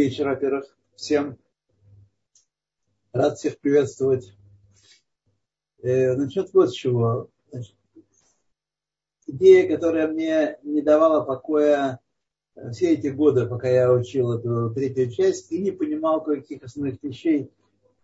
вечер, 0.00 0.28
во-первых, 0.28 0.64
всем. 0.96 1.36
Рад 3.12 3.36
всех 3.36 3.58
приветствовать. 3.58 4.34
Э, 5.82 6.16
вот 6.54 6.70
с 6.70 6.72
чего. 6.72 7.28
Значит, 7.50 7.76
идея, 9.26 9.68
которая 9.68 10.08
мне 10.08 10.58
не 10.62 10.80
давала 10.80 11.22
покоя 11.22 12.00
э, 12.54 12.70
все 12.70 12.94
эти 12.94 13.08
годы, 13.08 13.46
пока 13.46 13.68
я 13.68 13.92
учил 13.92 14.32
эту 14.32 14.72
третью 14.72 15.10
часть, 15.10 15.52
и 15.52 15.60
не 15.60 15.70
понимал 15.70 16.24
каких 16.24 16.62
основных 16.62 17.02
вещей. 17.02 17.50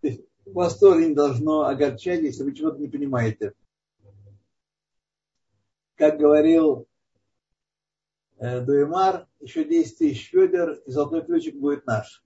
То 0.02 0.08
вас 0.44 0.76
тоже 0.78 1.08
не 1.08 1.14
должно 1.14 1.62
огорчать, 1.62 2.20
если 2.20 2.42
вы 2.42 2.52
чего-то 2.52 2.78
не 2.78 2.88
понимаете. 2.88 3.54
Как 5.94 6.18
говорил 6.18 6.86
Дуэмар, 8.39 9.27
еще 9.41 9.64
10 9.64 9.98
тысяч 9.98 10.32
ведер, 10.32 10.80
и 10.87 10.91
золотой 10.91 11.23
ключик 11.23 11.57
будет 11.57 11.87
наш. 11.87 12.23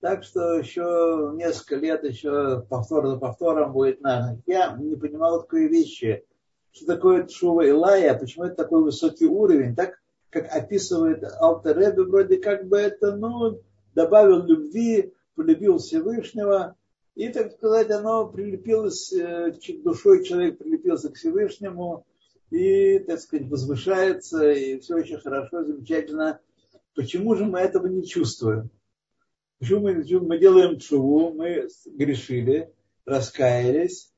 Так 0.00 0.24
что 0.24 0.54
еще 0.54 1.32
несколько 1.34 1.76
лет, 1.76 2.04
еще 2.04 2.64
повтор 2.68 3.06
за 3.06 3.16
повтором 3.16 3.72
будет 3.72 4.00
наш. 4.00 4.36
Я 4.46 4.76
не 4.78 4.96
понимал 4.96 5.42
такой 5.42 5.68
вещи, 5.68 6.24
что 6.70 6.86
такое 6.86 7.24
Тшува 7.24 7.66
Илая, 7.66 8.18
почему 8.18 8.44
это 8.44 8.56
такой 8.56 8.82
высокий 8.82 9.26
уровень, 9.26 9.74
так 9.74 9.98
как 10.30 10.54
описывает 10.54 11.24
Алтер 11.40 11.94
вроде 12.06 12.36
как 12.38 12.66
бы 12.66 12.76
это, 12.76 13.16
ну, 13.16 13.60
добавил 13.94 14.44
любви, 14.44 15.14
полюбил 15.34 15.78
Всевышнего, 15.78 16.76
и, 17.14 17.28
так 17.30 17.52
сказать, 17.52 17.90
оно 17.90 18.28
прилепилось, 18.28 19.12
э, 19.12 19.54
душой 19.82 20.24
человек 20.24 20.58
прилепился 20.58 21.08
к 21.08 21.14
Всевышнему, 21.14 22.04
и, 22.50 22.98
так 23.00 23.20
сказать, 23.20 23.48
возвышается, 23.48 24.50
и 24.52 24.78
все 24.78 24.96
очень 24.96 25.18
хорошо, 25.18 25.64
замечательно. 25.64 26.40
Почему 26.94 27.34
же 27.34 27.44
мы 27.44 27.60
этого 27.60 27.86
не 27.86 28.06
чувствуем? 28.06 28.70
Почему 29.58 29.80
мы, 29.80 29.94
мы 30.20 30.38
делаем 30.38 30.78
чуву, 30.78 31.32
мы 31.32 31.68
грешили, 31.86 32.72
раскаялись, 33.04 34.12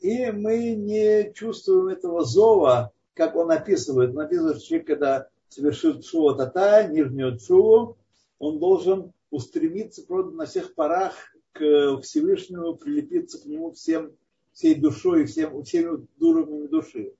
и 0.00 0.30
мы 0.32 0.74
не 0.74 1.32
чувствуем 1.32 1.88
этого 1.88 2.24
зова, 2.24 2.92
как 3.14 3.36
он 3.36 3.50
описывает. 3.50 4.10
Он 4.10 4.20
описывает, 4.20 4.58
что 4.58 4.66
человек, 4.66 4.86
когда 4.88 5.28
совершил 5.48 6.00
чуву 6.00 6.34
тата, 6.34 6.88
нижнюю 6.88 7.38
чуву, 7.38 7.96
он 8.38 8.58
должен 8.58 9.12
устремиться 9.30 10.04
просто 10.04 10.32
на 10.32 10.46
всех 10.46 10.74
парах 10.74 11.14
к 11.52 12.00
Всевышнему, 12.02 12.74
прилепиться 12.74 13.40
к 13.40 13.44
нему 13.44 13.72
всем, 13.72 14.12
всей 14.52 14.74
душой, 14.74 15.26
всем, 15.26 15.62
всеми 15.62 16.06
уровнями 16.20 16.66
души. 16.66 17.14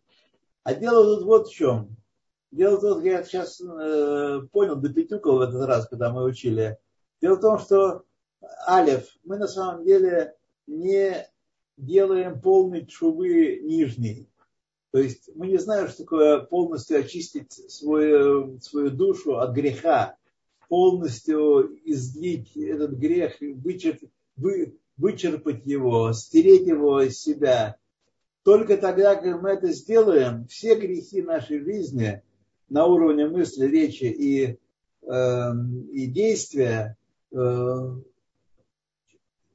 А 0.65 0.75
дело 0.75 1.17
тут 1.17 1.25
вот 1.25 1.49
в 1.49 1.53
чем. 1.53 1.97
Дело 2.51 2.81
тут, 2.81 3.03
я 3.05 3.25
сейчас 3.25 3.61
э, 3.61 4.41
понял, 4.53 4.77
допетюкал 4.77 5.39
в 5.39 5.41
этот 5.41 5.65
раз, 5.67 5.89
когда 5.89 6.13
мы 6.13 6.25
учили. 6.25 6.79
Дело 7.21 7.37
в 7.37 7.41
том, 7.41 7.59
что 7.59 8.05
Алев, 8.67 9.09
мы 9.25 9.39
на 9.39 9.49
самом 9.49 9.85
деле 9.85 10.37
не 10.67 11.27
делаем 11.77 12.41
полный 12.41 12.87
чувы 12.87 13.61
нижней. 13.63 14.29
То 14.93 14.99
есть 14.99 15.31
мы 15.35 15.47
не 15.47 15.57
знаем, 15.57 15.89
что 15.89 16.03
такое 16.03 16.41
полностью 16.41 17.01
очистить 17.01 17.53
свою, 17.71 18.61
свою 18.61 18.91
душу 18.91 19.39
от 19.39 19.53
греха, 19.53 20.17
полностью 20.69 21.79
излить 21.85 22.55
этот 22.57 22.93
грех, 22.93 23.37
вычерпать, 23.41 24.11
вы, 24.37 24.79
вычерпать 24.99 25.65
его, 25.65 26.13
стереть 26.13 26.67
его 26.67 27.01
из 27.01 27.19
себя, 27.19 27.79
только 28.43 28.77
тогда, 28.77 29.15
как 29.15 29.41
мы 29.41 29.51
это 29.51 29.73
сделаем, 29.73 30.47
все 30.49 30.75
грехи 30.75 31.23
нашей 31.23 31.61
жизни 31.61 32.23
на 32.69 32.87
уровне 32.87 33.29
мысли, 33.29 33.67
речи 33.67 34.05
и, 34.05 34.59
э, 35.03 35.53
и 35.93 36.07
действия, 36.07 36.97
э, 37.31 37.37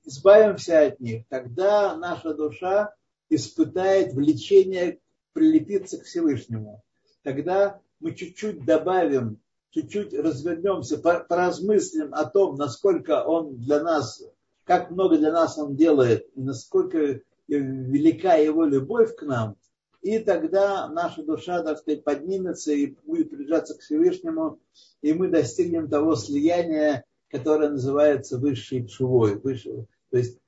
избавимся 0.05 0.87
от 0.87 0.99
них, 0.99 1.25
тогда 1.27 1.97
наша 1.97 2.33
душа 2.33 2.93
испытает 3.29 4.13
влечение 4.13 4.99
прилепиться 5.33 5.97
к 5.97 6.03
Всевышнему. 6.03 6.81
Тогда 7.23 7.81
мы 7.99 8.13
чуть-чуть 8.13 8.63
добавим, 8.63 9.39
чуть-чуть 9.71 10.13
развернемся, 10.13 10.97
поразмыслим 10.97 12.13
о 12.13 12.25
том, 12.25 12.55
насколько 12.55 13.23
он 13.23 13.57
для 13.57 13.83
нас, 13.83 14.23
как 14.63 14.91
много 14.91 15.17
для 15.17 15.33
нас 15.33 15.57
он 15.57 15.75
делает, 15.75 16.29
и 16.35 16.41
насколько 16.41 17.21
велика 17.47 18.35
его 18.35 18.65
любовь 18.65 19.15
к 19.15 19.23
нам, 19.23 19.55
и 20.01 20.19
тогда 20.19 20.87
наша 20.89 21.23
душа, 21.23 21.63
так 21.63 21.79
сказать, 21.79 22.03
поднимется 22.03 22.71
и 22.71 22.95
будет 23.05 23.29
прижаться 23.29 23.75
к 23.75 23.81
Всевышнему, 23.81 24.59
и 25.01 25.13
мы 25.13 25.27
достигнем 25.27 25.89
того 25.89 26.15
слияния, 26.15 27.03
которое 27.29 27.69
называется 27.69 28.37
высшей 28.37 28.87
чувой. 28.87 29.35
Высшего, 29.35 29.85
то 30.09 30.17
есть 30.17 30.39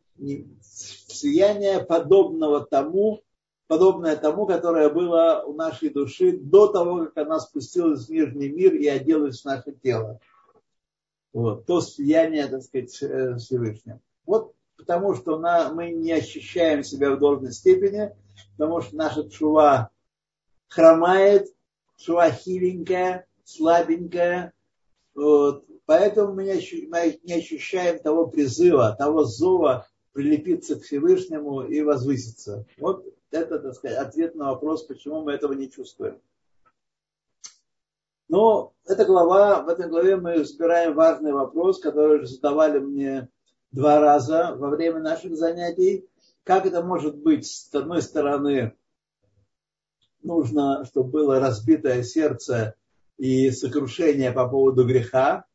слияние 0.61 1.83
подобного 1.83 2.65
тому, 2.65 3.21
подобное 3.67 4.15
тому, 4.15 4.45
которое 4.45 4.89
было 4.89 5.43
у 5.45 5.53
нашей 5.53 5.89
души 5.89 6.37
до 6.37 6.67
того, 6.67 7.05
как 7.05 7.25
она 7.25 7.39
спустилась 7.39 8.05
в 8.05 8.09
нижний 8.09 8.49
мир 8.49 8.75
и 8.75 8.87
оделась 8.87 9.41
в 9.41 9.45
наше 9.45 9.71
тело. 9.71 10.19
Вот, 11.31 11.65
то 11.65 11.81
слияние, 11.81 12.47
так 12.47 12.63
сказать, 12.63 12.91
Всевышним. 12.91 13.99
Вот 14.25 14.53
потому 14.79 15.13
что 15.13 15.37
на, 15.37 15.73
мы 15.73 15.91
не 15.91 16.13
ощущаем 16.13 16.83
себя 16.83 17.11
в 17.11 17.19
должной 17.19 17.51
степени, 17.51 18.15
потому 18.57 18.81
что 18.81 18.95
наша 18.95 19.29
чува 19.29 19.91
хромает, 20.69 21.53
чува 21.97 22.31
хиленькая, 22.31 23.27
слабенькая. 23.43 24.53
Вот. 25.13 25.65
Поэтому 25.85 26.33
мы 26.33 26.43
не 26.45 27.33
ощущаем 27.33 27.99
того 27.99 28.27
призыва, 28.27 28.95
того 28.97 29.25
зова 29.25 29.85
прилепиться 30.13 30.79
к 30.79 30.83
Всевышнему 30.83 31.63
и 31.63 31.81
возвыситься. 31.81 32.65
Вот 32.77 33.05
это, 33.31 33.59
так 33.59 33.73
сказать, 33.75 33.97
ответ 33.97 34.35
на 34.35 34.51
вопрос, 34.51 34.83
почему 34.83 35.23
мы 35.23 35.33
этого 35.33 35.53
не 35.53 35.69
чувствуем. 35.69 36.21
Но 38.29 38.73
эта 38.85 39.03
глава, 39.05 39.61
в 39.61 39.67
этой 39.67 39.89
главе 39.89 40.15
мы 40.15 40.35
разбираем 40.35 40.93
важный 40.93 41.33
вопрос, 41.33 41.79
который 41.79 42.25
задавали 42.25 42.79
мне 42.79 43.27
два 43.71 43.99
раза 43.99 44.55
во 44.55 44.69
время 44.69 44.99
наших 44.99 45.35
занятий. 45.35 46.07
Как 46.43 46.65
это 46.65 46.81
может 46.81 47.17
быть? 47.17 47.45
С 47.45 47.73
одной 47.73 48.01
стороны, 48.01 48.75
нужно, 50.23 50.85
чтобы 50.85 51.09
было 51.11 51.39
разбитое 51.39 52.03
сердце 52.03 52.75
и 53.17 53.51
сокрушение 53.51 54.31
по 54.31 54.47
поводу 54.47 54.85
греха, 54.85 55.45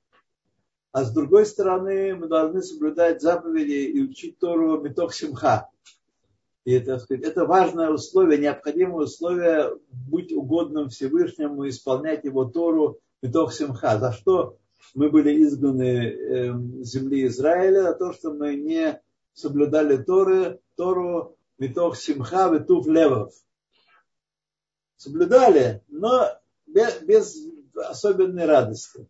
а 0.92 1.02
с 1.02 1.12
другой 1.12 1.44
стороны, 1.44 2.14
мы 2.14 2.28
должны 2.28 2.62
соблюдать 2.62 3.20
заповеди 3.20 3.72
и 3.72 4.00
учить 4.00 4.38
Тору 4.38 4.80
Митох 4.80 5.12
Симха. 5.12 5.68
И 6.64 6.72
это, 6.72 7.04
это 7.08 7.46
важное 7.46 7.90
условие, 7.90 8.38
необходимое 8.38 9.04
условие 9.04 9.72
быть 9.90 10.32
угодным 10.32 10.90
Всевышнему, 10.90 11.68
исполнять 11.68 12.24
его 12.24 12.44
Тору 12.44 13.00
Митох 13.22 13.52
Симха. 13.52 13.98
За 13.98 14.12
что 14.12 14.56
мы 14.94 15.10
были 15.10 15.42
изгнаны 15.42 16.08
эм, 16.08 16.84
с 16.84 16.92
земли 16.92 17.26
Израиля, 17.26 17.90
а 17.90 17.94
то, 17.94 18.12
что 18.12 18.32
мы 18.32 18.56
не 18.56 19.00
соблюдали 19.32 19.96
Торы, 19.96 20.60
Тору 20.76 21.36
Митох 21.58 21.96
Симха 21.96 22.48
Ветув 22.48 22.86
Левов. 22.86 23.32
Соблюдали, 24.96 25.82
но 25.88 26.28
без, 26.66 27.00
без 27.02 27.36
особенной 27.74 28.46
радости. 28.46 29.08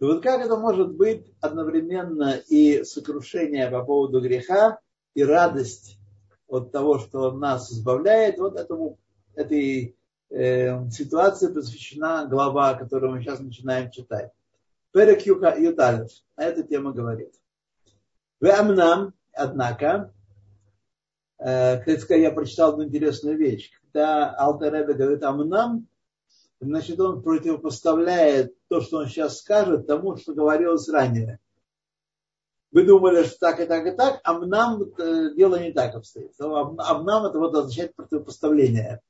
И 0.00 0.04
вот 0.04 0.22
как 0.22 0.40
это 0.44 0.56
может 0.56 0.94
быть 0.94 1.30
одновременно 1.40 2.40
и 2.48 2.84
сокрушение 2.84 3.70
по 3.70 3.84
поводу 3.84 4.20
греха, 4.20 4.78
и 5.14 5.22
радость 5.22 5.98
от 6.48 6.72
того, 6.72 6.98
что 6.98 7.30
он 7.30 7.40
нас 7.40 7.70
избавляет, 7.70 8.38
вот 8.38 8.56
этому, 8.56 8.98
этой 9.34 9.96
э, 10.30 10.90
ситуации 10.90 11.52
посвящена 11.52 12.26
глава, 12.26 12.74
которую 12.74 13.12
мы 13.12 13.22
сейчас 13.22 13.40
начинаем 13.40 13.90
читать. 13.90 14.32
Перек 14.92 15.24
Юталев. 15.26 16.10
А 16.36 16.44
эта 16.44 16.62
тема 16.62 16.92
говорит. 16.92 17.34
В 18.40 18.46
Амнам, 18.46 19.14
однако, 19.32 20.12
э, 21.38 21.82
я 22.08 22.30
прочитал 22.32 22.72
одну 22.72 22.84
интересную 22.84 23.36
вещь. 23.36 23.70
Когда 23.82 24.30
Алтаребе 24.30 24.94
говорит 24.94 25.22
Амнам, 25.22 25.86
значит, 26.60 26.98
он 27.00 27.22
противопоставляет 27.22 28.54
то, 28.68 28.80
что 28.80 28.98
он 28.98 29.06
сейчас 29.06 29.38
скажет, 29.38 29.86
тому, 29.86 30.16
что 30.16 30.32
говорилось 30.32 30.88
ранее. 30.88 31.38
Вы 32.72 32.84
думали, 32.84 33.24
что 33.24 33.38
так 33.38 33.60
и 33.60 33.66
так 33.66 33.86
и 33.86 33.90
так, 33.90 34.20
а 34.22 34.38
нам 34.38 34.82
э, 34.82 35.34
дело 35.34 35.56
не 35.56 35.72
так 35.72 35.94
обстоит. 35.94 36.32
А 36.38 37.02
нам 37.02 37.26
это 37.26 37.38
вот 37.38 37.54
означает 37.54 37.94
противопоставление. 37.96 39.00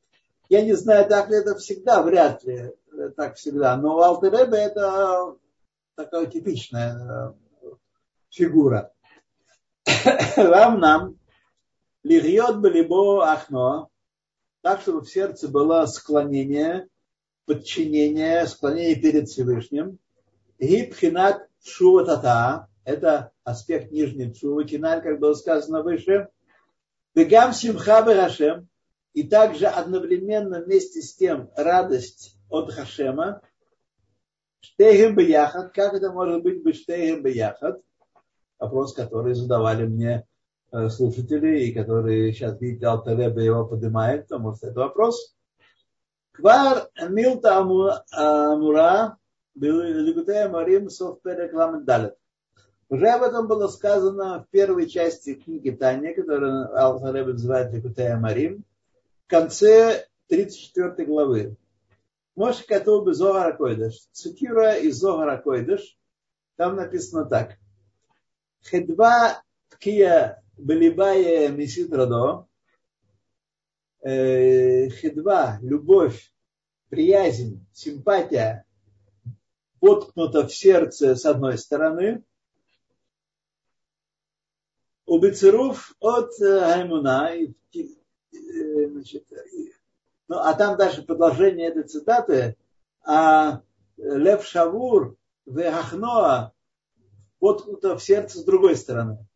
Я 0.49 0.63
не 0.63 0.73
знаю, 0.73 1.09
так 1.09 1.29
ли 1.31 1.37
это 1.37 1.55
всегда, 1.57 2.03
вряд 2.03 2.43
ли 2.45 2.73
э, 2.93 3.11
так 3.17 3.37
всегда, 3.37 3.77
но 3.77 3.97
у 3.97 4.01
Алтеребе 4.01 4.57
это 4.57 5.37
такая 6.05 6.27
типичная 6.27 6.95
э, 6.95 7.71
фигура. 8.31 8.93
Вам 10.37 10.81
нам 10.81 11.19
лирьет 12.03 12.57
либо 12.65 13.31
ахно, 13.31 13.89
так, 14.63 14.81
чтобы 14.81 15.03
в 15.03 15.11
сердце 15.11 15.49
было 15.49 15.85
склонение, 15.87 16.89
подчинение, 17.45 18.47
склонение 18.47 18.97
перед 18.97 19.29
Всевышним. 19.29 19.99
Гибхинат 20.59 21.49
Шува 21.63 22.05
тата, 22.07 22.69
это 22.85 23.33
аспект 23.45 23.91
нижней 23.91 24.33
Шува, 24.35 24.65
киналь, 24.65 25.03
как 25.03 25.19
было 25.19 25.35
сказано 25.35 25.83
выше. 25.83 26.29
Бегам 27.15 27.53
симха 27.53 28.03
Хашем, 28.03 28.69
и 29.13 29.25
также 29.25 29.67
одновременно 29.67 30.63
вместе 30.63 31.03
с 31.03 31.15
тем 31.15 31.51
радость 31.57 32.39
от 32.49 32.73
Хашема. 32.73 33.43
Штейгем 34.61 35.15
бияхат, 35.17 35.73
как 35.73 35.95
это 35.95 36.13
может 36.13 36.43
быть 36.43 36.63
бештейгем 36.63 37.23
бияхат? 37.23 37.81
Вопрос, 38.59 38.93
который 38.93 39.35
задавали 39.35 39.87
мне 39.87 40.27
э, 40.73 40.89
слушатели, 40.91 41.65
и 41.65 41.73
который 41.73 42.33
сейчас, 42.33 42.61
видите, 42.61 42.87
Алтареба 42.87 43.41
его 43.41 43.67
поднимает, 43.67 44.29
потому 44.29 44.55
что 44.55 44.69
это 44.69 44.81
вопрос. 44.81 45.35
Квар 46.33 46.89
милта 47.09 47.59
амура 47.59 49.17
Лигутея 49.55 50.49
Марим 50.49 50.89
Софперек 50.89 51.53
Ламедалет. 51.53 52.17
Уже 52.89 53.09
об 53.09 53.23
этом 53.23 53.47
было 53.47 53.69
сказано 53.69 54.45
в 54.45 54.51
первой 54.51 54.89
части 54.89 55.35
книги 55.35 55.71
Таня, 55.71 56.15
которую 56.15 56.77
Алфареб 56.77 57.29
называет 57.29 57.73
Ликутея 57.73 58.17
Марим, 58.17 58.65
в 59.27 59.31
конце 59.31 60.07
34 60.29 61.07
главы. 61.07 61.57
Моше 62.37 62.65
Катул 62.67 63.03
бы 63.03 63.15
Зогара 63.15 63.57
Койдыш. 63.57 64.09
Цитируя 64.13 64.77
из 64.77 64.97
Зогара 64.97 65.37
Койдыш, 65.39 65.99
там 66.57 66.77
написано 66.77 67.25
так. 67.25 67.59
Хедва 68.63 69.43
ткия 69.69 70.43
белибая 70.57 71.49
месит 71.49 71.93
радо. 71.93 72.47
Э, 74.03 74.89
хедва, 74.89 75.59
любовь, 75.61 76.33
приязнь, 76.89 77.67
симпатия 77.73 78.65
воткнута 79.81 80.47
в 80.47 80.55
сердце 80.55 81.17
с 81.17 81.25
одной 81.25 81.59
стороны, 81.59 82.23
у 85.07 85.19
от 85.19 86.31
Гаймуна, 86.39 87.31
значит, 88.31 89.27
ну, 90.31 90.39
а 90.39 90.55
там 90.55 90.77
дальше 90.77 91.03
продолжение 91.03 91.71
этой 91.71 91.83
цитаты, 91.83 92.57
а 93.05 93.63
Лев 93.97 94.47
Шавур 94.47 95.17
в 95.45 95.59
Ахноа 95.59 96.53
воткнуто 97.41 97.99
в 97.99 98.03
сердце 98.03 98.39
с 98.39 98.45
другой 98.45 98.77
стороны. 98.77 99.27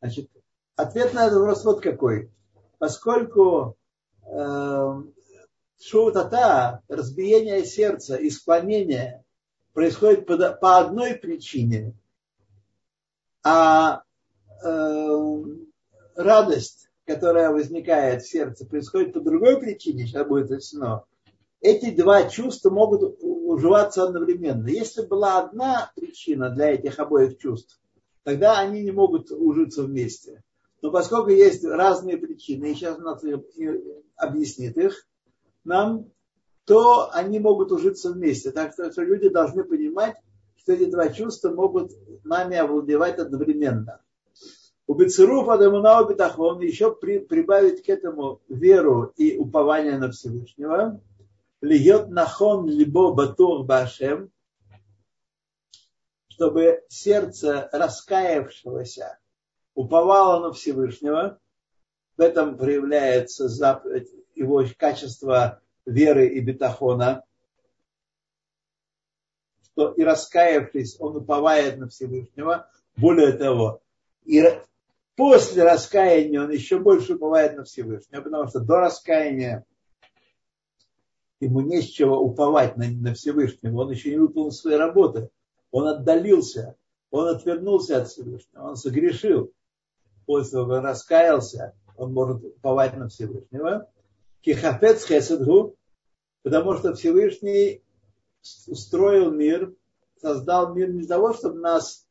Значит, 0.00 0.30
ответ 0.76 1.12
на 1.12 1.26
этот 1.26 1.38
вопрос 1.38 1.64
вот 1.64 1.80
какой. 1.80 2.30
Поскольку 2.78 3.76
э, 4.22 5.02
шоу-тата, 5.80 6.82
разбиение 6.86 7.64
сердца 7.64 8.14
и 8.14 8.30
склонение 8.30 9.24
происходит 9.72 10.24
по, 10.24 10.36
по 10.52 10.78
одной 10.78 11.16
причине, 11.16 11.94
а 13.42 14.04
э, 14.64 15.44
радость, 16.14 16.90
которая 17.06 17.50
возникает 17.50 18.22
в 18.22 18.28
сердце, 18.28 18.66
происходит 18.66 19.12
по 19.12 19.20
другой 19.20 19.60
причине, 19.60 20.06
сейчас 20.06 20.26
будет 20.26 20.50
объяснено, 20.50 21.04
эти 21.60 21.90
два 21.90 22.28
чувства 22.28 22.70
могут 22.70 23.18
уживаться 23.22 24.04
одновременно. 24.04 24.68
Если 24.68 25.02
была 25.06 25.38
одна 25.38 25.90
причина 25.96 26.50
для 26.50 26.72
этих 26.72 26.98
обоих 26.98 27.38
чувств, 27.38 27.80
тогда 28.22 28.58
они 28.58 28.82
не 28.82 28.90
могут 28.90 29.30
ужиться 29.30 29.82
вместе. 29.82 30.42
Но 30.82 30.90
поскольку 30.90 31.30
есть 31.30 31.64
разные 31.64 32.18
причины, 32.18 32.72
и 32.72 32.74
сейчас 32.74 32.98
нас 32.98 33.22
объяснит 34.16 34.76
их, 34.76 35.06
нам, 35.64 36.10
то 36.66 37.10
они 37.12 37.38
могут 37.38 37.72
ужиться 37.72 38.12
вместе. 38.12 38.50
Так 38.50 38.74
что, 38.74 38.92
что 38.92 39.02
люди 39.02 39.30
должны 39.30 39.64
понимать, 39.64 40.16
что 40.56 40.74
эти 40.74 40.90
два 40.90 41.08
чувства 41.08 41.50
могут 41.50 41.92
нами 42.24 42.58
овладевать 42.58 43.18
одновременно. 43.18 44.02
У 44.86 44.94
Бецеруф 44.94 45.48
Адамунау 45.48 46.08
Бетахон 46.08 46.60
еще 46.60 46.94
при, 46.94 47.18
прибавить 47.18 47.82
к 47.82 47.88
этому 47.88 48.42
веру 48.48 49.12
и 49.16 49.36
упование 49.38 49.96
на 49.96 50.10
Всевышнего. 50.10 51.00
Льет 51.62 52.10
нахон 52.10 52.68
либо 52.68 53.12
батур 53.14 53.64
башем, 53.64 54.30
чтобы 56.28 56.84
сердце 56.88 57.70
раскаявшегося 57.72 59.18
уповало 59.74 60.46
на 60.46 60.52
Всевышнего. 60.52 61.40
В 62.18 62.20
этом 62.20 62.58
проявляется 62.58 63.48
его 64.34 64.64
качество 64.76 65.62
веры 65.86 66.28
и 66.28 66.40
бетахона, 66.40 67.24
что 69.62 69.92
и 69.92 70.02
раскаявшись, 70.02 71.00
он 71.00 71.16
уповает 71.16 71.78
на 71.78 71.88
Всевышнего. 71.88 72.68
Более 72.96 73.32
того, 73.32 73.82
и 74.24 74.42
после 75.16 75.62
раскаяния 75.62 76.42
он 76.42 76.50
еще 76.50 76.78
больше 76.78 77.14
уповает 77.14 77.56
на 77.56 77.64
Всевышнего, 77.64 78.22
потому 78.22 78.48
что 78.48 78.60
до 78.60 78.76
раскаяния 78.78 79.64
ему 81.40 81.60
не 81.60 81.82
с 81.82 81.86
чего 81.86 82.18
уповать 82.18 82.76
на, 82.76 82.88
на 82.88 83.14
Всевышнего, 83.14 83.82
он 83.82 83.90
еще 83.90 84.10
не 84.10 84.16
выполнил 84.16 84.52
своей 84.52 84.78
работы, 84.78 85.30
он 85.70 85.88
отдалился, 85.88 86.76
он 87.10 87.28
отвернулся 87.28 88.02
от 88.02 88.08
Всевышнего, 88.08 88.70
он 88.70 88.76
согрешил. 88.76 89.52
После 90.26 90.52
того, 90.52 90.66
как 90.66 90.78
он 90.78 90.84
раскаялся, 90.84 91.74
он 91.96 92.12
может 92.12 92.42
уповать 92.42 92.96
на 92.96 93.08
Всевышнего. 93.08 93.90
Кихафец 94.40 95.04
хеседгу, 95.04 95.76
потому 96.42 96.74
что 96.74 96.94
Всевышний 96.94 97.82
устроил 98.66 99.30
мир, 99.30 99.74
создал 100.20 100.74
мир 100.74 100.90
не 100.90 101.00
для 101.00 101.08
того, 101.08 101.34
чтобы 101.34 101.60
нас 101.60 102.06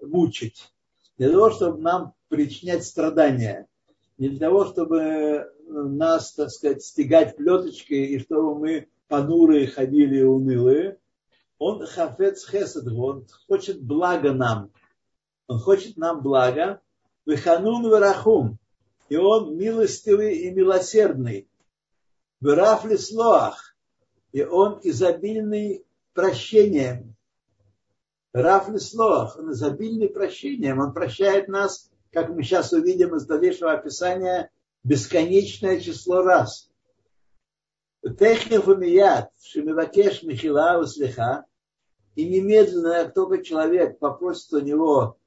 мучить, 0.00 0.72
для 1.20 1.32
того, 1.32 1.50
чтобы 1.50 1.82
нам 1.82 2.14
причинять 2.28 2.82
страдания, 2.82 3.66
не 4.16 4.30
для 4.30 4.38
того, 4.38 4.64
чтобы 4.64 5.52
нас, 5.68 6.32
так 6.32 6.48
сказать, 6.48 6.82
стегать 6.82 7.36
плеточкой 7.36 8.06
и 8.06 8.18
чтобы 8.20 8.58
мы 8.58 8.88
понурые 9.06 9.66
ходили 9.66 10.22
унылые. 10.22 10.98
Он 11.58 11.84
хафец 11.84 12.48
хеседгу, 12.48 13.04
он 13.04 13.26
хочет 13.48 13.82
блага 13.82 14.32
нам. 14.32 14.70
Он 15.46 15.58
хочет 15.58 15.98
нам 15.98 16.22
блага. 16.22 16.80
Виханун 17.26 17.90
варахум. 17.90 18.58
И 19.10 19.16
он 19.16 19.58
милостивый 19.58 20.38
и 20.38 20.50
милосердный. 20.50 21.50
Верафли 22.40 22.96
слоах. 22.96 23.76
И 24.32 24.42
он 24.42 24.80
изобильный 24.84 25.84
прощением. 26.14 27.14
Рафли 28.32 28.78
слоах. 28.78 29.38
Он 29.38 29.52
изобильный 29.52 30.08
прощением. 30.08 30.78
Он 30.78 30.92
прощает 30.92 31.48
нас, 31.48 31.90
как 32.12 32.30
мы 32.30 32.42
сейчас 32.42 32.72
увидим 32.72 33.14
из 33.16 33.26
дальнейшего 33.26 33.72
описания, 33.72 34.50
бесконечное 34.84 35.80
число 35.80 36.22
раз. 36.22 36.70
Технев 38.18 38.66
умият, 38.66 39.30
шимивакеш 39.42 40.22
михила 40.22 40.78
услиха, 40.80 41.44
и 42.14 42.26
немедленно, 42.26 43.04
как 43.04 43.14
только 43.14 43.44
человек 43.44 43.98
попросит 43.98 44.52
у 44.54 44.60
него 44.60 45.18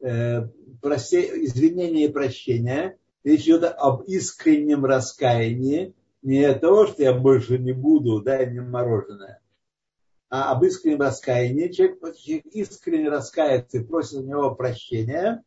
э, 0.00 0.42
извинения 0.82 2.06
и 2.06 2.12
прощения, 2.12 2.98
речь 3.22 3.44
идет 3.44 3.64
об 3.64 4.02
искреннем 4.02 4.84
раскаянии, 4.84 5.94
не 6.22 6.52
того, 6.54 6.86
что 6.86 7.02
я 7.02 7.14
больше 7.14 7.58
не 7.58 7.72
буду, 7.72 8.20
дай 8.20 8.46
мне 8.46 8.60
мороженое, 8.60 9.40
а 10.28 10.52
об 10.52 10.64
искреннем 10.64 11.00
раскаянии. 11.00 11.68
Человек, 11.68 11.98
искренне 12.52 13.08
раскается 13.08 13.78
и 13.78 13.84
просит 13.84 14.18
у 14.18 14.22
него 14.22 14.54
прощения. 14.54 15.42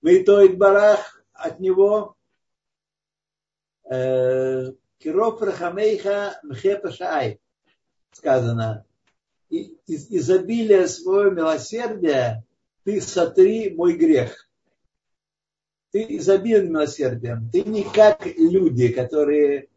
Вейтоид 0.00 0.58
барах 0.58 1.22
от 1.32 1.60
него 1.60 2.16
э, 3.90 4.72
Киров 4.98 5.42
Рахамейха 5.42 6.38
Мхепашай 6.42 7.40
сказано. 8.12 8.84
Из 9.50 10.10
изобилия 10.10 10.86
своего 10.86 11.30
милосердия 11.30 12.44
ты 12.84 13.00
сотри 13.00 13.74
мой 13.74 13.94
грех. 13.94 14.48
Ты 15.90 16.06
изобилен 16.16 16.70
милосердием. 16.70 17.50
Ты 17.50 17.62
не 17.62 17.84
как 17.84 18.24
люди, 18.24 18.88
которые 18.88 19.68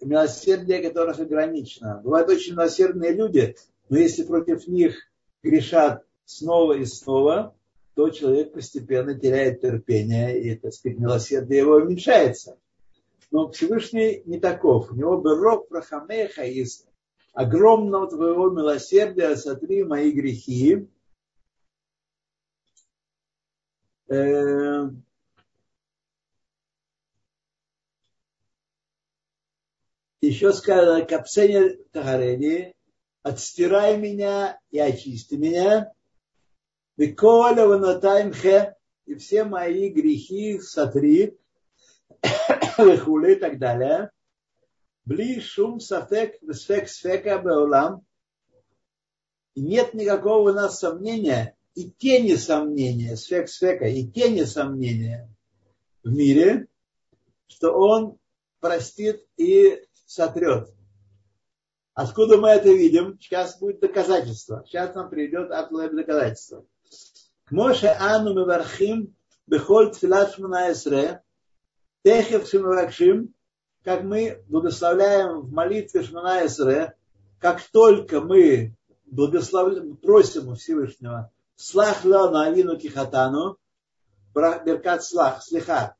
милосердие 0.00 0.82
которых 0.82 1.18
ограничено. 1.18 2.00
Бывают 2.04 2.28
очень 2.28 2.52
милосердные 2.52 3.12
люди, 3.12 3.56
но 3.88 3.98
если 3.98 4.24
против 4.24 4.66
них 4.66 4.96
грешат 5.42 6.04
снова 6.24 6.74
и 6.74 6.84
снова, 6.84 7.56
то 7.94 8.10
человек 8.10 8.52
постепенно 8.52 9.18
теряет 9.18 9.60
терпение, 9.60 10.40
и, 10.40 10.54
так 10.56 10.72
сказать, 10.72 10.98
милосердие 10.98 11.60
его 11.60 11.76
уменьшается. 11.76 12.58
Но 13.30 13.50
Всевышний 13.50 14.22
не 14.24 14.38
таков. 14.38 14.92
У 14.92 14.94
него 14.94 15.16
берок 15.20 15.68
прохамеха 15.68 16.44
из 16.44 16.86
огромного 17.32 18.08
твоего 18.08 18.50
милосердия 18.50 19.36
сотри 19.36 19.84
мои 19.84 20.12
грехи. 20.12 20.88
Э, 24.08 24.84
еще 30.20 30.52
сказано, 30.52 31.04
капсене 31.04 31.76
тагарени, 31.92 32.74
отстирай 33.22 33.96
меня 33.98 34.58
и 34.70 34.78
очисти 34.78 35.34
меня, 35.34 35.92
и 39.06 39.14
все 39.14 39.44
мои 39.44 39.88
грехи 39.88 40.60
сотри, 40.60 41.38
хули 43.04 43.32
и 43.32 43.36
так 43.36 43.58
далее. 43.58 44.10
Бли 45.04 45.40
шум 45.40 45.80
сафек 45.80 46.34
сфек 46.52 46.88
сфека 46.88 47.38
беулам. 47.38 48.04
Нет 49.56 49.94
никакого 49.94 50.50
у 50.50 50.52
нас 50.52 50.78
сомнения 50.78 51.56
и 51.74 51.90
тени 51.90 52.34
сомнения, 52.34 53.16
сфек 53.16 53.48
сфека, 53.48 53.86
и 53.86 54.06
тени 54.06 54.44
сомнения 54.44 55.28
в 56.02 56.10
мире, 56.10 56.66
что 57.46 57.72
он 57.72 58.18
простит 58.60 59.24
и 59.36 59.82
сотрет. 60.04 60.70
Откуда 61.98 62.36
мы 62.36 62.50
это 62.50 62.68
видим? 62.68 63.18
Сейчас 63.20 63.58
будет 63.58 63.80
доказательство. 63.80 64.62
Сейчас 64.64 64.94
нам 64.94 65.10
придет 65.10 65.50
оттуда 65.50 65.90
доказательство. 65.90 66.64
Моше 67.50 67.88
Ану 67.88 68.34
Мевархим 68.34 69.16
Бехоль 69.48 69.90
Тфилат 69.90 70.32
Шманаэсре 70.32 71.22
Техев 72.04 72.48
Шимавакшим 72.48 73.34
как 73.82 74.04
мы 74.04 74.44
благословляем 74.46 75.40
в 75.40 75.50
молитве 75.50 76.04
Шманаэсре, 76.04 76.94
как 77.40 77.60
только 77.72 78.20
мы 78.20 78.76
благословляем, 79.06 79.96
просим 79.96 80.50
у 80.50 80.54
Всевышнего 80.54 81.32
Слах 81.56 82.04
Лана 82.04 82.44
Авину 82.44 82.78
Кихатану 82.78 83.58
Беркат 84.36 85.02
Слах, 85.02 85.42
Слиха 85.42 85.96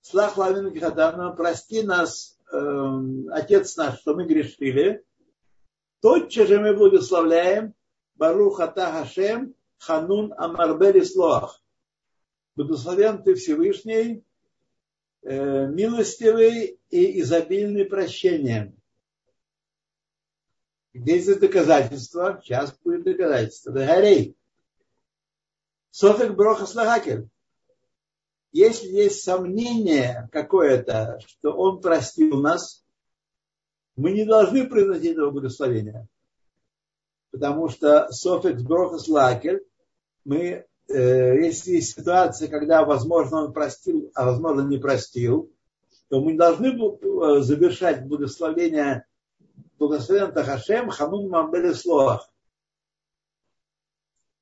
Слах 0.00 0.38
Лавину 0.38 0.70
Кихатану, 0.70 1.36
прости 1.36 1.82
нас, 1.82 2.38
э, 2.50 3.00
Отец 3.32 3.76
наш, 3.76 3.98
что 3.98 4.14
мы 4.14 4.24
грешили, 4.24 5.04
тотчас 6.02 6.48
же 6.48 6.60
мы 6.60 6.76
благословляем 6.76 7.74
Барухата 8.16 8.90
Хашем 8.92 9.54
Ханун 9.78 10.34
Амарбели 10.36 11.02
Слоах. 11.04 11.62
Благословен 12.56 13.22
ты 13.22 13.34
Всевышний, 13.34 14.24
э, 15.22 15.66
милостивый 15.68 16.78
и 16.90 17.20
изобильный 17.20 17.84
прощением. 17.84 18.76
Где 20.92 21.18
здесь 21.18 21.38
доказательство? 21.38 22.40
Сейчас 22.42 22.76
будет 22.84 23.04
доказательство. 23.04 23.72
Дагарей. 23.72 24.36
Софик 25.90 26.34
Броха 26.34 26.66
Слагакель. 26.66 27.28
Если 28.50 28.88
есть 28.88 29.22
сомнение 29.22 30.28
какое-то, 30.32 31.18
что 31.26 31.52
он 31.52 31.80
простил 31.80 32.38
нас, 32.40 32.81
мы 33.96 34.12
не 34.12 34.24
должны 34.24 34.66
произносить 34.66 35.12
этого 35.12 35.30
благословения. 35.30 36.08
Потому 37.30 37.68
что 37.68 38.10
Софикс 38.10 38.62
Брохас 38.62 39.08
Лакель, 39.08 39.64
мы, 40.24 40.66
э, 40.88 41.36
если 41.42 41.72
есть 41.72 41.94
ситуация, 41.94 42.48
когда, 42.48 42.84
возможно, 42.84 43.44
он 43.44 43.52
простил, 43.52 44.10
а 44.14 44.26
возможно, 44.26 44.62
не 44.62 44.78
простил, 44.78 45.50
то 46.08 46.20
мы 46.20 46.32
не 46.32 46.38
должны 46.38 46.66
э, 46.66 47.40
завершать 47.40 48.06
благословение 48.06 49.06
благословен 49.78 50.32
Тахашем 50.32 50.90
Ханун 50.90 51.28
Мамбеле 51.28 51.74
Словах. 51.74 52.30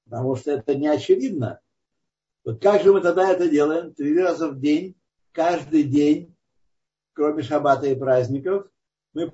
Потому 0.04 0.36
что 0.36 0.50
это 0.50 0.74
не 0.74 0.88
очевидно. 0.88 1.60
Вот 2.44 2.60
как 2.60 2.82
же 2.82 2.92
мы 2.92 3.00
тогда 3.00 3.30
это 3.30 3.48
делаем? 3.48 3.94
Три 3.94 4.18
раза 4.20 4.48
в 4.50 4.58
день, 4.58 4.96
каждый 5.32 5.84
день, 5.84 6.34
кроме 7.12 7.42
шаббата 7.42 7.86
и 7.86 7.94
праздников, 7.94 8.66
мы 9.12 9.32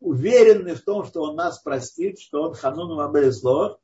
уверены 0.00 0.74
в 0.74 0.82
том, 0.82 1.04
что 1.04 1.22
он 1.22 1.36
нас 1.36 1.58
простит, 1.60 2.18
что 2.18 2.42
он 2.42 2.54
ханун 2.54 2.94
мабелеслох, 2.96 3.78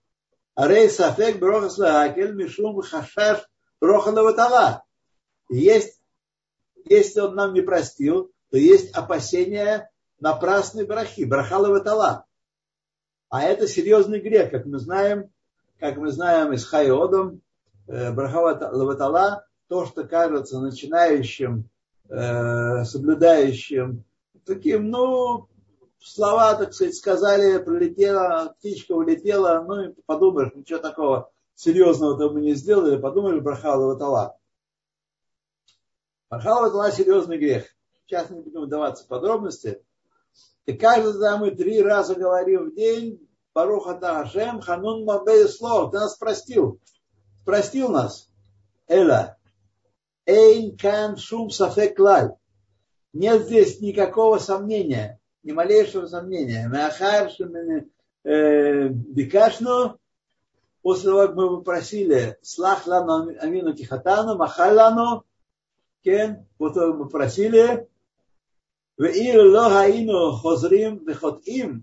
а 0.55 0.69
рей 0.69 0.89
сафек 0.89 1.39
брохас 1.39 1.79
лагель 1.79 2.33
мишум 2.33 2.81
хашаш 2.81 3.47
брохана 3.81 4.83
Есть, 5.51 6.01
если 6.85 7.21
он 7.21 7.35
нам 7.35 7.55
не 7.55 7.61
простил, 7.61 8.33
то 8.51 8.57
есть 8.57 8.95
опасения 8.95 9.91
напрасной 10.21 10.87
брахи, 10.87 11.25
брахала 11.25 11.69
ватала. 11.69 12.25
А 13.29 13.43
это 13.43 13.67
серьезный 13.67 14.21
грех, 14.21 14.51
как 14.51 14.65
мы 14.67 14.79
знаем, 14.79 15.31
как 15.79 15.97
мы 15.97 16.11
знаем 16.11 16.53
из 16.53 16.65
Хайодом, 16.65 17.43
Э, 17.89 18.11
Лаватала, 18.11 19.45
то, 19.69 19.87
что 19.87 20.05
кажется 20.05 20.61
начинающим, 20.61 21.69
э, 22.09 22.85
соблюдающим, 22.85 24.05
таким, 24.47 24.91
ну, 24.91 25.49
слова, 26.01 26.55
так 26.55 26.73
сказать, 26.73 26.95
сказали, 26.95 27.59
пролетела, 27.59 28.55
птичка 28.59 28.93
улетела, 28.93 29.63
ну, 29.67 29.91
и 29.91 29.95
подумаешь, 30.07 30.55
ничего 30.55 30.79
такого 30.79 31.31
серьезного-то 31.55 32.31
мы 32.31 32.41
не 32.41 32.55
сделали, 32.55 33.01
подумали, 33.01 33.41
Брахава 33.41 33.81
Лаватала. 33.81 34.39
Брахава 36.31 36.61
Лаватала 36.61 36.93
серьезный 36.93 37.39
грех. 37.39 37.67
Сейчас 38.07 38.31
не 38.31 38.41
будем 38.41 38.63
вдаваться 38.63 39.05
в 39.05 39.09
подробности. 39.09 39.83
И 40.65 40.73
каждый 40.73 41.21
раз 41.21 41.41
мы 41.41 41.51
три 41.51 41.83
раза 41.83 42.15
говорим 42.15 42.71
в 42.71 42.75
день, 42.75 43.29
Баруха 43.53 43.95
Тахашем, 43.95 44.61
Ханун 44.61 45.05
Мабей 45.05 45.49
Слов, 45.49 45.91
ты 45.91 45.99
нас 45.99 46.17
простил 46.17 46.81
простил 47.47 47.89
нас. 47.89 48.29
Эла. 48.89 49.39
Эйн 50.27 50.77
кан 50.77 51.17
шум 51.17 51.49
сафек 51.51 51.99
лаль. 51.99 52.33
Нет 53.17 53.47
здесь 53.47 53.81
никакого 53.81 54.37
сомнения, 54.39 55.19
ни 55.43 55.53
малейшего 55.53 56.07
сомнения. 56.07 56.69
Махар 56.69 57.33
э, 58.25 58.89
бикашну, 58.89 59.99
после 60.83 61.05
того, 61.05 61.27
как 61.27 61.35
мы 61.35 61.49
попросили 61.57 62.37
слах 62.43 62.87
лану 62.87 63.35
амину 63.41 63.75
кихатану, 63.75 64.37
махалану, 64.37 65.25
кен, 66.05 66.47
вот 66.59 66.77
мы 66.77 67.09
просили, 67.09 67.89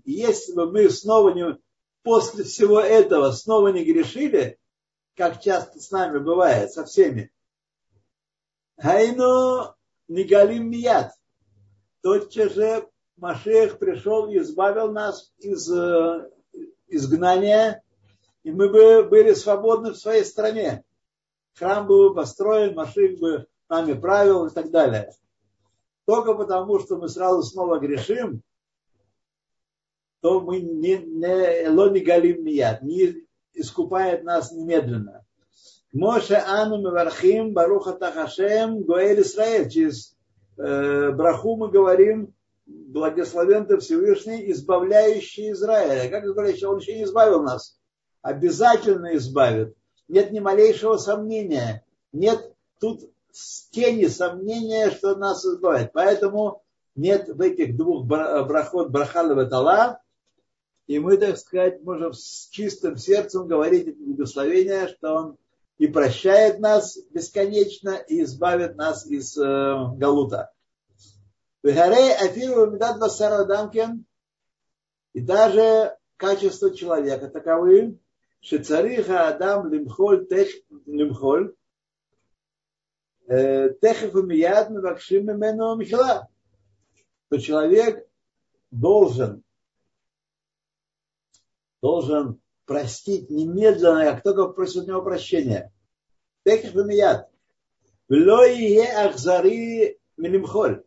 если 0.04 0.52
бы 0.54 0.70
мы 0.70 0.88
снова 0.88 1.30
не, 1.30 1.58
после 2.04 2.44
всего 2.44 2.78
этого 2.78 3.32
снова 3.32 3.68
не 3.68 3.84
грешили, 3.84 4.56
как 5.16 5.40
часто 5.40 5.80
с 5.80 5.90
нами 5.90 6.18
бывает, 6.18 6.70
со 6.70 6.84
всеми. 6.84 7.32
Хайну 8.78 9.74
Нигалим 10.08 10.70
Мият. 10.70 11.12
Тотчас 12.04 12.52
же 12.52 12.86
Машех 13.16 13.78
пришел 13.78 14.28
и 14.28 14.36
избавил 14.36 14.92
нас 14.92 15.32
из 15.38 15.72
э, 15.72 16.30
изгнания, 16.86 17.82
и 18.42 18.52
мы 18.52 18.68
бы 18.68 19.04
были 19.04 19.32
свободны 19.32 19.92
в 19.92 19.96
своей 19.96 20.22
стране. 20.22 20.84
Храм 21.54 21.86
был 21.86 22.10
бы 22.10 22.16
построен, 22.16 22.74
Машех 22.74 23.18
бы 23.18 23.46
нами 23.70 23.94
правил 23.94 24.44
и 24.44 24.50
так 24.50 24.70
далее. 24.70 25.14
Только 26.04 26.34
потому, 26.34 26.78
что 26.78 26.98
мы 26.98 27.08
сразу 27.08 27.42
снова 27.42 27.78
грешим, 27.78 28.42
то 30.20 30.42
мы 30.42 30.60
не, 30.60 30.98
не 30.98 31.68
лони 31.70 32.00
галим 32.00 32.44
мият, 32.44 32.82
не 32.82 33.26
искупает 33.54 34.24
нас 34.24 34.52
немедленно. 34.52 35.24
Моше 35.94 36.34
Ану 36.34 36.82
Мевархим 36.82 37.54
Баруха 37.54 37.94
Тахашем 37.94 38.82
Гоэль 38.82 39.22
Исраэль. 39.22 39.70
Через 39.70 40.13
браху 40.56 41.56
мы 41.56 41.70
говорим 41.70 42.34
благословен 42.66 43.66
ты 43.66 43.78
Всевышний, 43.78 44.50
избавляющий 44.50 45.52
Израиля. 45.52 46.08
Как 46.10 46.24
избавляющий? 46.24 46.66
Он 46.66 46.78
еще 46.78 46.96
не 46.96 47.04
избавил 47.04 47.42
нас. 47.42 47.78
Обязательно 48.22 49.16
избавит. 49.16 49.76
Нет 50.08 50.32
ни 50.32 50.40
малейшего 50.40 50.96
сомнения. 50.96 51.84
Нет 52.12 52.52
тут 52.80 53.10
тени 53.70 54.06
сомнения, 54.06 54.90
что 54.90 55.14
нас 55.16 55.44
избавит. 55.44 55.92
Поэтому 55.92 56.62
нет 56.94 57.28
в 57.28 57.40
этих 57.40 57.76
двух 57.76 58.06
брахот 58.06 58.90
брахала 58.90 59.34
ватала 59.34 60.00
и 60.86 60.98
мы, 60.98 61.16
так 61.16 61.38
сказать, 61.38 61.82
можем 61.82 62.12
с 62.12 62.48
чистым 62.50 62.96
сердцем 62.96 63.46
говорить 63.46 63.88
это 63.88 63.98
благословение, 63.98 64.88
что 64.88 65.14
Он 65.14 65.36
и 65.84 65.86
прощает 65.86 66.60
нас 66.60 66.96
бесконечно, 67.10 67.90
и 68.08 68.22
избавит 68.22 68.74
нас 68.76 69.06
из 69.06 69.36
э, 69.36 69.42
Галута. 69.96 70.50
И 75.12 75.20
даже 75.20 75.94
качество 76.16 76.74
человека 76.74 77.28
таковы, 77.28 77.98
цариха 78.40 79.28
Адам 79.28 79.70
лимхоль 79.70 80.26
тех 80.26 80.48
лимхоль, 80.86 81.54
э, 83.26 83.68
техев 83.82 84.14
умияд 84.14 84.70
мивакшим 84.70 85.30
имену 85.30 85.76
михла, 85.76 86.28
то 87.28 87.36
человек 87.36 88.08
должен 88.70 89.44
должен 91.82 92.40
простить 92.64 93.28
немедленно, 93.28 94.12
как 94.12 94.22
только 94.22 94.48
просит 94.48 94.84
у 94.84 94.86
него 94.86 95.02
прощения. 95.02 95.73
Теких 96.44 96.74
бамият. 96.74 97.28
ахзари 98.10 99.98
минимхоль. 100.16 100.84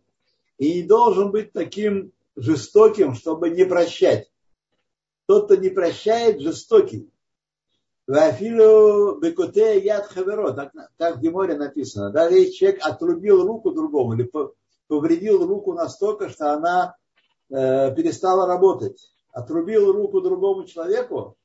И 0.58 0.82
не 0.82 0.84
должен 0.84 1.32
быть 1.32 1.52
таким 1.54 2.12
жестоким, 2.36 3.16
чтобы 3.16 3.50
не 3.50 3.66
прощать. 3.66 4.32
Тот, 5.28 5.46
кто 5.46 5.56
не 5.56 5.70
прощает, 5.70 6.42
жестокий. 6.42 7.12
Вафилу 8.08 9.20
бекоте 9.20 9.80
яд 9.80 10.08
хаверо, 10.08 10.54
так, 10.54 10.72
так 10.96 11.18
в 11.18 11.20
Геморе 11.20 11.58
написано. 11.58 12.10
Даже 12.12 12.36
если 12.36 12.54
человек 12.54 12.80
отрубил 12.86 13.46
руку 13.46 13.72
другому 13.72 14.14
или 14.14 14.32
повредил 14.88 15.46
руку 15.46 15.74
настолько, 15.74 16.30
что 16.30 16.54
она 16.54 16.96
э, 17.50 17.94
перестала 17.94 18.48
работать, 18.48 19.12
отрубил 19.34 19.92
руку 19.92 20.22
другому 20.22 20.64
человеку, 20.64 21.38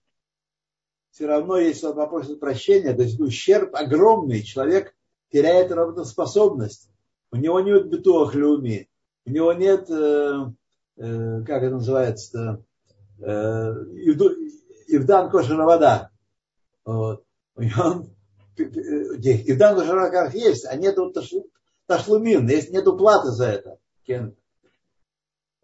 все 1.12 1.26
равно, 1.26 1.58
если 1.58 1.86
он 1.86 1.94
попросит 1.94 2.40
прощения, 2.40 2.94
то 2.94 3.02
есть 3.02 3.20
ущерб 3.20 3.76
огромный, 3.76 4.42
человек 4.42 4.94
теряет 5.30 5.70
работоспособность. 5.70 6.88
У 7.30 7.36
него 7.36 7.60
нет 7.60 7.88
битуах 7.90 8.34
люми, 8.34 8.88
у 9.26 9.30
него 9.30 9.52
нет, 9.52 9.90
э, 9.90 10.46
э, 10.96 11.42
как 11.44 11.62
это 11.62 11.74
называется, 11.74 12.64
э, 13.18 13.24
Ивдан 14.88 15.30
кошера 15.30 15.64
вода. 15.64 16.10
Вот. 16.84 17.24
Ивдан 17.56 18.08
кошера 18.56 20.10
как 20.10 20.34
есть, 20.34 20.66
а 20.66 20.76
нет 20.76 20.96
ташлумин, 21.86 22.48
есть 22.48 22.70
нет 22.70 22.84
платы 22.84 23.30
за 23.32 23.48
это. 23.48 23.78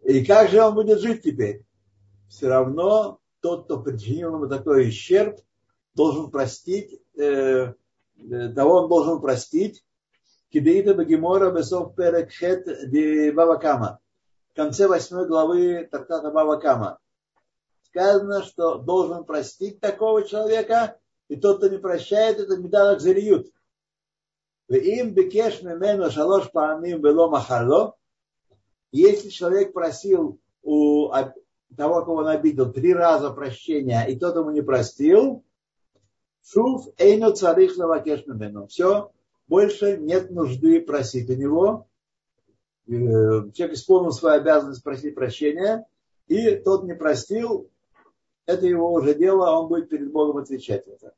И 0.03 0.25
как 0.25 0.49
же 0.49 0.61
он 0.61 0.75
будет 0.75 0.99
жить 0.99 1.23
теперь? 1.23 1.65
Все 2.27 2.47
равно 2.47 3.19
тот, 3.41 3.65
кто 3.65 3.81
причинил 3.81 4.35
ему 4.35 4.47
такой 4.47 4.87
ущерб, 4.89 5.39
должен 5.95 6.29
простить, 6.31 7.01
э, 7.17 7.73
э 8.17 8.49
того 8.49 8.83
он 8.83 8.89
должен 8.89 9.21
простить. 9.21 9.83
Кидеита 10.51 10.95
Багимора 10.95 11.51
Бесов 11.51 11.95
Перекхет 11.95 12.65
Бавакама. 13.35 13.99
В 14.51 14.55
конце 14.55 14.87
восьмой 14.87 15.27
главы 15.27 15.87
Тартата 15.91 16.31
Бавакама 16.31 16.99
сказано, 17.83 18.43
что 18.43 18.77
должен 18.77 19.23
простить 19.25 19.79
такого 19.79 20.23
человека, 20.23 20.97
и 21.27 21.35
тот, 21.35 21.57
кто 21.57 21.67
не 21.67 21.77
прощает, 21.77 22.39
это 22.39 22.57
медалах 22.57 22.99
зариют. 22.99 23.51
Им 24.69 25.13
бекеш 25.13 25.61
мемену 25.61 26.11
шалош 26.11 26.51
паамим 26.51 27.01
махало. 27.31 27.95
Если 28.91 29.29
человек 29.29 29.73
просил 29.73 30.39
у 30.61 31.11
того, 31.76 32.04
кого 32.04 32.16
он 32.16 32.28
обидел, 32.28 32.72
три 32.72 32.94
раза 32.94 33.30
прощения, 33.30 34.04
и 34.04 34.18
тот 34.18 34.36
ему 34.36 34.50
не 34.50 34.62
простил, 34.62 35.44
шуф 36.44 36.86
эйну 36.98 37.32
царих 37.32 37.76
лавакеш 37.76 38.26
мемену. 38.26 38.66
Все, 38.66 39.10
больше 39.48 39.96
нет 39.98 40.30
нужды 40.30 40.80
просить 40.80 41.28
у 41.30 41.34
него. 41.34 41.86
Э, 42.86 43.50
человек 43.52 43.72
исполнил 43.76 44.12
свою 44.12 44.40
обязанность 44.40 44.82
просить 44.82 45.14
прощения, 45.14 45.86
и 46.28 46.56
тот 46.56 46.84
не 46.84 46.94
простил, 46.94 47.70
это 48.46 48.66
его 48.66 48.92
уже 48.92 49.14
дело, 49.14 49.48
а 49.48 49.60
он 49.60 49.68
будет 49.68 49.88
перед 49.88 50.10
Богом 50.10 50.38
отвечать 50.38 50.86
это. 50.86 51.12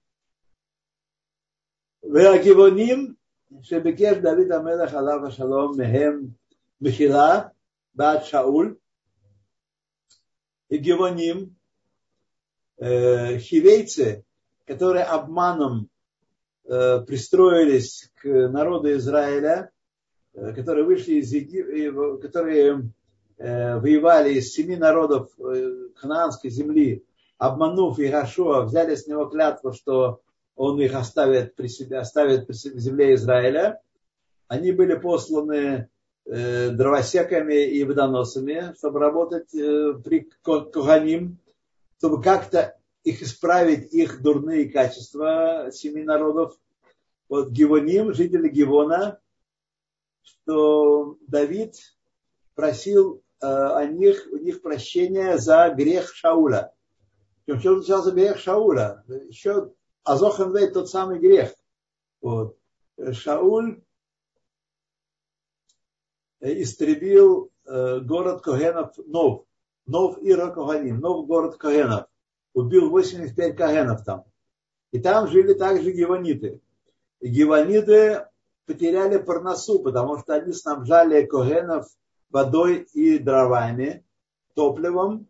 והגבעונים 2.03 3.15
שביקש 3.62 4.17
דוד 4.17 4.53
המלך 4.53 4.95
עליו 4.95 5.26
השלום 5.26 5.79
מהם 5.79 6.26
מחילה 6.81 7.41
בעד 7.95 8.23
שאול, 8.23 8.75
и 10.72 10.78
гевоним, 10.78 11.58
э, 12.78 13.38
хивейцы, 13.40 14.24
которые 14.66 15.04
обманом 15.04 15.90
э, 16.63 17.01
пристроились 17.01 18.10
к 18.16 18.25
народу 18.25 18.96
Израиля, 18.96 19.70
э, 20.34 20.54
которые 20.54 20.86
вышли 20.86 21.16
из 21.16 21.32
Египта, 21.32 22.18
которые 22.25 22.90
воевали 23.38 24.36
из 24.36 24.54
семи 24.54 24.75
народов 24.75 25.32
ханаанской 25.96 26.51
земли, 26.51 27.04
обманув 27.40 28.00
Ирашуа, 28.00 28.62
взяли 28.62 28.94
с 28.94 29.08
него 29.08 29.25
клятву, 29.25 29.74
что 29.74 30.22
он 30.56 30.80
их 30.80 30.94
оставит 30.94 31.56
при 31.56 31.66
себе, 31.66 31.98
оставит 31.98 32.48
в 32.48 32.54
земле 32.54 33.16
Израиля. 33.16 33.82
Они 34.48 34.72
были 34.72 34.94
посланы 34.94 35.90
дровосеками 36.25 37.66
и 37.66 37.84
водоносами, 37.84 38.74
чтобы 38.77 39.00
работать 39.00 39.53
э, 39.55 39.94
при 40.03 40.29
Коганим, 40.44 41.40
чтобы 41.98 42.22
как-то 42.22 42.77
их 43.03 43.22
исправить, 43.22 43.94
их 43.94 44.22
дурные 44.22 44.70
качества 44.70 45.70
семи 45.72 46.03
народов. 46.03 46.57
Вот 47.27 47.50
Гивоним, 47.50 48.14
жители 48.14 48.50
Гивона, 48.50 49.20
что 50.22 51.18
Давид 51.27 51.75
просил 52.55 53.24
э, 53.42 53.48
о 53.48 53.86
них, 53.86 54.27
у 54.31 54.38
них 54.38 54.62
прощения 54.62 55.38
за 55.38 55.70
грех 55.70 56.14
Шауля. 56.14 56.74
Причем 57.46 57.60
что 57.60 57.75
начался 57.77 58.12
грех 58.12 58.38
Шауля? 58.38 59.03
Еще 59.07 59.72
Азохенвей 60.03 60.70
тот 60.70 60.90
самый 60.90 61.20
грех. 61.20 61.53
Вот. 62.22 62.57
Шауль 63.12 63.81
истребил 66.42 67.51
э, 67.66 68.00
город 68.00 68.42
Когенов 68.42 68.98
Нов. 69.06 69.46
Нов 69.86 70.18
Ира 70.22 70.50
Коганим. 70.50 71.00
Нов 71.00 71.25
город 71.27 71.58
Когенов. 71.58 72.06
Убил 72.54 72.90
85 72.90 73.56
Когенов 73.56 74.04
там. 74.04 74.25
И 74.92 75.00
там 75.00 75.27
жили 75.27 75.54
также 75.54 75.92
геваниты. 75.92 76.62
И 77.20 77.27
геваниты 77.30 78.25
потеряли 78.66 79.18
парносу, 79.18 79.80
потому 79.80 80.18
что 80.20 80.34
они 80.34 80.54
снабжали 80.54 81.25
Когенов 81.25 81.88
водой 82.30 82.88
и 82.94 83.18
дровами, 83.18 84.06
топливом, 84.56 85.27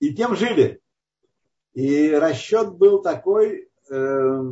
и 0.00 0.14
тем 0.14 0.36
жили. 0.36 0.80
И 1.74 2.10
расчет 2.12 2.74
был 2.74 3.02
такой, 3.02 3.68
э, 3.90 4.42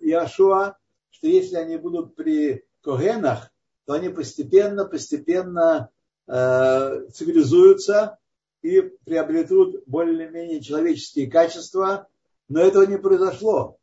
Иошуа, 0.00 0.76
что 1.10 1.26
если 1.26 1.56
они 1.56 1.76
будут 1.76 2.14
при 2.14 2.64
Когенах, 2.82 3.49
то 3.90 3.94
они 3.94 4.08
постепенно, 4.08 4.84
постепенно 4.84 5.90
э, 6.28 7.06
цивилизуются 7.12 8.18
и 8.62 8.82
приобретут 9.04 9.82
более-менее 9.86 10.62
человеческие 10.62 11.28
качества, 11.28 12.06
но 12.48 12.60
этого 12.60 12.84
не 12.84 12.98
произошло. 12.98 13.78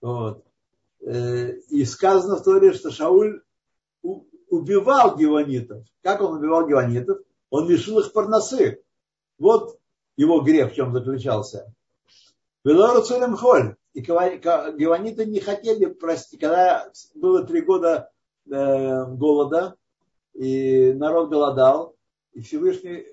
Вот. 0.00 0.42
Э, 1.02 1.50
и 1.68 1.84
сказано 1.84 2.36
в 2.36 2.42
Торе, 2.44 2.72
что 2.72 2.90
Шауль 2.90 3.42
убивал 4.48 5.18
геванитов. 5.18 5.84
Как 6.00 6.22
он 6.22 6.38
убивал 6.38 6.66
геванитов? 6.66 7.18
Он 7.50 7.68
лишил 7.68 7.98
их 7.98 8.10
парносы. 8.14 8.82
Вот 9.38 9.78
его 10.16 10.40
грех 10.40 10.72
в 10.72 10.76
чем 10.76 10.94
заключался. 10.94 11.74
Велору 12.64 13.02
холь. 13.36 13.76
И 13.92 14.00
геваниты 14.00 15.26
не 15.26 15.40
хотели 15.40 15.84
простить, 15.84 16.40
когда 16.40 16.90
было 17.14 17.44
три 17.44 17.60
года 17.60 18.11
голода, 18.46 19.76
и 20.34 20.92
народ 20.94 21.30
голодал, 21.30 21.96
и 22.32 22.40
Всевышний 22.40 23.06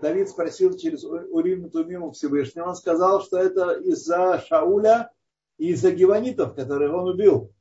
Давид 0.00 0.28
спросил 0.28 0.76
через 0.76 1.04
Урим 1.04 1.70
Тумиму 1.70 2.10
Всевышнего, 2.10 2.68
он 2.68 2.76
сказал, 2.76 3.22
что 3.22 3.38
это 3.38 3.72
из-за 3.72 4.42
Шауля 4.46 5.12
и 5.58 5.70
из-за 5.70 5.92
геванитов, 5.92 6.54
которых 6.54 6.92
он 6.92 7.08
убил. 7.08 7.52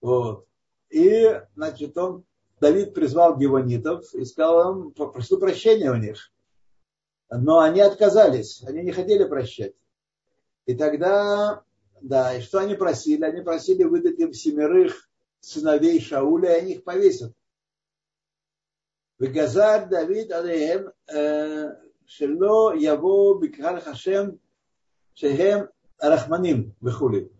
Вот. 0.00 0.46
И, 0.90 1.40
значит, 1.54 1.96
он, 1.96 2.24
Давид 2.60 2.94
призвал 2.94 3.36
геванитов 3.36 4.12
и 4.14 4.24
сказал 4.24 4.72
им, 4.72 4.90
попросил 4.92 5.38
прощения 5.38 5.90
у 5.90 5.96
них. 5.96 6.32
Но 7.30 7.60
они 7.60 7.80
отказались, 7.80 8.62
они 8.66 8.82
не 8.82 8.92
хотели 8.92 9.24
прощать. 9.24 9.74
И 10.66 10.74
тогда, 10.74 11.62
да, 12.00 12.34
и 12.34 12.40
что 12.40 12.58
они 12.58 12.74
просили? 12.74 13.24
Они 13.24 13.42
просили 13.42 13.84
выдать 13.84 14.18
им 14.18 14.32
семерых 14.32 15.07
сыновей 15.40 16.00
Шауля, 16.00 16.54
и 16.54 16.60
они 16.60 16.72
их 16.74 16.84
повесят. 16.84 17.32
Вегазар 19.18 19.88
Давид 19.88 20.30
Алеем 20.30 20.92
э, 21.12 21.74
Шело 22.06 22.74
Яво 22.74 23.38
Бикхар 23.40 23.80
Хашем 23.80 24.40
Шехем 25.14 25.68
Рахманим 25.98 26.74
Вихули. 26.80 27.30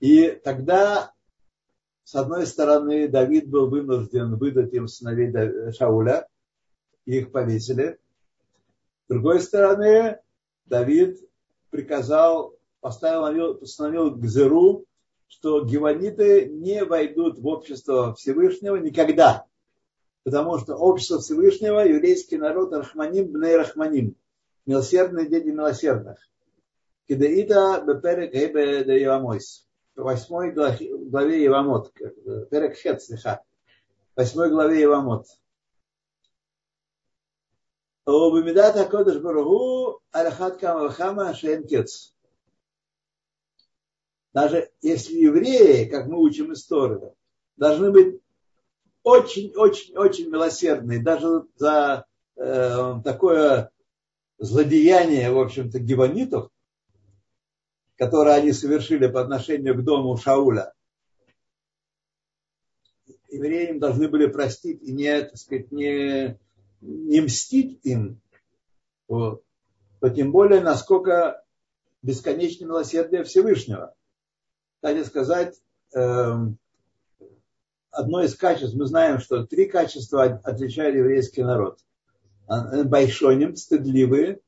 И 0.00 0.30
тогда, 0.30 1.12
с 2.02 2.14
одной 2.16 2.46
стороны, 2.46 3.06
Давид 3.06 3.48
был 3.48 3.70
вынужден 3.70 4.34
выдать 4.36 4.72
им 4.72 4.88
сыновей 4.88 5.72
Шауля, 5.72 6.26
и 7.04 7.18
их 7.18 7.30
повесили. 7.30 7.98
С 9.04 9.08
другой 9.08 9.40
стороны, 9.40 10.18
Давид 10.64 11.20
приказал, 11.70 12.56
поставил, 12.80 13.54
постановил 13.54 14.16
Гзеру 14.16 14.86
что 15.32 15.64
гевониты 15.64 16.44
не 16.46 16.84
войдут 16.84 17.38
в 17.38 17.46
общество 17.46 18.14
Всевышнего 18.14 18.76
никогда. 18.76 19.46
Потому 20.24 20.58
что 20.58 20.76
общество 20.76 21.20
Всевышнего, 21.20 21.80
еврейский 21.80 22.36
народ, 22.36 22.74
Рахманим, 22.74 23.32
Бней 23.32 23.56
Рахманим, 23.56 24.14
милосердные 24.66 25.26
дети 25.26 25.48
милосердных. 25.48 26.18
Кедаита 27.08 27.82
Беперек 27.84 28.34
Эбе 28.34 28.84
де 28.84 29.00
Евамойс. 29.00 29.66
Восьмой 29.96 30.52
главе 30.52 31.42
Евамот. 31.42 31.94
Перек 32.50 32.76
Хет, 32.76 33.02
слеха. 33.02 33.42
Восьмой 34.14 34.50
главе 34.50 34.82
Евамот. 34.82 35.26
Обимидата 38.04 38.84
Кодыш 38.84 39.18
Барагу 39.18 40.02
Арахат 40.12 40.58
Камавахама 40.58 41.34
Шейн 41.34 41.66
Кец 41.66 42.11
даже 44.32 44.70
если 44.80 45.14
евреи, 45.18 45.84
как 45.84 46.06
мы 46.06 46.18
учим 46.18 46.52
историю, 46.52 47.14
должны 47.56 47.90
быть 47.90 48.20
очень-очень-очень 49.02 50.30
милосердные, 50.30 51.02
даже 51.02 51.44
за 51.56 52.06
э, 52.36 52.94
такое 53.04 53.70
злодеяние, 54.38 55.30
в 55.30 55.38
общем-то, 55.38 55.78
гибанитов, 55.80 56.50
которое 57.96 58.36
они 58.36 58.52
совершили 58.52 59.06
по 59.06 59.20
отношению 59.20 59.76
к 59.76 59.84
дому 59.84 60.16
Шауля, 60.16 60.72
евреи 63.28 63.70
им 63.70 63.80
должны 63.80 64.08
были 64.08 64.26
простить 64.26 64.82
и 64.82 64.92
не, 64.92 65.22
так 65.22 65.36
сказать, 65.36 65.72
не, 65.72 66.38
не 66.80 67.20
мстить 67.20 67.80
им, 67.82 68.20
вот, 69.08 69.44
то 70.00 70.10
тем 70.10 70.32
более, 70.32 70.60
насколько 70.60 71.44
бесконечно 72.02 72.64
милосердие 72.64 73.24
Всевышнего. 73.24 73.94
Кстати 74.82 75.04
сказать, 75.04 75.54
эм, 75.94 76.58
одно 77.92 78.24
из 78.24 78.34
качеств, 78.34 78.74
мы 78.74 78.86
знаем, 78.86 79.20
что 79.20 79.46
три 79.46 79.66
качества 79.66 80.24
отличают 80.42 80.96
еврейский 80.96 81.44
народ. 81.44 81.78
А, 82.48 82.82
Байшоним, 82.82 83.54
стыдливые, 83.54 84.40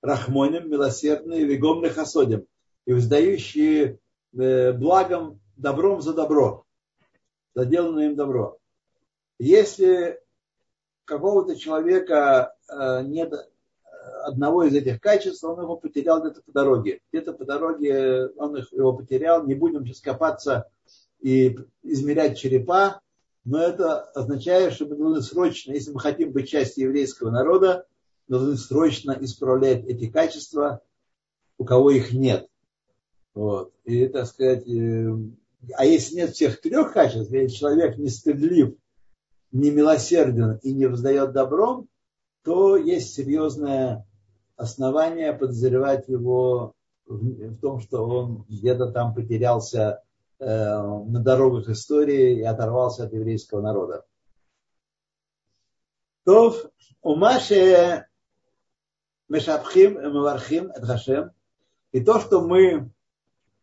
рахмоним, 0.00 0.70
милосердные, 0.70 1.44
вегомны 1.44 1.90
хасодим, 1.90 2.46
и 2.84 2.92
воздающие 2.92 3.98
э, 4.38 4.72
благом, 4.72 5.40
добром 5.56 6.00
за 6.00 6.14
добро, 6.14 6.64
за 7.56 7.64
сделанное 7.64 8.06
им 8.06 8.14
добро. 8.14 8.58
Если 9.40 10.20
какого-то 11.06 11.56
человека 11.56 12.54
э, 12.68 13.02
нет 13.02 13.32
одного 14.24 14.64
из 14.64 14.74
этих 14.74 15.00
качеств, 15.00 15.44
он 15.44 15.60
его 15.60 15.76
потерял 15.76 16.20
где-то 16.20 16.42
по 16.42 16.52
дороге. 16.52 17.00
Где-то 17.12 17.32
по 17.32 17.44
дороге 17.44 18.28
он 18.36 18.56
их, 18.56 18.72
его 18.72 18.92
потерял. 18.92 19.46
Не 19.46 19.54
будем 19.54 19.86
сейчас 19.86 20.00
копаться 20.00 20.68
и 21.20 21.58
измерять 21.82 22.38
черепа, 22.38 23.00
но 23.44 23.58
это 23.58 24.00
означает, 24.00 24.72
что 24.72 24.86
мы 24.86 24.96
должны 24.96 25.22
срочно, 25.22 25.72
если 25.72 25.92
мы 25.92 26.00
хотим 26.00 26.32
быть 26.32 26.48
частью 26.48 26.86
еврейского 26.86 27.30
народа, 27.30 27.86
должны 28.28 28.56
срочно 28.56 29.16
исправлять 29.20 29.84
эти 29.84 30.08
качества, 30.08 30.80
у 31.58 31.64
кого 31.64 31.90
их 31.90 32.12
нет. 32.12 32.48
Вот. 33.34 33.72
И, 33.84 34.06
так 34.08 34.26
сказать, 34.26 34.66
э, 34.68 35.16
а 35.74 35.84
если 35.84 36.16
нет 36.16 36.30
всех 36.30 36.60
трех 36.60 36.92
качеств, 36.92 37.32
если 37.32 37.56
человек 37.56 37.98
не 37.98 38.08
стыдлив, 38.08 38.74
не 39.52 39.70
милосерден 39.70 40.58
и 40.62 40.72
не 40.72 40.86
воздает 40.86 41.32
добром, 41.32 41.88
то 42.44 42.76
есть 42.76 43.14
серьезное 43.14 44.06
основание 44.56 45.32
подозревать 45.32 46.08
его 46.08 46.74
в 47.06 47.56
том, 47.58 47.80
что 47.80 48.06
он 48.06 48.44
где-то 48.48 48.90
там 48.92 49.14
потерялся 49.14 50.02
э, 50.38 50.44
на 50.46 51.20
дорогах 51.20 51.68
истории 51.68 52.38
и 52.38 52.42
оторвался 52.42 53.04
от 53.04 53.12
еврейского 53.12 53.60
народа. 53.60 54.04
То 56.24 56.54
у 57.02 57.16
Маши 57.16 58.06
Мешапхим 59.28 59.94
Мавархим 59.94 60.72
Хашем, 60.72 61.32
и 61.90 62.00
то, 62.00 62.20
что 62.20 62.40
мы 62.40 62.90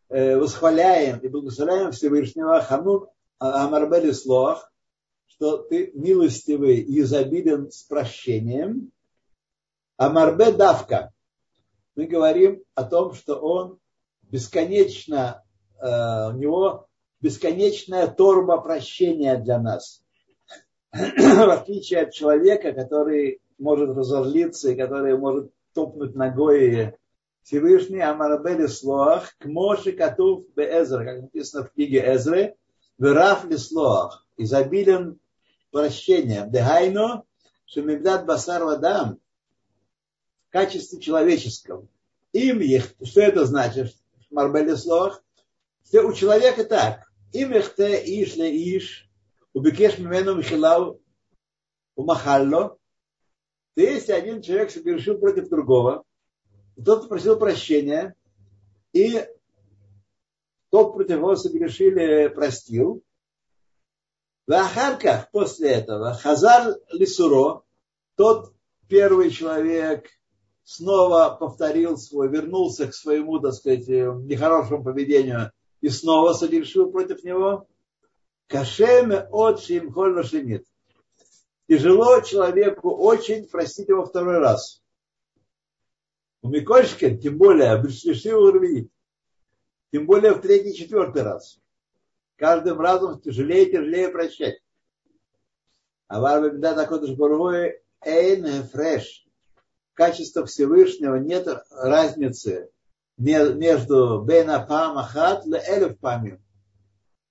э, 0.08 0.36
восхваляем 0.36 1.18
и 1.18 1.28
благословляем 1.28 1.92
Всевышнего 1.92 2.60
Ханун 2.60 3.08
Амарбели 3.38 4.12
Слоах, 4.12 4.69
что 5.30 5.58
ты 5.58 5.90
милостивый 5.94 6.76
и 6.76 7.00
изобилен 7.00 7.70
с 7.70 7.82
прощением, 7.84 8.90
а 9.96 10.10
Марбе 10.10 10.52
Давка, 10.52 11.12
мы 11.94 12.06
говорим 12.06 12.62
о 12.74 12.84
том, 12.84 13.14
что 13.14 13.36
он 13.36 13.78
бесконечно, 14.22 15.42
э, 15.80 16.28
у 16.30 16.36
него 16.36 16.86
бесконечная 17.20 18.06
торба 18.08 18.58
прощения 18.58 19.36
для 19.38 19.58
нас. 19.58 20.02
В 20.92 21.50
отличие 21.50 22.02
от 22.02 22.12
человека, 22.12 22.72
который 22.72 23.40
может 23.58 23.90
разозлиться 23.90 24.72
и 24.72 24.76
который 24.76 25.16
может 25.16 25.52
топнуть 25.74 26.14
ногой 26.14 26.94
Всевышний 27.42 28.00
Амарабели 28.00 28.66
Слоах, 28.66 29.36
к 29.38 29.44
Моше 29.46 29.92
Катув 29.92 30.46
Беэзра, 30.54 31.04
как 31.04 31.22
написано 31.22 31.64
в 31.64 31.72
книге 31.72 32.14
Эзры, 32.14 32.56
Вераф 33.00 33.46
Лислоах, 33.46 34.26
изобилен 34.36 35.18
прощением. 35.70 36.50
Дехайно, 36.50 37.24
Шемигдат 37.64 38.26
Басар 38.26 38.62
Вадам, 38.62 39.18
в 40.48 40.52
качестве 40.52 41.00
человеческом. 41.00 41.88
Им 42.32 42.60
их, 42.60 42.92
что 43.02 43.22
это 43.22 43.46
значит? 43.46 43.96
Марбели 44.30 44.74
Слох. 44.74 45.24
Все 45.82 46.02
у 46.02 46.12
человека 46.12 46.64
так. 46.64 47.10
Им 47.32 47.54
их 47.54 47.74
те 47.74 48.02
иш 48.04 48.36
ле 48.36 48.76
иш, 48.76 49.08
убекеш 49.54 49.98
мимену 49.98 50.34
михилау, 50.34 51.00
умахалло. 51.94 52.76
То 53.74 53.80
если 53.80 54.12
один 54.12 54.42
человек 54.42 54.70
совершил 54.70 55.18
против 55.18 55.48
другого, 55.48 56.04
тот 56.84 57.02
попросил 57.02 57.38
прощения, 57.38 58.14
и 58.92 59.24
тот 60.70 60.94
против 60.94 61.16
него 61.16 61.36
согрешили, 61.36 62.28
простил, 62.28 63.02
в 64.46 64.52
Ахарках 64.52 65.30
после 65.30 65.70
этого 65.70 66.14
Хазар 66.14 66.74
Лисуро, 66.90 67.62
тот 68.16 68.52
первый 68.88 69.30
человек, 69.30 70.08
снова 70.64 71.36
повторил 71.38 71.96
свой, 71.96 72.28
вернулся 72.28 72.86
к 72.88 72.94
своему, 72.94 73.38
так 73.38 73.54
сказать, 73.54 73.86
нехорошему 73.88 74.82
поведению 74.82 75.52
и 75.80 75.88
снова 75.88 76.32
согрешил 76.32 76.90
против 76.90 77.22
него. 77.24 77.66
Кашеме 78.48 79.28
от 79.30 79.60
шимхоль 79.60 80.24
шемит. 80.24 80.66
Тяжело 81.68 82.20
человеку 82.20 82.90
очень 82.90 83.48
простить 83.48 83.88
его 83.88 84.04
второй 84.04 84.38
раз. 84.38 84.82
У 86.42 86.48
Микольшкин, 86.48 87.20
тем 87.20 87.38
более, 87.38 87.80
Бришлишил 87.80 88.50
тем 89.92 90.06
более 90.06 90.32
в 90.32 90.40
третий, 90.40 90.74
четвертый 90.74 91.22
раз 91.22 91.60
каждым 92.40 92.80
разом 92.80 93.20
тяжелее 93.20 93.68
и 93.68 93.70
тяжелее 93.70 94.08
прощать. 94.08 94.60
А 96.08 96.20
Варбамида 96.20 96.74
Такодыш 96.74 97.10
Бургой 97.10 97.82
Эйн 98.02 98.64
Фреш. 98.64 99.26
Качество 99.92 100.46
Всевышнего 100.46 101.16
нет 101.16 101.46
разницы 101.70 102.70
между 103.18 104.22
Бена 104.22 104.64
Пам 104.66 104.96
Ахат 104.96 105.44
ле 105.44 105.62
Элев 105.68 105.98
Памим. 105.98 106.42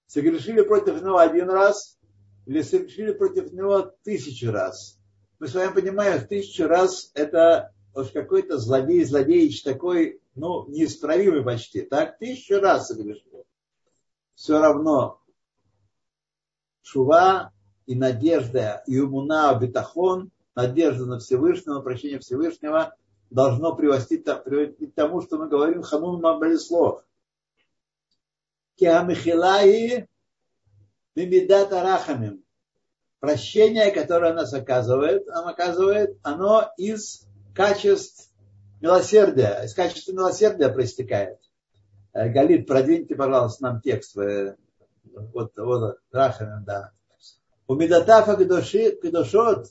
Согрешили 0.06 0.62
против 0.62 1.02
него 1.02 1.18
один 1.18 1.50
раз 1.50 1.98
или 2.46 2.62
согрешили 2.62 3.12
против 3.12 3.52
него 3.52 3.92
тысячу 4.04 4.52
раз. 4.52 5.00
Мы 5.40 5.48
с 5.48 5.56
вами 5.56 5.74
понимаем, 5.74 6.26
тысячу 6.28 6.68
раз 6.68 7.12
это 7.16 7.74
уж 7.96 8.10
какой-то 8.10 8.60
злодей, 8.60 9.04
злодеич 9.04 9.64
такой, 9.64 10.19
ну, 10.36 10.68
неисправимый 10.68 11.44
почти. 11.44 11.82
Так, 11.82 12.18
тысячу 12.18 12.60
раз 12.60 12.88
согрешили 12.88 13.30
все 14.40 14.58
равно 14.58 15.20
шува 16.82 17.52
и 17.86 17.94
надежда, 17.94 18.82
и 18.88 18.98
умуна, 18.98 19.54
бетахон, 19.56 20.32
надежда 20.56 21.06
на 21.06 21.20
Всевышнего, 21.20 21.76
на 21.76 21.82
прощение 21.82 22.20
Всевышнего 22.20 22.96
должно 23.30 23.76
привести, 23.76 24.18
привести 24.18 24.88
к 24.88 24.96
тому, 24.96 25.22
что 25.22 25.38
мы 25.38 25.50
говорим 25.50 25.82
ханун 25.82 26.22
мабалислов. 26.22 27.04
Киамихилаи 28.76 30.08
мимидат 31.16 31.74
арахамим. 31.74 32.46
Прощение, 33.20 33.92
которое 33.92 34.34
нас 34.34 34.54
оказывает, 34.54 35.28
нам 35.28 35.50
оказывает, 35.50 36.18
оно 36.24 36.72
из 36.78 37.28
качеств 37.54 38.29
милосердия, 38.82 39.62
из 39.64 39.74
качества 39.74 40.12
милосердия 40.12 40.70
проистекает. 40.70 41.40
Э, 42.14 42.30
Галит, 42.30 42.68
продвиньте, 42.68 43.16
пожалуйста, 43.16 43.64
нам 43.64 43.82
текст. 43.82 44.16
Вот, 44.16 45.52
вот, 45.56 45.98
Рахамин, 46.12 46.64
да. 46.66 46.92
У 47.68 47.76
Медатафа 47.76 48.36
Кедошот 48.36 49.68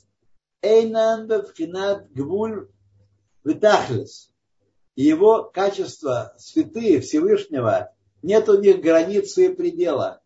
Эйнан 0.61 1.27
Бевхинат 1.27 2.11
Гвуль 2.11 2.69
Витахлес. 3.43 4.31
Его 4.95 5.43
качества 5.43 6.33
святые 6.37 6.99
Всевышнего 7.01 7.93
нет 8.21 8.49
у 8.49 8.59
них 8.59 8.81
границы 8.81 9.45
и 9.45 9.55
предела. 9.55 10.21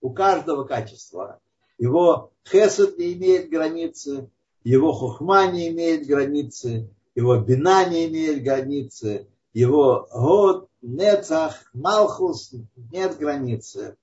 У 0.00 0.12
каждого 0.12 0.64
качества. 0.64 1.40
Его 1.78 2.32
хесед 2.46 2.98
не 2.98 3.14
имеет 3.14 3.48
границы, 3.48 4.30
его 4.62 4.92
хухма 4.92 5.46
не 5.50 5.68
имеет 5.68 6.06
границы, 6.06 6.93
его 7.14 7.36
бина 7.38 7.88
не 7.88 8.06
имеет 8.06 8.42
границы, 8.42 9.28
его 9.52 10.08
год 10.12 10.68
Нецах, 10.82 11.70
Малхус, 11.72 12.52
нет 12.92 13.16
границы 13.16 13.96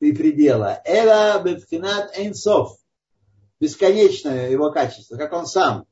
и 0.00 0.12
предела. 0.12 0.80
Эла 0.84 1.42
бетхинат 1.42 2.16
эйнсов. 2.16 2.78
Бесконечное 3.60 4.50
его 4.50 4.70
качество, 4.70 5.16
как 5.16 5.32
он 5.32 5.46
сам. 5.46 5.86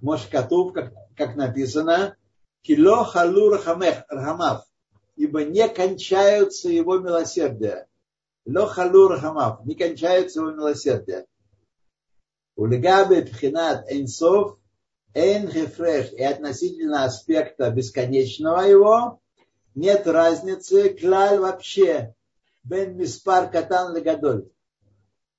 Мошкатув, 0.00 0.72
как, 0.72 0.92
как 1.16 1.36
написано, 1.36 2.16
кило 2.62 3.04
халу 3.04 3.50
рахамев. 3.50 4.04
ибо 5.16 5.44
не 5.44 5.68
кончаются 5.68 6.68
его 6.68 6.98
милосердия. 6.98 7.86
Лохалур 8.46 9.18
хамав, 9.18 9.64
не 9.64 9.74
кончаются 9.74 10.40
его 10.40 10.50
милосердия. 10.50 11.26
Улигабе 12.56 13.22
пхинат 13.22 13.88
эйнсов, 13.90 14.58
эйн 15.14 15.48
хефреш, 15.48 16.12
и 16.12 16.22
относительно 16.22 17.04
аспекта 17.04 17.70
бесконечного 17.70 18.60
его, 18.60 19.20
нет 19.74 20.06
разницы, 20.06 20.90
клаль 20.90 21.38
вообще, 21.38 22.14
бен 22.62 22.96
миспар 22.96 23.50
катан 23.50 23.96
легадоль. 23.96 24.48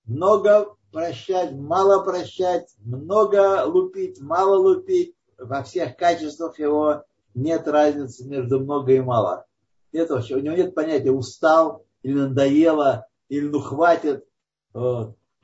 Много 0.05 0.75
прощать, 0.91 1.51
мало 1.51 2.03
прощать, 2.03 2.73
много 2.79 3.65
лупить, 3.65 4.19
мало 4.21 4.55
лупить, 4.55 5.15
во 5.37 5.63
всех 5.63 5.97
качествах 5.97 6.57
его 6.59 7.03
нет 7.33 7.67
разницы 7.67 8.25
между 8.25 8.61
много 8.61 8.93
и 8.93 9.01
мало. 9.01 9.45
Нет 9.91 10.09
вообще, 10.09 10.35
у 10.35 10.39
него 10.39 10.55
нет 10.55 10.73
понятия 10.73 11.11
устал 11.11 11.85
или 12.01 12.13
надоело, 12.13 13.07
или 13.27 13.47
ну 13.47 13.59
хватит. 13.59 14.25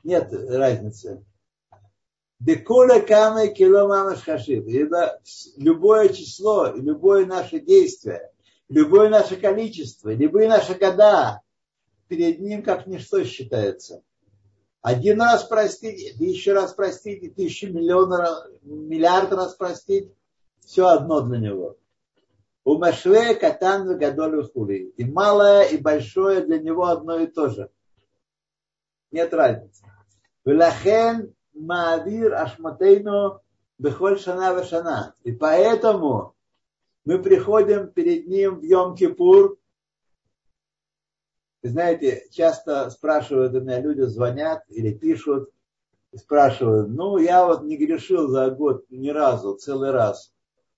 Нет 0.04 0.32
разницы. 0.32 1.24
Деколя 2.44 3.00
камы 3.00 3.54
кило 3.54 3.86
мамаш 3.86 4.22
хашив. 4.24 4.66
Это 4.66 5.20
любое 5.56 6.08
число, 6.08 6.72
любое 6.74 7.24
наше 7.24 7.60
действие, 7.60 8.32
любое 8.68 9.08
наше 9.08 9.36
количество, 9.36 10.12
любые 10.12 10.48
наши 10.48 10.74
года 10.74 11.40
перед 12.08 12.40
ним 12.40 12.64
как 12.64 12.88
ничто 12.88 13.22
считается. 13.22 14.02
Один 14.80 15.22
раз 15.22 15.44
простить, 15.44 16.18
тысячу 16.18 16.52
раз 16.52 16.74
простить, 16.74 17.36
тысячу 17.36 17.72
миллион, 17.72 18.10
миллиард 18.62 19.32
раз 19.32 19.54
простить, 19.54 20.10
все 20.66 20.88
одно 20.88 21.20
для 21.20 21.38
него. 21.38 21.76
У 22.64 22.76
Машве 22.76 23.36
катан 23.36 23.96
гадоль 23.96 24.44
хули. 24.50 24.92
И 24.96 25.04
малое, 25.04 25.62
и 25.68 25.76
большое 25.76 26.40
для 26.40 26.58
него 26.58 26.86
одно 26.86 27.20
и 27.20 27.28
то 27.28 27.50
же. 27.50 27.70
Нет 29.12 29.32
разницы. 29.32 29.84
Велахен 30.44 31.32
маавир 31.54 32.34
ашматейну 32.34 33.40
бехоль 33.78 34.18
шана 34.18 34.54
вешана. 34.54 35.14
И 35.24 35.32
поэтому 35.32 36.34
мы 37.04 37.22
приходим 37.22 37.88
перед 37.88 38.26
ним 38.26 38.60
в 38.60 38.64
Йом-Кипур. 38.64 39.56
Вы 41.62 41.68
знаете, 41.68 42.26
часто 42.30 42.90
спрашивают 42.90 43.54
у 43.54 43.60
меня 43.60 43.80
люди, 43.80 44.02
звонят 44.02 44.64
или 44.68 44.92
пишут, 44.92 45.50
спрашивают, 46.16 46.90
ну, 46.90 47.18
я 47.18 47.46
вот 47.46 47.62
не 47.62 47.76
грешил 47.76 48.28
за 48.28 48.50
год 48.50 48.84
ни 48.90 49.10
разу, 49.10 49.54
целый 49.54 49.92
раз 49.92 50.32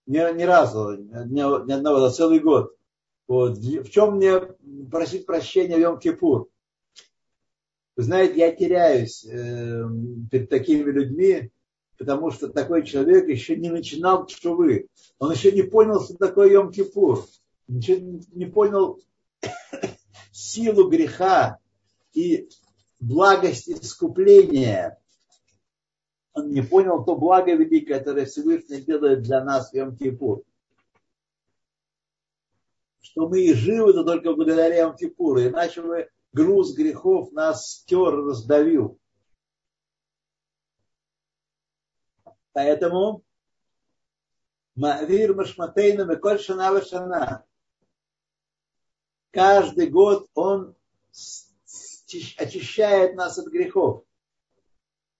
ни, 0.06 0.36
ни 0.36 0.42
разу, 0.42 0.96
ни, 0.96 1.66
ни 1.66 1.72
одного 1.72 2.00
за 2.00 2.10
целый 2.10 2.40
год. 2.40 2.74
Вот. 3.26 3.56
В 3.56 3.90
чем 3.90 4.16
мне 4.16 4.40
просить 4.90 5.26
прощения 5.26 5.76
в 5.76 5.80
Йом-Кипур? 5.80 6.46
Вы 7.96 8.02
знаете, 8.02 8.38
я 8.38 8.52
теряюсь 8.52 9.24
э, 9.24 9.84
перед 10.30 10.50
такими 10.50 10.90
людьми, 10.90 11.50
потому 11.96 12.30
что 12.30 12.48
такой 12.48 12.84
человек 12.84 13.28
еще 13.28 13.56
не 13.56 13.70
начинал 13.70 14.26
чувы. 14.26 14.88
Он 15.18 15.30
еще 15.32 15.52
не 15.52 15.62
понял, 15.62 16.00
что 16.00 16.14
такое 16.14 16.50
Йом-Кипур. 16.52 17.24
Еще 17.68 18.00
не 18.00 18.46
понял 18.46 19.00
силу 20.32 20.88
греха 20.88 21.58
и 22.12 22.48
благость 22.98 23.68
искупления 23.68 24.98
он 26.34 26.50
не 26.50 26.62
понял 26.62 27.04
то 27.04 27.14
благо 27.16 27.54
великое, 27.54 27.98
которое 28.00 28.26
Всевышний 28.26 28.80
делает 28.80 29.22
для 29.22 29.42
нас 29.42 29.70
в 29.70 29.74
Йом-Кипур. 29.74 30.42
Что 33.00 33.28
мы 33.28 33.40
и 33.40 33.54
живы, 33.54 33.92
то 33.92 34.02
только 34.02 34.34
благодаря 34.34 34.82
Йом-Кипуру, 34.82 35.48
иначе 35.48 35.80
бы 35.82 36.08
груз 36.34 36.74
грехов 36.74 37.32
нас 37.32 37.70
стер, 37.70 38.12
раздавил. 38.12 38.98
Поэтому 42.52 43.24
Ма'вир 44.76 45.34
Машматейна 45.34 46.02
Меколь 46.02 46.40
Шана 46.40 46.82
Шана. 46.82 47.44
Каждый 49.30 49.88
год 49.88 50.28
он 50.34 50.74
очищает 52.38 53.14
нас 53.14 53.38
от 53.38 53.46
грехов. 53.46 54.04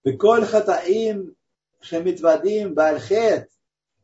Хатаим 0.03 1.35
шамитвадим 1.81 2.73
бальхет 2.73 3.49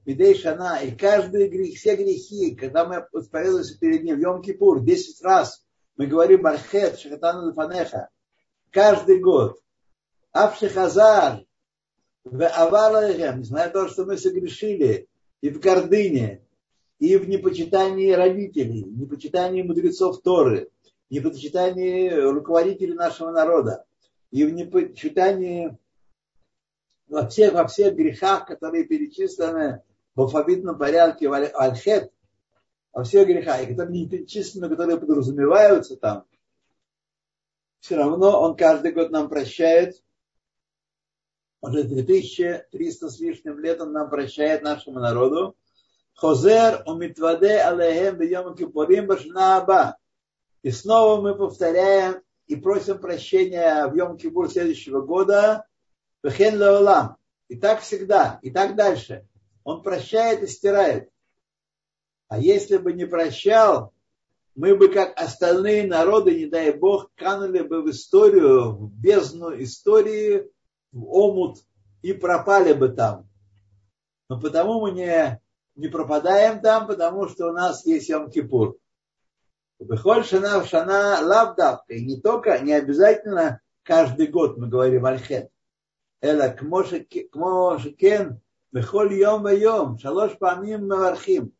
Шана, 0.06 0.82
и 0.82 0.96
каждый 0.96 1.48
грех, 1.50 1.78
все 1.78 1.96
грехи, 1.96 2.56
когда 2.56 2.86
мы 2.86 3.08
исповедуемся 3.20 3.78
перед 3.78 4.04
ним 4.04 4.18
в 4.18 4.22
Йом-Кипур, 4.22 4.80
10 4.82 5.22
раз 5.22 5.66
мы 5.98 6.08
говорим 6.08 6.42
Бальхет, 6.42 7.00
Шахатану 7.00 7.50
Лефанеха, 7.50 8.10
каждый 8.70 9.20
год. 9.20 9.60
Авшихазар, 10.32 11.44
в 12.24 12.48
Авалахем, 12.48 13.40
несмотря 13.40 13.66
на 13.66 13.72
то, 13.72 13.88
что 13.90 14.06
мы 14.06 14.18
согрешили 14.18 15.08
и 15.42 15.50
в 15.50 15.60
гордыне, 15.60 16.42
и 17.00 17.18
в 17.18 17.28
непочитании 17.28 18.12
родителей, 18.12 18.84
в 18.84 18.98
непочитании 18.98 19.64
мудрецов 19.64 20.22
Торы, 20.22 20.70
в 21.10 21.14
непочитании 21.14 22.10
руководителей 22.10 22.94
нашего 22.94 23.32
народа, 23.32 23.86
и 24.30 24.46
в 24.46 24.54
непочитании 24.54 25.78
во 27.10 27.28
всех, 27.28 27.54
во 27.54 27.68
всех 27.68 27.96
грехах, 27.96 28.46
которые 28.46 28.86
перечислены 28.86 29.82
в 30.16 30.22
алфавитном 30.22 30.78
порядке 30.78 31.28
в 31.28 31.34
Альхет, 31.34 32.12
во 32.94 33.04
всех 33.04 33.28
грехах, 33.28 33.64
и 33.64 33.68
которые 33.68 34.02
не 34.02 34.10
перечислены, 34.10 34.70
которые 34.70 34.98
подразумеваются 34.98 35.96
там, 35.96 36.26
все 37.80 37.96
равно 37.96 38.40
он 38.42 38.56
каждый 38.56 38.92
год 38.92 39.12
нам 39.12 39.28
прощает. 39.28 40.02
Уже 41.62 41.84
2300 41.84 43.10
с 43.10 43.20
лишним 43.20 43.60
лет 43.60 43.82
он 43.82 43.92
нам 43.92 44.10
прощает 44.10 44.62
нашему 44.62 45.00
народу. 45.00 45.56
Хозер 46.14 46.84
умитваде 46.86 47.58
алехем 47.58 48.18
бьем 48.18 48.56
кипурим 48.56 49.08
башна 49.08 49.98
И 50.62 50.72
снова 50.72 51.22
мы 51.22 51.36
повторяем 51.36 52.22
и 52.48 52.56
просим 52.56 53.00
прощения 53.00 53.88
в 53.88 53.96
Йом 53.96 54.18
Кипур 54.18 54.50
следующего 54.50 55.02
года 55.02 55.66
Вехен 56.22 56.58
леолам. 56.58 57.18
И 57.48 57.56
так 57.56 57.82
всегда, 57.82 58.40
и 58.42 58.52
так 58.52 58.76
дальше. 58.76 59.28
Он 59.64 59.82
прощает 59.82 60.44
и 60.44 60.48
стирает. 60.48 61.11
А 62.32 62.40
если 62.40 62.78
бы 62.78 62.94
не 62.94 63.04
прощал, 63.04 63.92
мы 64.56 64.74
бы, 64.78 64.88
как 64.88 65.20
остальные 65.20 65.86
народы, 65.86 66.34
не 66.34 66.46
дай 66.46 66.72
бог, 66.72 67.12
канули 67.16 67.60
бы 67.60 67.82
в 67.82 67.90
историю, 67.90 68.72
в 68.72 68.90
бездну 68.90 69.62
истории, 69.62 70.50
в 70.94 71.04
омут 71.14 71.58
и 72.02 72.14
пропали 72.14 72.72
бы 72.72 72.88
там. 72.88 73.28
Но 74.30 74.40
потому 74.40 74.80
мы 74.80 74.92
не, 74.92 75.42
не 75.76 75.90
пропадаем 75.90 76.62
там, 76.62 76.88
потому 76.88 77.28
что 77.28 77.50
у 77.50 77.52
нас 77.52 77.86
есть 77.86 78.10
Йом-Кипур. 78.10 78.78
Бехоль 79.80 80.24
шана 80.24 80.62
в 80.62 80.68
шана 80.68 81.20
лавдавка. 81.22 81.94
И 81.94 82.06
не 82.06 82.22
только, 82.22 82.58
не 82.60 82.72
обязательно 82.72 83.60
каждый 83.84 84.28
год 84.28 84.58
мы 84.58 84.70
говорим 84.70 85.06
альхет. 85.06 85.50
Эла 86.22 86.48
кмошекен, 86.48 88.40
бехоль 88.72 89.20
йом-вайом, 89.22 89.98
шалош 90.00 90.38
памим 90.38 90.88
мавархим. 90.88 91.54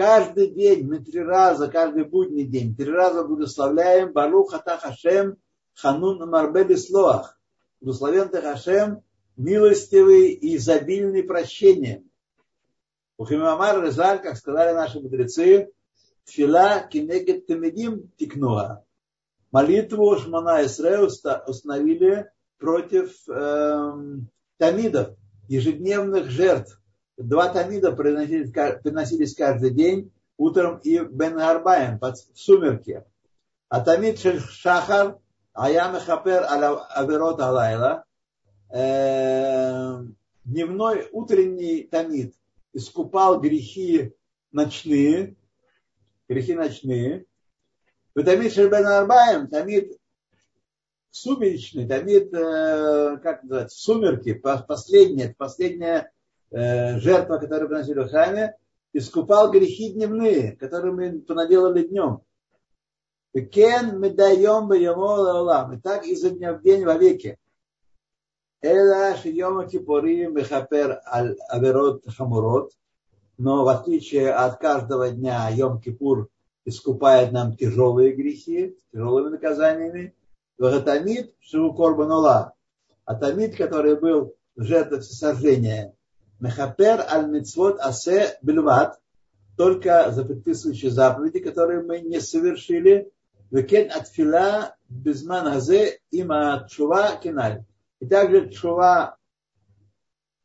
Каждый 0.00 0.46
день, 0.52 0.86
мы 0.88 1.00
три 1.00 1.20
раза, 1.20 1.68
каждый 1.68 2.04
будний 2.04 2.46
день, 2.46 2.74
три 2.74 2.90
раза 2.90 3.22
благословляем 3.22 4.14
Барух 4.14 4.54
Атах 4.54 4.80
Хашем 4.80 5.36
Ханун 5.74 6.26
Марбе 6.26 6.64
Беслоах. 6.64 7.38
Благословен 7.82 8.30
ты 8.30 8.40
Хашем, 8.40 9.02
милостивый 9.36 10.30
и 10.30 10.56
изобильный 10.56 11.22
прощением. 11.22 12.10
У 13.18 13.26
Химамар 13.26 13.84
Резаль, 13.84 14.22
как 14.22 14.38
сказали 14.38 14.72
наши 14.72 15.00
мудрецы, 15.00 15.70
Фила 16.24 16.88
Кинегет 16.90 17.46
Тамедим 17.46 18.10
Тикнуа. 18.16 18.82
Молитву 19.52 20.16
Шмана 20.16 20.64
Исрея 20.64 21.00
установили 21.46 22.26
против 22.56 23.28
э, 23.28 23.92
тамидов, 24.56 25.10
ежедневных 25.46 26.30
жертв. 26.30 26.79
Два 27.20 27.52
тамида 27.52 27.92
приносились, 27.92 28.50
приносились 28.82 29.34
каждый 29.34 29.70
день, 29.72 30.10
утром 30.38 30.78
и 30.78 30.98
бен 31.00 31.38
Арбаем, 31.38 31.98
в 31.98 32.16
сумерки. 32.34 33.04
А 33.68 33.80
тамид 33.80 34.18
шахар, 34.18 35.18
аям 35.52 36.00
хапер 36.00 36.46
аверот 36.48 37.38
алайла, 37.40 38.04
э, 38.70 40.02
дневной, 40.46 41.08
утренний 41.12 41.82
тамид 41.82 42.34
искупал 42.72 43.38
грехи 43.38 44.14
ночные, 44.50 45.36
грехи 46.26 46.54
ночные. 46.54 47.26
Тамид 48.14 48.54
шербен 48.54 48.86
Арбаем, 48.86 49.46
тамид 49.48 50.00
сумеречный, 51.10 51.84
Давид, 51.84 52.32
э, 52.32 53.18
как 53.22 53.42
называется, 53.42 53.78
сумерки, 53.78 54.32
последняя, 54.32 55.34
последняя 55.36 56.10
жертва, 56.50 57.38
которую 57.38 57.68
приносили 57.68 58.00
в 58.00 58.08
храме, 58.08 58.56
искупал 58.92 59.50
грехи 59.50 59.92
дневные, 59.92 60.56
которые 60.56 60.92
мы 60.92 61.20
понаделали 61.20 61.84
днем. 61.84 62.22
Кен 63.32 64.00
мы 64.00 64.10
даем 64.10 64.66
бы 64.66 64.76
ему 64.76 65.74
И 65.74 65.80
так 65.80 66.04
изо 66.06 66.30
дня 66.30 66.54
в 66.54 66.62
день 66.62 66.84
вовеки. 66.84 67.38
Эла 68.60 69.16
шиема 69.16 69.68
кипурим 69.68 70.34
бехапер 70.34 71.00
аль 71.06 71.36
аверот 71.48 72.02
хамурот. 72.06 72.72
Но 73.38 73.64
в 73.64 73.68
отличие 73.68 74.32
от 74.32 74.58
каждого 74.58 75.10
дня 75.10 75.48
Йом 75.48 75.80
Кипур 75.80 76.28
искупает 76.66 77.32
нам 77.32 77.56
тяжелые 77.56 78.12
грехи, 78.12 78.76
тяжелыми 78.92 79.30
наказаниями. 79.30 80.14
Вагатамид 80.58 81.34
шиву 81.40 81.72
корбанула. 81.72 82.52
А 83.06 83.14
тамид, 83.14 83.56
который 83.56 83.98
был 83.98 84.34
жертвой 84.56 85.00
всесожжения, 85.00 85.94
Мехапер 86.40 87.00
аль 87.00 87.28
мицвот 87.28 87.78
асе 87.80 88.38
бельват, 88.42 89.00
только 89.56 90.10
за 90.10 90.24
предписывающие 90.24 90.90
заповеди, 90.90 91.40
которые 91.40 91.82
мы 91.82 92.00
не 92.00 92.20
совершили, 92.20 93.12
Векен 93.50 93.90
атфила 93.90 94.76
безман 94.88 95.48
азе 95.48 96.00
има 96.10 96.66
чува 96.70 97.20
киналь. 97.22 97.64
И 97.98 98.06
также 98.06 98.48
чува, 98.48 99.18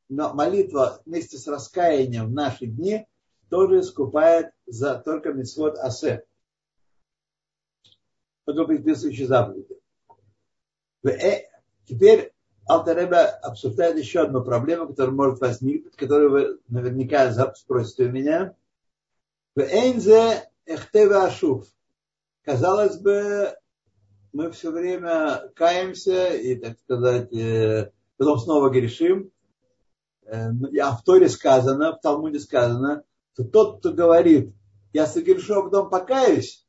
молитва 0.10 1.01
вместе 1.05 1.38
с 1.38 1.47
раскаянием 1.47 2.27
в 2.27 2.34
наши 2.34 2.65
дни 2.65 3.08
тоже 3.49 3.79
искупает 3.79 4.51
за 4.65 4.99
только 4.99 5.31
митцвот 5.31 5.77
асе. 5.77 6.25
Только 8.43 8.65
предписывающие 8.65 9.27
заповеди. 9.27 9.79
Теперь 11.86 12.35
Алтареба 12.65 13.25
обсуждает 13.43 13.97
еще 13.97 14.21
одну 14.21 14.43
проблему, 14.43 14.88
которая 14.88 15.15
может 15.15 15.39
возникнуть, 15.39 15.95
которую 15.95 16.32
вы 16.32 16.60
наверняка 16.67 17.32
спросите 17.54 18.06
у 18.06 18.12
меня. 18.12 18.56
В 19.56 19.60
Эйнзе 19.60 20.49
Эхтева 20.65 21.25
Ашуф. 21.25 21.67
Казалось 22.43 22.97
бы, 22.97 23.56
мы 24.34 24.51
все 24.51 24.71
время 24.71 25.49
каемся 25.56 26.34
и, 26.34 26.56
так 26.56 26.80
сказать, 26.80 27.32
э, 27.34 27.91
потом 28.17 28.39
снова 28.39 28.69
грешим. 28.69 29.32
Э, 30.25 30.49
а 30.82 30.95
в 30.95 31.04
Торе 31.04 31.30
сказано, 31.30 31.93
в 31.95 32.01
Талмуде 32.01 32.39
сказано, 32.39 33.04
что 33.34 33.43
тот, 33.43 33.80
кто 33.80 33.93
говорит, 33.93 34.54
я 34.91 35.06
согрешу, 35.06 35.56
а 35.56 35.63
потом 35.63 35.89
покаюсь, 35.89 36.65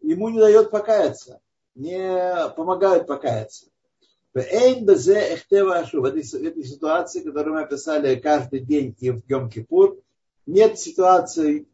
ему 0.00 0.30
не 0.30 0.38
дает 0.38 0.70
покаяться, 0.70 1.40
не 1.74 2.48
помогают 2.56 3.06
покаяться. 3.06 3.71
В 4.34 4.38
этой 4.38 4.64
ситуации, 6.64 7.20
которую 7.20 7.54
мы 7.54 7.62
описали 7.62 8.14
каждый 8.16 8.60
день 8.60 8.96
и 8.98 9.10
в 9.10 9.22
Йом-Кипур, 9.28 10.02
нет 10.46 10.78
ситуации 10.78 11.68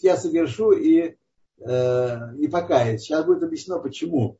«я 0.00 0.16
совершу 0.16 0.72
и, 0.72 1.16
э, 1.58 2.36
и 2.38 2.46
покаюсь». 2.48 3.02
Сейчас 3.02 3.24
будет 3.24 3.42
объяснено, 3.42 3.80
почему. 3.80 4.38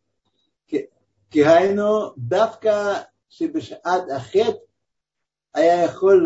Кигайну 1.30 2.12
давка 2.16 3.10
шибешат 3.28 4.08
ахет 4.08 4.64
а 5.54 5.60
я 5.60 5.82
яхоль 5.82 6.20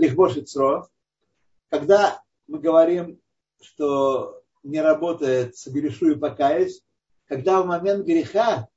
лихбош 0.00 0.36
ицро. 0.36 0.88
Когда 1.68 2.22
мы 2.46 2.60
говорим, 2.60 3.20
что 3.60 4.42
не 4.62 4.80
работает, 4.80 5.54
совершу 5.54 6.12
и 6.12 6.14
покаюсь, 6.14 6.82
когда 7.26 7.60
в 7.60 7.66
момент 7.66 8.06
греха 8.06 8.68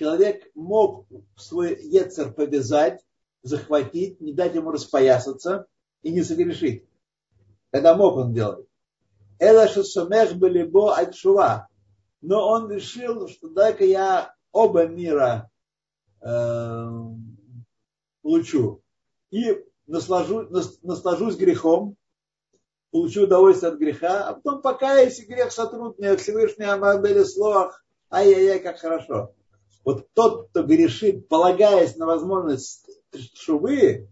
человек 0.00 0.50
мог 0.54 1.06
свой 1.36 1.78
яцер 1.82 2.32
повязать, 2.32 3.04
захватить, 3.42 4.18
не 4.18 4.32
дать 4.32 4.54
ему 4.54 4.70
распоясаться 4.70 5.66
и 6.02 6.10
не 6.10 6.22
согрешить. 6.22 6.86
Когда 7.70 7.94
мог 7.94 8.16
он 8.16 8.32
делать. 8.32 8.66
Эла 9.38 9.68
шасумех 9.68 10.36
былибо 10.36 10.96
альшува. 10.96 11.68
Но 12.22 12.48
он 12.48 12.70
решил, 12.70 13.28
что 13.28 13.50
дай-ка 13.50 13.84
я 13.84 14.34
оба 14.52 14.86
мира 14.86 15.50
э, 16.22 16.90
получу. 18.22 18.80
И 19.30 19.62
наслажу, 19.86 20.48
наслажусь 20.82 21.36
грехом, 21.36 21.96
получу 22.90 23.24
удовольствие 23.24 23.72
от 23.72 23.78
греха, 23.78 24.28
а 24.28 24.32
потом 24.32 24.62
покаясь, 24.62 25.20
и 25.20 25.26
грех 25.26 25.52
сотрут 25.52 25.98
мне 25.98 26.16
Всевышний 26.16 26.64
Амабели 26.64 27.22
Слоах, 27.22 27.84
ай-яй-яй, 28.10 28.60
как 28.60 28.78
хорошо. 28.78 29.34
Вот 29.84 30.08
тот, 30.12 30.48
кто 30.48 30.62
грешит, 30.62 31.28
полагаясь 31.28 31.96
на 31.96 32.06
возможность 32.06 32.88
шувы, 33.34 34.08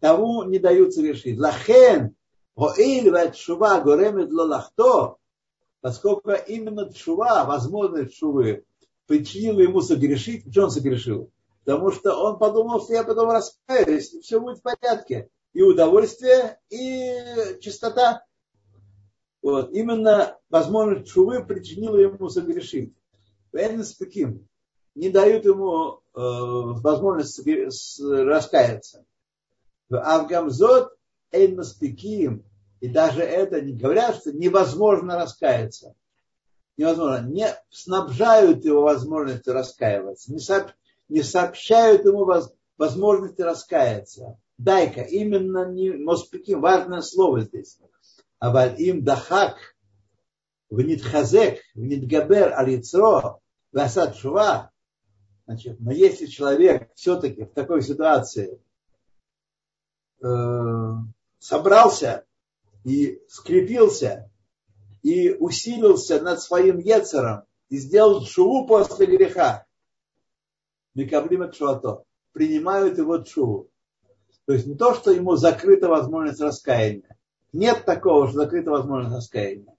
тому 0.00 0.42
не 0.44 0.58
дают 0.58 0.94
совершить. 0.94 1.38
Лахен 1.38 2.14
Оиль 2.56 3.34
шува 3.34 3.80
горемет 3.80 4.32
лолахто, 4.32 5.16
поскольку 5.80 6.32
именно 6.46 6.92
шува, 6.92 7.44
возможность 7.44 8.16
шувы, 8.16 8.64
причинила 9.06 9.60
ему 9.60 9.80
согрешить, 9.80 10.44
почему 10.44 10.64
он 10.64 10.70
согрешил? 10.70 11.30
Потому 11.64 11.92
что 11.92 12.14
он 12.16 12.38
подумал, 12.38 12.80
что 12.80 12.94
я 12.94 13.04
потом 13.04 13.30
раскаюсь, 13.30 14.12
и 14.12 14.20
все 14.20 14.40
будет 14.40 14.58
в 14.58 14.62
порядке. 14.62 15.28
И 15.52 15.62
удовольствие, 15.62 16.58
и 16.70 17.58
чистота. 17.60 18.24
Вот. 19.42 19.70
Именно 19.72 20.36
возможность 20.50 21.10
шувы 21.10 21.44
причинила 21.44 21.96
ему 21.96 22.28
согрешить. 22.28 22.94
Спеким. 23.82 24.48
Не 24.98 25.10
дают 25.10 25.44
ему 25.44 25.92
э, 25.92 25.98
возможность 26.14 27.40
раскаяться. 28.00 29.04
В 29.88 29.94
Авгамзот 29.94 30.92
Эйн 31.30 31.56
Маспиким 31.56 32.44
и 32.80 32.88
даже 32.88 33.22
это 33.22 33.60
не 33.60 33.74
говорят, 33.74 34.16
что 34.16 34.32
невозможно 34.32 35.14
раскаяться. 35.16 35.94
Невозможно. 36.76 37.26
Не 37.28 37.46
снабжают 37.70 38.64
его 38.64 38.82
возможностью 38.82 39.52
раскаиваться. 39.52 40.32
Не, 40.32 40.40
сооб, 40.40 40.72
не 41.08 41.22
сообщают 41.22 42.04
ему 42.04 42.24
воз, 42.24 42.52
возможности 42.76 43.42
раскаяться. 43.42 44.36
Дай-ка, 44.58 45.02
именно 45.02 45.70
не 45.70 45.92
моспеким, 45.92 46.60
важное 46.60 47.02
слово 47.02 47.42
здесь. 47.42 47.78
А 48.40 48.66
им 48.66 49.04
дахак, 49.04 49.56
в 50.70 50.80
нитхазек, 50.80 51.60
в 51.76 51.80
нитгабер 51.80 52.52
алицро, 52.52 53.38
в 53.72 53.78
асад. 53.78 54.16
Значит, 55.48 55.80
но 55.80 55.92
если 55.92 56.26
человек 56.26 56.90
все-таки 56.94 57.44
в 57.44 57.54
такой 57.54 57.80
ситуации 57.80 58.60
э, 60.22 60.92
собрался 61.38 62.26
и 62.84 63.22
скрепился, 63.28 64.30
и 65.02 65.30
усилился 65.30 66.20
над 66.20 66.42
своим 66.42 66.76
Ецером, 66.76 67.44
и 67.70 67.78
сделал 67.78 68.26
шуву 68.26 68.66
после 68.66 69.06
греха, 69.06 69.64
Микаблима 70.94 71.50
Чуато, 71.50 72.04
принимают 72.32 72.98
его 72.98 73.16
чуву. 73.16 73.70
То 74.44 74.52
есть 74.52 74.66
не 74.66 74.74
то, 74.74 74.92
что 74.92 75.12
ему 75.12 75.36
закрыта 75.36 75.88
возможность 75.88 76.42
раскаяния. 76.42 77.16
Нет 77.54 77.86
такого, 77.86 78.28
что 78.28 78.36
закрыта 78.40 78.70
возможность 78.70 79.14
раскаяния. 79.14 79.74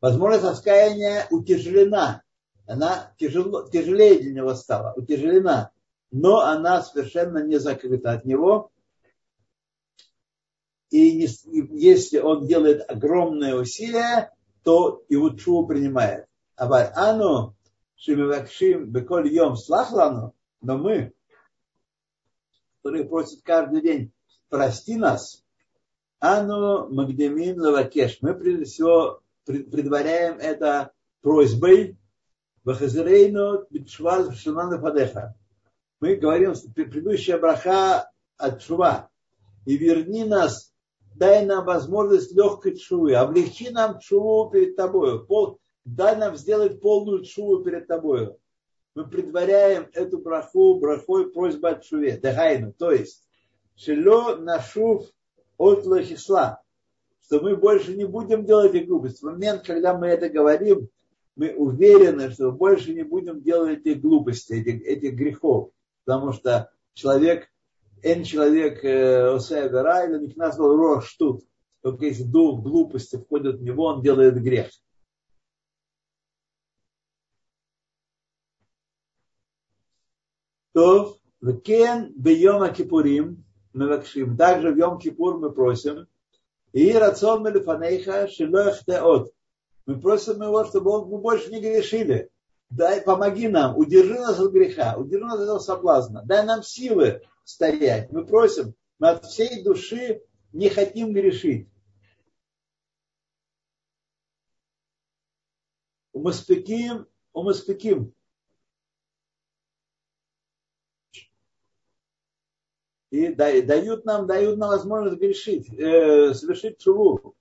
Возможность 0.00 0.44
раскаяния 0.44 1.26
утяжелена. 1.30 2.22
Она 2.70 3.12
тяжело, 3.18 3.68
тяжелее 3.68 4.20
для 4.20 4.32
него 4.32 4.54
стала, 4.54 4.94
утяжелена. 4.94 5.72
Но 6.12 6.38
она 6.38 6.82
совершенно 6.82 7.44
не 7.44 7.58
закрыта 7.58 8.12
от 8.12 8.24
него 8.24 8.70
и, 10.90 11.16
не, 11.16 11.28
если 11.78 12.18
он 12.18 12.46
делает 12.46 12.88
огромные 12.88 13.56
усилия, 13.56 14.32
то 14.62 15.04
его 15.08 15.30
чуву 15.30 15.66
принимает. 15.66 16.26
А 16.56 16.68
ану 16.94 17.56
шимивакшим 17.96 18.90
беколь 18.90 19.32
йом 19.32 19.56
слахлану, 19.56 20.34
но 20.60 20.78
мы, 20.78 21.12
которые 22.78 23.04
просят 23.04 23.42
каждый 23.42 23.82
день, 23.82 24.12
прости 24.48 24.94
нас, 24.96 25.44
ану 26.20 26.88
магдемин 26.88 27.60
лавакеш, 27.60 28.18
мы 28.20 28.34
прежде 28.34 28.64
всего 28.64 29.22
предваряем 29.44 30.38
это 30.38 30.92
просьбой 31.20 31.96
Вахазирейну 32.64 33.66
Битшвал 33.70 34.32
Шунана 34.32 34.78
Фадеха. 34.78 35.34
Мы 36.00 36.16
говорим, 36.16 36.54
предыдущая 36.74 37.38
браха 37.38 38.10
от 38.36 38.62
Шува. 38.62 39.10
И 39.66 39.76
верни 39.76 40.24
нас 40.24 40.72
дай 41.14 41.44
нам 41.44 41.64
возможность 41.64 42.32
легкой 42.34 42.76
чувы, 42.76 43.14
облегчи 43.14 43.70
нам 43.70 43.98
чуву 43.98 44.50
перед 44.50 44.76
тобою, 44.76 45.26
пол, 45.26 45.58
дай 45.84 46.16
нам 46.16 46.36
сделать 46.36 46.80
полную 46.80 47.24
чуву 47.24 47.62
перед 47.62 47.86
тобою. 47.86 48.38
Мы 48.94 49.06
предваряем 49.06 49.88
эту 49.92 50.18
браху 50.18 50.80
брахой 50.80 51.30
просьба 51.30 51.70
от 51.70 51.84
чуве, 51.84 52.16
дагайну, 52.16 52.72
то 52.72 52.90
есть, 52.90 53.22
шело 53.76 54.36
нашув 54.36 55.06
от 55.58 55.84
лохисла, 55.86 56.62
что 57.24 57.40
мы 57.40 57.56
больше 57.56 57.94
не 57.94 58.04
будем 58.04 58.44
делать 58.44 58.74
эти 58.74 58.84
глупости. 58.84 59.20
В 59.20 59.24
момент, 59.24 59.64
когда 59.64 59.96
мы 59.96 60.08
это 60.08 60.28
говорим, 60.28 60.88
мы 61.36 61.54
уверены, 61.54 62.30
что 62.30 62.52
больше 62.52 62.92
не 62.92 63.02
будем 63.02 63.42
делать 63.42 63.80
эти 63.84 63.98
глупости, 63.98 64.52
этих, 64.52 64.82
этих 64.82 65.14
грехов, 65.14 65.70
потому 66.04 66.32
что 66.32 66.70
человек 66.94 67.48
эн 68.02 68.24
человек 68.24 68.78
Осея 68.78 69.68
или 69.68 70.26
них 70.26 70.36
назвал 70.36 70.76
Рош 70.76 71.14
тут. 71.14 71.44
Только 71.82 72.06
если 72.06 72.24
дух 72.24 72.62
глупости 72.62 73.16
входит 73.16 73.56
в 73.56 73.62
него, 73.62 73.84
он 73.84 74.02
делает 74.02 74.42
грех. 74.42 74.70
То 80.72 81.16
в 81.40 81.56
кен 81.60 82.12
бьема 82.14 82.68
кипурим 82.68 83.44
мы 83.72 83.88
вакшим. 83.88 84.36
Также 84.36 84.72
в 84.72 84.78
Йом 84.78 84.98
Кипур 84.98 85.38
мы 85.38 85.50
просим. 85.52 86.06
И 86.72 86.92
рацион 86.92 87.42
мелифанейха 87.42 88.28
шилох 88.28 88.84
теот. 88.84 89.32
Мы 89.90 90.00
просим 90.00 90.40
его, 90.40 90.64
чтобы 90.66 90.92
он, 90.92 91.08
мы 91.08 91.18
больше 91.18 91.50
не 91.50 91.60
грешили. 91.60 92.30
Дай, 92.68 93.00
помоги 93.00 93.48
нам, 93.48 93.76
удержи 93.76 94.14
нас 94.14 94.38
от 94.38 94.52
греха, 94.52 94.96
удержи 94.96 95.24
нас 95.24 95.34
от 95.34 95.40
этого 95.40 95.58
соблазна. 95.58 96.22
Дай 96.22 96.46
нам 96.46 96.62
силы 96.62 97.22
стоять. 97.42 98.12
Мы 98.12 98.24
просим, 98.24 98.76
мы 99.00 99.08
от 99.08 99.24
всей 99.24 99.64
души 99.64 100.22
не 100.52 100.68
хотим 100.68 101.12
грешить. 101.12 101.68
Умаспеким, 106.12 107.08
умаспеким. 107.32 108.14
И 113.10 113.34
дают 113.34 114.04
нам, 114.04 114.28
дают 114.28 114.56
нам 114.56 114.68
возможность 114.68 115.18
грешить, 115.18 115.68
э, 115.76 116.32
совершить 116.32 116.78
чуву. 116.78 117.34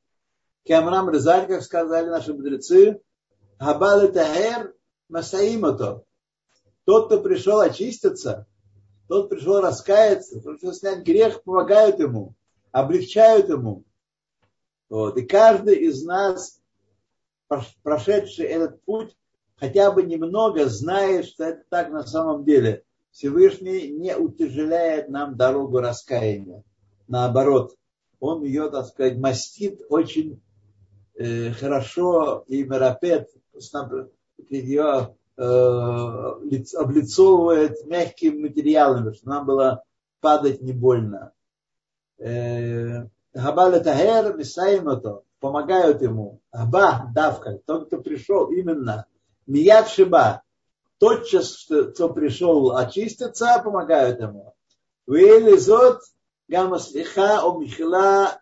Кемрам 0.64 1.10
Резаль, 1.10 1.48
как 1.48 1.62
сказали 1.64 2.08
наши 2.10 2.34
мудрецы, 2.34 3.02
Габал 3.60 4.12
Тахер 4.12 4.74
Масаимото. 5.10 6.04
Тот, 6.86 7.08
кто 7.08 7.22
пришел 7.22 7.60
очиститься, 7.60 8.48
тот 9.08 9.30
пришел 9.30 9.62
раскаяться, 9.62 10.40
тот 10.42 10.60
пришел 10.60 10.74
снять 10.74 11.04
грех, 11.04 11.44
помогают 11.44 12.00
ему, 12.00 12.36
облегчают 12.72 13.50
ему. 13.50 13.84
Вот. 14.90 15.18
И 15.18 15.26
каждый 15.26 15.76
из 15.76 16.04
нас, 16.04 16.62
прошедший 17.84 18.46
этот 18.46 18.82
путь, 18.84 19.16
хотя 19.56 19.92
бы 19.92 20.04
немного 20.04 20.66
знает, 20.68 21.26
что 21.26 21.44
это 21.46 21.64
так 21.70 21.90
на 21.90 22.06
самом 22.06 22.46
деле. 22.46 22.84
Всевышний 23.12 23.90
не 23.90 24.16
утяжеляет 24.16 25.10
нам 25.10 25.36
дорогу 25.36 25.80
раскаяния. 25.80 26.64
Наоборот, 27.08 27.76
он 28.20 28.44
ее, 28.44 28.70
так 28.70 28.86
сказать, 28.88 29.18
мастит 29.18 29.82
очень 29.90 30.42
хорошо 31.20 32.46
и 32.48 32.64
меропет, 32.64 33.30
ее 34.50 35.16
э, 35.38 35.42
облицовывает 36.76 37.86
мягкими 37.86 38.48
материалами, 38.48 39.14
чтобы 39.14 39.32
нам 39.32 39.46
было 39.46 39.84
падать 40.22 40.62
не 40.62 40.74
больно. 40.74 41.34
Э, 42.18 43.06
Габаля 43.34 43.80
Тагер, 43.80 44.36
Мисаимото, 44.38 45.24
помогают 45.40 46.02
ему. 46.02 46.42
Аба, 46.52 47.10
давка, 47.14 47.60
тот, 47.66 47.88
кто 47.88 47.98
пришел 48.00 48.52
именно. 48.52 49.06
Мияд 49.46 49.90
Шиба, 49.90 50.44
тотчас, 51.00 51.66
кто 51.66 52.10
пришел 52.10 52.76
очиститься, 52.76 53.62
помогают 53.64 54.20
ему. 54.20 54.54
Вейлизот 55.08 56.02
гамаслиха 56.48 57.42
омихила 57.42 58.40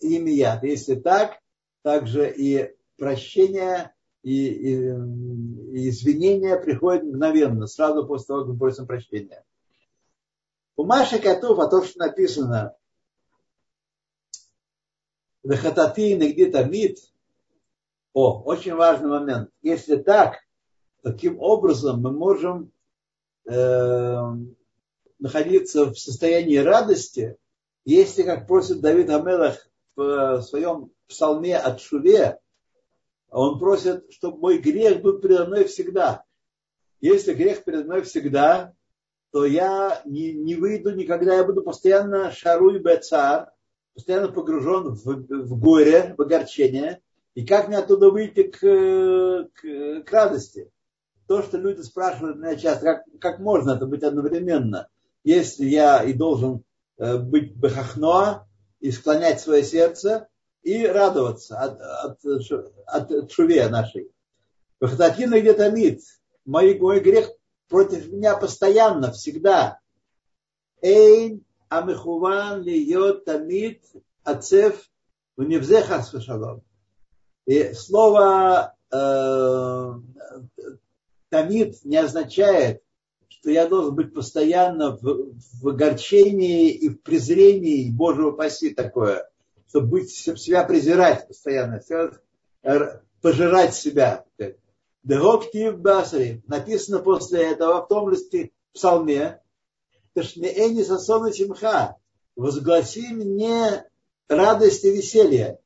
и 0.00 0.18
мияд. 0.18 0.64
Если 0.64 0.94
так, 0.94 1.41
также 1.82 2.32
и 2.32 2.74
прощение 2.96 3.94
и, 4.22 4.46
и, 4.46 4.74
и 4.74 5.88
извинения 5.88 6.56
приходят 6.56 7.02
мгновенно, 7.02 7.66
сразу 7.66 8.06
после 8.06 8.26
того, 8.26 8.40
как 8.40 8.48
мы 8.50 8.58
просим 8.58 8.86
прощения. 8.86 9.44
У 10.76 10.84
Маши 10.84 11.18
Котов, 11.18 11.58
а 11.58 11.68
то, 11.68 11.84
что 11.84 11.98
написано 11.98 12.74
Вехатати 15.42 16.14
где-то 16.14 16.64
мид, 16.64 16.98
о, 18.12 18.42
очень 18.42 18.74
важный 18.74 19.08
момент. 19.08 19.50
Если 19.62 19.96
так, 19.96 20.36
таким 21.02 21.40
образом 21.40 22.00
мы 22.00 22.12
можем 22.12 22.70
э, 23.46 24.20
находиться 25.18 25.86
в 25.86 25.98
состоянии 25.98 26.58
радости, 26.58 27.36
если, 27.84 28.22
как 28.22 28.46
просит 28.46 28.80
Давид 28.80 29.10
Амелах 29.10 29.68
в 29.96 30.42
своем 30.42 30.90
псалме 31.08 31.56
от 31.56 31.80
Шуве, 31.80 32.38
он 33.30 33.58
просит, 33.58 34.12
чтобы 34.12 34.38
мой 34.38 34.58
грех 34.58 35.00
был 35.00 35.18
передо 35.18 35.46
мной 35.46 35.64
всегда. 35.64 36.24
Если 37.00 37.34
грех 37.34 37.64
передо 37.64 37.84
мной 37.84 38.02
всегда, 38.02 38.74
то 39.32 39.46
я 39.46 40.02
не, 40.04 40.32
не 40.32 40.54
выйду 40.54 40.94
никогда, 40.94 41.34
я 41.36 41.44
буду 41.44 41.62
постоянно 41.62 42.30
шаруй 42.30 42.78
бецар, 42.78 43.50
постоянно 43.94 44.28
погружен 44.28 44.94
в, 44.94 45.04
в 45.04 45.58
горе, 45.58 46.14
в 46.16 46.22
огорчение. 46.22 47.00
И 47.34 47.46
как 47.46 47.68
мне 47.68 47.78
оттуда 47.78 48.10
выйти 48.10 48.42
к, 48.42 48.58
к, 48.58 50.02
к 50.04 50.12
радости? 50.12 50.70
То, 51.26 51.42
что 51.42 51.56
люди 51.56 51.80
спрашивают 51.80 52.36
меня 52.36 52.56
часто, 52.56 52.84
как, 52.84 53.04
как 53.18 53.38
можно 53.38 53.72
это 53.72 53.86
быть 53.86 54.02
одновременно, 54.02 54.88
если 55.24 55.64
я 55.64 56.02
и 56.02 56.12
должен 56.12 56.62
э, 56.98 57.16
быть 57.16 57.54
бехахноа 57.56 58.46
и 58.82 58.90
склонять 58.90 59.40
свое 59.40 59.62
сердце, 59.62 60.28
и 60.62 60.84
радоваться 60.86 61.58
от, 61.58 61.80
от, 61.80 63.10
от 63.10 63.32
шуве 63.32 63.68
нашей. 63.68 64.10
Вахтатина 64.80 65.40
где-то 65.40 65.70
мид. 65.70 66.02
Мой, 66.44 66.78
мой 66.78 66.98
грех 66.98 67.30
против 67.68 68.08
меня 68.08 68.36
постоянно, 68.36 69.12
всегда. 69.12 69.78
Эйн 70.82 71.44
амихуван 71.68 72.62
льет 72.62 73.24
тамид 73.24 73.84
ацев 74.24 74.90
в 75.36 75.44
невзеха 75.44 76.02
шалом. 76.20 76.62
И 77.46 77.72
слово 77.74 78.74
э, 78.92 79.92
тамид 81.28 81.84
не 81.84 81.96
означает, 81.98 82.82
что 83.42 83.50
я 83.50 83.68
должен 83.68 83.94
быть 83.94 84.14
постоянно 84.14 84.96
в, 84.96 85.34
в 85.60 85.68
огорчении 85.68 86.70
и 86.70 86.88
в 86.88 87.02
презрении 87.02 87.90
Божьего 87.90 88.30
паси 88.30 88.70
такое 88.70 89.28
чтобы 89.72 89.86
быть, 89.86 90.10
себя 90.10 90.64
презирать 90.64 91.26
постоянно, 91.26 91.80
пожирать 93.22 93.74
себя. 93.74 94.26
Дегоктив 95.02 95.78
Басари. 95.78 96.42
Написано 96.46 96.98
после 96.98 97.52
этого 97.52 97.82
в 97.82 97.88
том 97.88 98.10
листе 98.10 98.50
псалме, 98.74 99.40
Ташмеэни 100.12 100.82
сасону 100.82 101.32
симха. 101.32 101.96
Возгласи 102.36 103.14
мне 103.14 103.86
радость 104.28 104.84
и 104.84 104.90
веселье. 104.90 105.58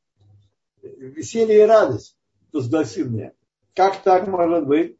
Веселье 0.82 1.64
и 1.64 1.66
радость. 1.66 2.16
Возгласи 2.52 3.02
мне. 3.02 3.32
Как 3.74 4.04
так 4.04 4.28
может 4.28 4.68
быть? 4.68 4.96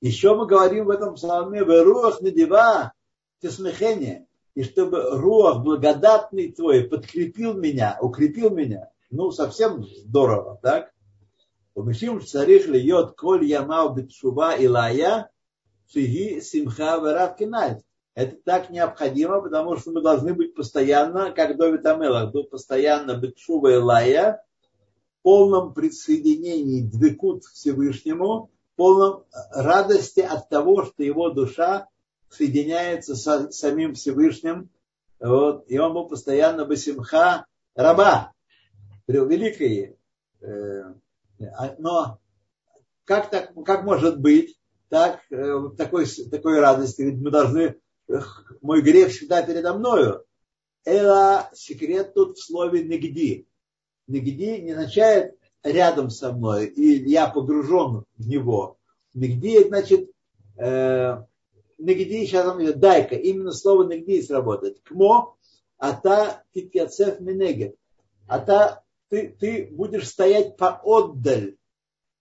Еще 0.00 0.34
мы 0.34 0.46
говорим 0.46 0.86
в 0.86 0.90
этом 0.90 1.14
псалме, 1.14 1.62
в 1.62 1.84
руах 1.84 2.20
надева 2.20 2.92
тесмехение 3.40 4.26
и 4.54 4.62
чтобы 4.62 5.02
руах 5.10 5.62
благодатный 5.62 6.52
твой 6.52 6.84
подкрепил 6.84 7.54
меня, 7.54 7.98
укрепил 8.00 8.50
меня. 8.50 8.90
Ну, 9.10 9.30
совсем 9.30 9.84
здорово, 9.84 10.58
так? 10.62 10.92
Умешим 11.74 12.20
царих 12.20 12.66
льет 12.66 13.12
коль 13.16 13.44
ямау 13.44 13.94
битшува 13.94 14.56
илая 14.56 15.30
фиги 15.88 16.40
симха 16.40 16.98
варав 16.98 17.36
Это 18.14 18.36
так 18.44 18.70
необходимо, 18.70 19.40
потому 19.40 19.76
что 19.76 19.92
мы 19.92 20.00
должны 20.00 20.34
быть 20.34 20.54
постоянно, 20.54 21.32
как 21.32 21.56
Довид 21.56 21.84
Амелах, 21.86 22.32
был 22.32 22.44
постоянно 22.44 23.16
битшува 23.16 23.74
илая, 23.74 24.44
в 25.18 25.22
полном 25.22 25.74
присоединении 25.74 26.80
двекут 26.80 27.44
Всевышнему, 27.44 28.50
полном 28.80 29.26
радости 29.52 30.20
от 30.20 30.48
того, 30.48 30.86
что 30.86 31.02
его 31.02 31.28
душа 31.28 31.88
соединяется 32.30 33.14
с 33.14 33.52
самим 33.52 33.92
Всевышним, 33.92 34.70
вот, 35.20 35.66
и 35.68 35.76
он 35.78 35.92
был 35.92 36.08
постоянно 36.08 36.64
басимха 36.64 37.44
раба, 37.74 38.32
великой. 39.06 39.98
Э, 40.40 40.94
а, 41.58 41.74
но 41.76 42.20
как, 43.04 43.28
так, 43.28 43.52
как 43.66 43.84
может 43.84 44.18
быть 44.18 44.58
так, 44.88 45.20
э, 45.30 45.58
такой, 45.76 46.06
такой 46.30 46.58
радости? 46.58 47.02
Ведь 47.02 47.20
мы 47.20 47.30
должны, 47.30 47.78
мой 48.62 48.80
грех 48.80 49.10
всегда 49.10 49.42
передо 49.42 49.74
мною. 49.74 50.24
Это 50.84 51.50
секрет 51.52 52.14
тут 52.14 52.38
в 52.38 52.42
слове 52.42 52.82
негди. 52.82 53.46
Негди 54.06 54.62
не 54.62 54.70
означает 54.70 55.38
рядом 55.62 56.10
со 56.10 56.32
мной, 56.32 56.66
и 56.66 57.08
я 57.08 57.28
погружен 57.28 58.04
в 58.16 58.28
него. 58.28 58.78
Это 59.14 59.68
значит, 59.68 60.10
э, 60.56 61.22
нигди, 61.78 62.26
сейчас 62.26 62.56
дайка, 62.76 63.16
именно 63.16 63.52
слово 63.52 63.84
нигди 63.84 64.22
сработает. 64.22 64.80
Кмо, 64.84 65.36
ата 65.78 66.44
титьяцев 66.54 67.20
менегет. 67.20 67.76
Ата, 68.28 68.82
ты, 69.08 69.36
ты 69.38 69.68
будешь 69.72 70.08
стоять 70.08 70.56
поотдаль. 70.56 71.56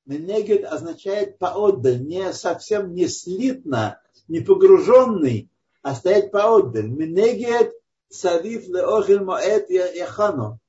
Менегет 0.06 0.66
означает 0.66 1.38
поотдаль, 1.38 2.04
не 2.04 2.34
совсем 2.34 2.94
не 2.94 3.08
слитно, 3.08 4.02
не 4.28 4.40
погруженный, 4.40 5.52
а 5.84 5.94
стоять 5.94 6.32
поотдаль. 6.32 6.90
Минегет 6.90 7.74
савив 8.10 8.68
леохель 8.68 9.24
моэт 9.24 9.70
яхану. 9.70 10.60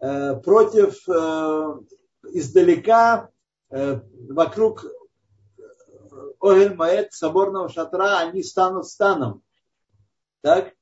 Э, 0.00 0.36
против 0.36 1.08
э, 1.08 1.80
издалека 2.32 3.30
э, 3.70 4.00
вокруг 4.28 4.84
Огель 6.40 6.74
Маэт 6.74 7.12
соборного 7.12 7.68
шатра 7.68 8.20
они 8.20 8.44
станут 8.44 8.86
станом. 8.86 9.42
Так? 10.40 10.72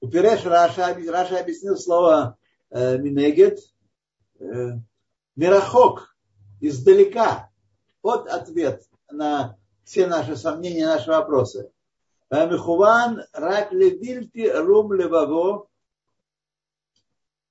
ופירש 0.00 0.44
רש"י, 0.44 0.94
Раши 1.08 1.40
объяснил 1.40 1.76
слово 1.76 2.36
מנגד, 2.70 3.58
מרחוק, 5.34 6.14
издалека. 6.60 7.50
Вот 8.02 8.28
ответ 8.28 8.82
на 9.10 9.56
все 9.82 10.06
наши 10.06 10.36
сомнения, 10.36 10.86
наши 10.86 11.10
вопросы. 11.10 11.72
מכוון 12.30 13.22
רק 13.32 13.72
לבלתי 13.72 14.48
רום 14.48 14.92
לבבו. 14.92 15.67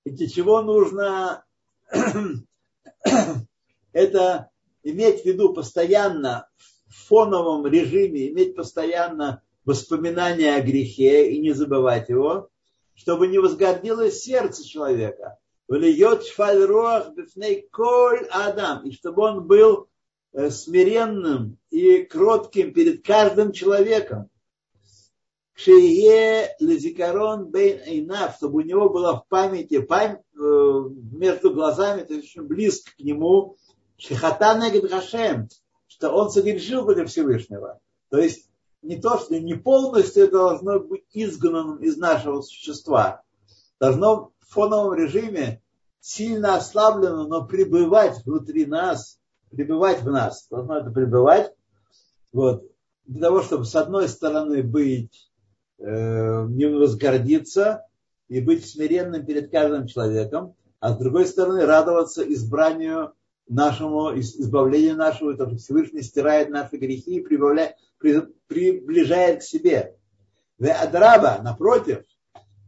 И 0.08 0.10
для 0.10 0.30
чего 0.30 0.62
нужно 0.62 1.44
это 3.92 4.50
иметь 4.84 5.24
в 5.24 5.26
виду 5.26 5.52
постоянно 5.52 6.48
в 6.88 7.10
фоновом 7.10 7.68
режиме, 7.68 8.30
иметь 8.30 8.56
постоянно 8.56 9.42
воспоминания 9.66 10.56
о 10.56 10.62
грехе 10.62 11.30
и 11.30 11.42
не 11.42 11.52
забывать 11.52 12.08
его, 12.08 12.48
чтобы 12.94 13.28
не 13.28 13.38
возгордилось 13.38 14.22
сердце 14.22 14.66
человека. 14.66 15.40
И 15.70 16.02
чтобы 18.94 19.22
он 19.24 19.46
был 19.46 19.90
э, 20.32 20.50
смиренным 20.50 21.58
и 21.70 22.04
кротким 22.04 22.74
перед 22.74 23.06
каждым 23.06 23.52
человеком. 23.52 24.30
Кшие 25.58 26.56
лезикарон 26.60 27.48
бейн 27.48 27.80
эйнав, 27.84 28.36
чтобы 28.36 28.58
у 28.58 28.62
него 28.62 28.90
была 28.90 29.16
в 29.16 29.28
памяти, 29.28 29.80
память, 29.80 30.20
э, 30.40 30.82
между 31.14 31.52
глазами, 31.52 32.04
то 32.04 32.14
есть 32.14 32.38
близко 32.38 32.92
к 32.96 33.00
нему, 33.00 33.58
шихатана 33.98 34.70
Гашем, 34.70 35.50
что 35.88 36.12
он 36.12 36.30
согрешил 36.30 36.86
против 36.86 37.10
Всевышнего. 37.10 37.80
То 38.10 38.20
есть 38.20 38.52
не 38.84 39.02
то, 39.02 39.18
что 39.18 39.40
не 39.40 39.56
полностью 39.56 40.30
должно 40.30 40.80
быть 40.80 41.06
изгнанным 41.12 41.78
из 41.78 41.98
нашего 41.98 42.42
существа. 42.42 43.24
Должно 43.80 44.34
в 44.40 44.54
фоновом 44.54 44.94
режиме 44.94 45.64
сильно 46.00 46.58
ослаблено, 46.58 47.28
но 47.28 47.48
пребывать 47.48 48.24
внутри 48.24 48.68
нас, 48.68 49.20
пребывать 49.50 50.04
в 50.04 50.12
нас. 50.12 50.48
Должно 50.52 50.78
это 50.78 50.92
пребывать. 50.92 51.52
Вот. 52.32 52.64
Для 53.06 53.22
того, 53.22 53.42
чтобы 53.42 53.66
с 53.66 53.76
одной 53.76 54.08
стороны 54.08 54.62
быть, 54.62 55.27
не 55.80 56.66
возгордиться 56.66 57.86
и 58.28 58.42
быть 58.42 58.68
смиренным 58.68 59.26
перед 59.26 59.52
каждым 59.52 59.88
человеком, 59.88 60.56
а 60.80 60.94
с 60.94 60.98
другой 60.98 61.26
стороны 61.26 61.66
радоваться 61.66 62.22
избранию 62.34 63.14
нашему, 63.48 64.18
избавлению 64.20 64.96
нашего, 64.96 65.34
это 65.34 65.50
Всевышний 65.56 66.02
стирает 66.02 66.50
наши 66.50 66.78
грехи 66.78 67.18
и 67.18 67.24
прибавляет, 67.24 67.76
при, 68.00 68.22
приближает 68.48 69.40
к 69.40 69.44
себе. 69.44 69.96
В 70.58 70.70
Адраба, 70.70 71.40
напротив, 71.44 72.04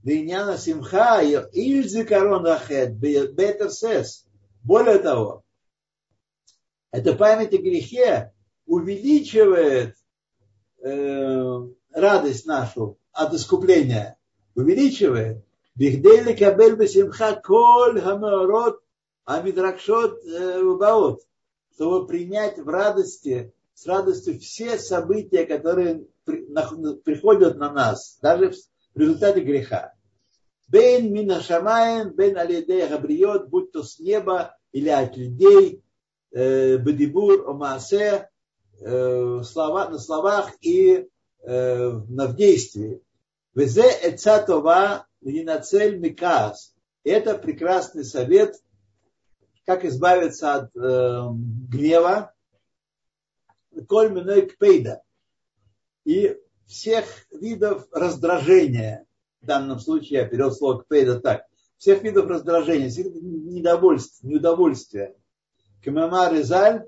Виняна 0.03 0.57
Симха, 0.57 1.21
Ильзи 1.21 2.03
Корон 2.03 2.45
Рахет, 2.45 2.95
Бетер 2.95 3.69
Сес. 3.69 4.25
Более 4.63 4.99
того, 4.99 5.43
эта 6.91 7.13
память 7.15 7.53
о 7.53 7.57
грехе 7.57 8.31
увеличивает 8.65 9.95
э, 10.81 11.67
радость 11.91 12.45
нашу 12.45 12.98
от 13.11 13.33
искупления, 13.33 14.17
увеличивает. 14.55 15.43
Бихдели 15.75 16.33
кабель 16.33 16.75
бесимха 16.75 17.41
коль 17.43 18.01
хамеорот 18.01 18.81
амидракшот 19.25 20.19
баот, 20.77 21.21
чтобы 21.75 22.07
принять 22.07 22.57
в 22.59 22.67
радости, 22.67 23.53
с 23.73 23.85
радостью 23.87 24.39
все 24.39 24.77
события, 24.77 25.45
которые 25.45 26.05
приходят 26.25 27.57
на 27.57 27.71
нас, 27.71 28.17
даже 28.21 28.53
в 28.93 28.99
результате 28.99 29.39
греха. 29.41 29.93
Бен 30.67 31.13
минашамаем, 31.13 32.09
бен 32.09 32.37
алидей 32.37 32.87
габриот, 32.87 33.47
будь 33.47 33.71
то 33.71 33.83
с 33.83 33.99
неба 33.99 34.55
или 34.71 34.89
от 34.89 35.15
людей, 35.15 35.81
бедибур, 36.31 37.49
омаасе, 37.49 38.29
слова, 38.79 39.89
на 39.89 39.97
словах 39.97 40.51
и 40.61 41.07
на 41.43 42.27
в 42.27 42.35
действии. 42.35 43.01
Везе 43.55 43.89
эцатова 44.03 45.07
линацель 45.21 45.97
микас. 45.97 46.73
Это 47.03 47.35
прекрасный 47.35 48.03
совет 48.03 48.55
как 49.69 49.85
избавиться 49.85 50.55
от 50.55 50.75
э, 50.75 51.27
гнева, 51.69 52.33
коль 53.87 54.11
миной 54.11 54.47
кпейда, 54.47 55.03
и 56.05 56.35
всех 56.65 57.05
видов 57.29 57.87
раздражения, 57.91 59.05
в 59.43 59.45
данном 59.45 59.79
случае 59.79 60.21
я 60.21 60.25
перевел 60.25 60.51
слово 60.51 60.81
кпейда 60.81 61.19
так, 61.19 61.45
всех 61.77 62.01
видов 62.01 62.25
раздражения, 62.25 62.89
всех 62.89 63.13
недовольств, 63.13 64.23
неудовольствия. 64.23 65.15
Камама 65.83 66.31
Резаль, 66.31 66.87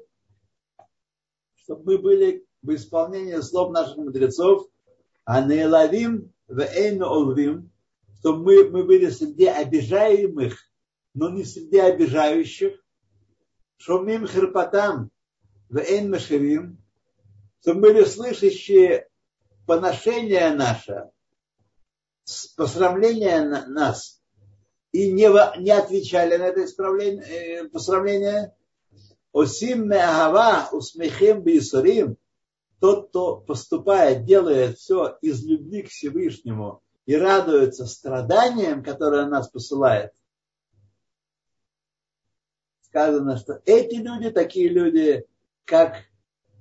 чтобы 1.58 1.84
мы 1.84 1.98
были 2.00 2.48
в 2.62 2.74
исполнении 2.74 3.40
слов 3.42 3.72
наших 3.72 3.98
мудрецов, 3.98 4.68
а 5.26 5.42
не 5.42 5.66
ловим 5.66 6.32
в 6.48 6.60
олвим, 7.04 7.72
чтобы 8.20 8.44
мы, 8.44 8.70
мы 8.70 8.84
были 8.84 9.10
среди 9.10 9.48
обижаемых 9.48 10.58
но 11.14 11.30
не 11.30 11.44
среди 11.44 11.78
обижающих. 11.78 12.74
Шумим 13.78 14.28
хирпатам 14.28 15.10
в 15.70 15.78
эйн 15.78 16.12
мешевим, 16.12 16.78
чтобы 17.62 17.82
были 17.82 18.04
слышащие 18.04 19.08
поношение 19.66 20.54
наше, 20.54 21.10
посрамление 22.56 23.42
нас, 23.68 24.22
и 24.92 25.12
не, 25.12 25.28
не 25.62 25.72
отвечали 25.72 26.38
на 26.38 26.44
это 26.44 26.62
э, 26.62 27.70
посрамление. 27.70 28.56
Осим 29.34 29.88
меагава 29.88 30.68
усмехим 30.74 31.42
бисурим, 31.42 32.18
тот, 32.82 33.10
кто 33.10 33.38
поступает, 33.38 34.26
делает 34.26 34.78
все 34.78 35.18
из 35.22 35.46
любви 35.46 35.84
к 35.84 35.90
Всевышнему 35.90 36.82
и 37.06 37.16
радуется 37.16 37.86
страданиям, 37.86 38.84
которые 38.84 39.28
нас 39.28 39.50
посылает, 39.50 40.12
сказано, 42.82 43.38
что 43.38 43.62
эти 43.66 43.96
люди, 43.96 44.32
такие 44.32 44.68
люди, 44.68 45.26
как 45.66 46.06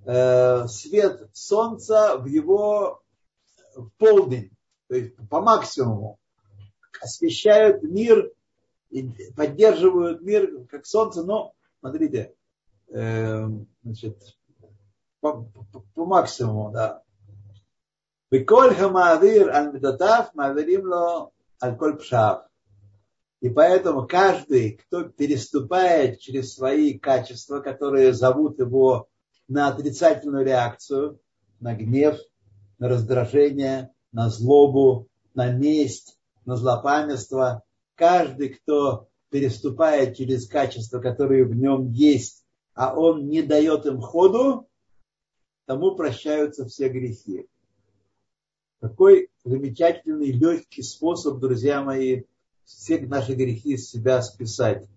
э, 0.05 0.67
свет 0.69 1.29
солнца 1.33 2.19
в 2.19 2.27
его 2.27 3.03
полдень, 3.97 4.51
то 4.89 4.97
есть 4.97 5.17
по 5.31 5.41
максимуму, 5.41 6.19
освещают 7.01 7.83
мир 7.83 8.31
поддерживают 9.37 10.21
мир, 10.21 10.65
как 10.67 10.85
солнце, 10.85 11.23
но, 11.23 11.55
смотрите, 11.79 12.35
э, 12.89 13.47
значит, 13.85 14.37
по, 15.21 15.43
по, 15.43 15.85
по 15.95 16.05
максимуму, 16.05 16.71
да. 16.73 17.03
Виколь 18.31 18.75
хамадир 18.75 19.51
аль-медотав 19.51 20.35
маверим 20.35 20.87
ло 20.87 21.33
аль-коль 21.63 21.97
пшав. 21.99 22.47
И 23.41 23.49
поэтому 23.49 24.07
каждый, 24.07 24.73
кто 24.73 25.05
переступает 25.05 26.21
через 26.21 26.55
свои 26.55 26.99
качества, 26.99 27.61
которые 27.61 28.13
зовут 28.13 28.59
его 28.59 29.09
на 29.49 29.69
отрицательную 29.69 30.45
реакцию, 30.45 31.21
на 31.59 31.75
гнев, 31.75 32.19
на 32.79 32.89
раздражение, 32.89 33.91
на 34.13 34.29
злобу, 34.29 35.09
на 35.35 35.51
месть, 35.51 36.19
на 36.45 36.57
злопамятство, 36.57 37.63
каждый, 37.95 38.51
кто 38.51 39.09
переступает 39.31 40.17
через 40.17 40.47
качества, 40.49 41.01
которые 41.01 41.45
в 41.45 41.55
нем 41.55 41.91
есть, 41.91 42.45
а 42.75 42.95
он 42.95 43.29
не 43.29 43.43
дает 43.43 43.87
им 43.87 44.01
ходу, 44.01 44.69
тому 45.71 45.95
прощаются 45.95 46.67
все 46.67 46.89
грехи. 46.89 47.47
Какой 48.81 49.29
замечательный, 49.45 50.33
легкий 50.33 50.83
способ, 50.83 51.39
друзья 51.39 51.81
мои, 51.81 52.23
все 52.65 52.99
наши 52.99 53.35
грехи 53.35 53.75
из 53.75 53.89
себя 53.89 54.21
списать. 54.21 54.89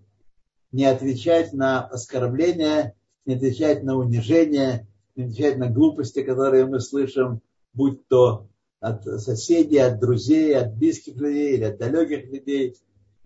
Не 0.71 0.85
отвечать 0.85 1.53
на 1.53 1.85
оскорбления, 1.85 2.95
не 3.27 3.35
отвечать 3.35 3.83
на 3.83 3.97
унижение, 3.97 4.87
не 5.15 5.25
отвечать 5.25 5.59
на 5.59 5.69
глупости, 5.69 6.23
которые 6.23 6.65
мы 6.65 6.79
слышим, 6.79 7.41
будь 7.75 8.07
то 8.07 8.47
от 8.79 9.03
соседей, 9.03 9.77
от 9.77 9.99
друзей, 9.99 10.57
от 10.57 10.75
близких 10.75 11.17
людей 11.17 11.53
или 11.53 11.65
от 11.65 11.77
далеких 11.77 12.31
людей. 12.31 12.75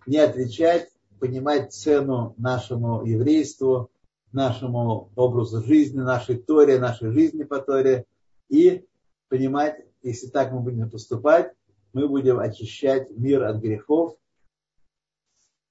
Не 0.06 0.18
отвечать, 0.18 0.90
понимать 1.18 1.72
цену 1.72 2.34
нашему 2.36 3.06
еврейству, 3.06 3.90
нашему 4.32 5.10
образу 5.16 5.62
жизни, 5.62 6.00
нашей 6.00 6.36
Торе, 6.36 6.78
нашей 6.78 7.12
жизни 7.12 7.44
по 7.44 7.60
Торе 7.60 8.04
и 8.48 8.84
понимать 9.28 9.88
если 10.02 10.28
так 10.28 10.52
мы 10.52 10.60
будем 10.60 10.90
поступать, 10.90 11.52
мы 11.92 12.08
будем 12.08 12.38
очищать 12.38 13.10
мир 13.10 13.44
от 13.44 13.60
грехов 13.60 14.16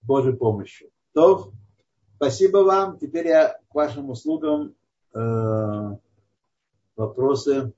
Божьей 0.01 0.35
помощью. 0.35 0.89
То, 1.13 1.51
спасибо 2.15 2.57
вам. 2.59 2.97
Теперь 2.99 3.27
я 3.27 3.59
к 3.69 3.75
вашим 3.75 4.09
услугам 4.09 4.75
э, 5.13 5.97
вопросы. 6.95 7.73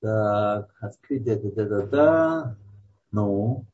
Так, 0.00 0.74
открыть 0.80 1.26
это, 1.26 1.50
да, 1.50 1.64
да, 1.64 1.86
да. 1.86 2.56
Ну. 3.10 3.66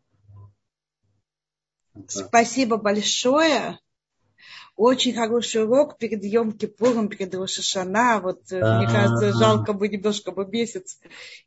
Спасибо 2.09 2.79
большое. 2.79 3.79
Очень 4.77 5.15
хороший 5.15 5.63
урок 5.63 5.99
перед 5.99 6.25
Йом 6.25 6.53
Кипуром, 6.53 7.09
перед 7.09 7.35
Рошашана. 7.35 8.21
Вот 8.21 8.41
А-а-а. 8.51 8.79
мне 8.79 8.87
кажется, 8.89 9.33
жалко 9.33 9.73
бы 9.73 9.89
немножко 9.89 10.33
бы 10.33 10.47
месяц. 10.47 10.99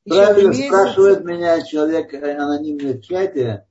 Правильно 0.06 0.50
месяц. 0.50 0.68
спрашивает 0.68 1.26
меня 1.26 1.62
человек 1.62 2.14
анонимный 2.14 2.94
в 2.98 3.02
чате, 3.02 3.66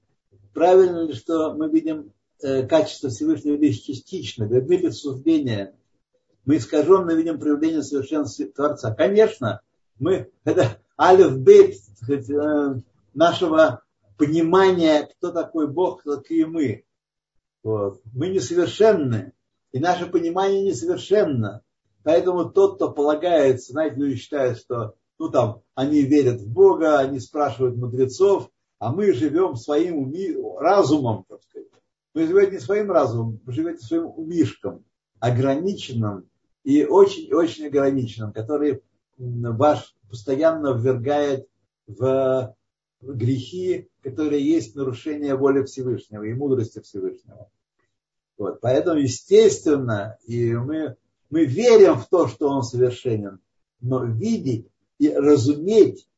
правильно 0.52 1.06
ли, 1.06 1.14
что 1.14 1.54
мы 1.54 1.70
видим 1.70 2.12
э, 2.42 2.66
качество 2.66 3.08
Всевышнего 3.08 3.56
лишь 3.56 3.78
частично, 3.78 4.44
без 4.44 5.00
суждения. 5.00 5.74
Мы 6.44 6.58
искаженно 6.58 7.12
видим 7.12 7.40
проявление 7.40 7.82
совершенства 7.82 8.46
Творца. 8.46 8.94
Конечно, 8.94 9.62
мы, 9.98 10.30
это 10.44 10.78
алиф 11.00 11.38
бейт 11.38 11.76
э, 12.08 12.74
нашего 13.14 13.82
понимания, 14.18 15.08
кто 15.16 15.30
такой 15.32 15.66
Бог, 15.66 16.02
такие 16.02 16.46
мы. 16.46 16.84
Вот. 17.62 18.00
Мы 18.12 18.28
несовершенны, 18.28 19.32
и 19.76 19.78
наше 19.78 20.06
понимание 20.06 20.64
несовершенно. 20.64 21.60
Поэтому 22.02 22.48
тот, 22.48 22.76
кто 22.76 22.90
полагается, 22.90 23.72
знаете, 23.72 23.96
люди 23.96 24.16
считают, 24.16 24.58
что 24.58 24.94
ну 25.18 25.28
там, 25.28 25.60
они 25.74 26.00
верят 26.00 26.40
в 26.40 26.50
Бога, 26.50 26.98
они 26.98 27.20
спрашивают 27.20 27.76
мудрецов, 27.76 28.50
а 28.78 28.90
мы 28.90 29.12
живем 29.12 29.54
своим 29.56 29.98
уми... 29.98 30.34
разумом, 30.58 31.26
так 31.28 31.42
сказать. 31.42 31.68
Вы 32.14 32.26
живете 32.26 32.52
не 32.52 32.58
своим 32.58 32.90
разумом, 32.90 33.38
вы 33.44 33.52
живете 33.52 33.84
своим 33.84 34.06
умишком, 34.06 34.82
ограниченным 35.20 36.26
и 36.64 36.86
очень-очень 36.86 37.66
ограниченным, 37.66 38.32
который 38.32 38.82
ваш 39.18 39.94
постоянно 40.08 40.72
ввергает 40.72 41.48
в 41.86 42.54
грехи, 43.02 43.90
которые 44.02 44.42
есть 44.42 44.74
нарушение 44.74 45.34
воли 45.34 45.64
Всевышнего 45.64 46.22
и 46.22 46.32
мудрости 46.32 46.80
Всевышнего. 46.80 47.50
Вот. 48.36 48.60
Поэтому, 48.60 49.00
естественно, 49.00 50.18
и 50.26 50.54
мы, 50.54 50.96
мы 51.30 51.44
верим 51.44 51.98
в 51.98 52.08
то, 52.08 52.28
что 52.28 52.48
он 52.48 52.62
совершенен, 52.62 53.40
но 53.80 54.04
видеть 54.04 54.68
и 54.98 55.10
разуметь 55.10 56.08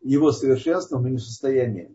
его 0.00 0.32
совершенство 0.32 0.98
мы 0.98 1.10
не 1.10 1.16
в 1.16 1.22
состоянии. 1.22 1.94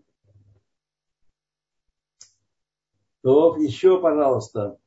То 3.21 3.55
еще, 3.57 4.01
пожалуйста, 4.01 4.77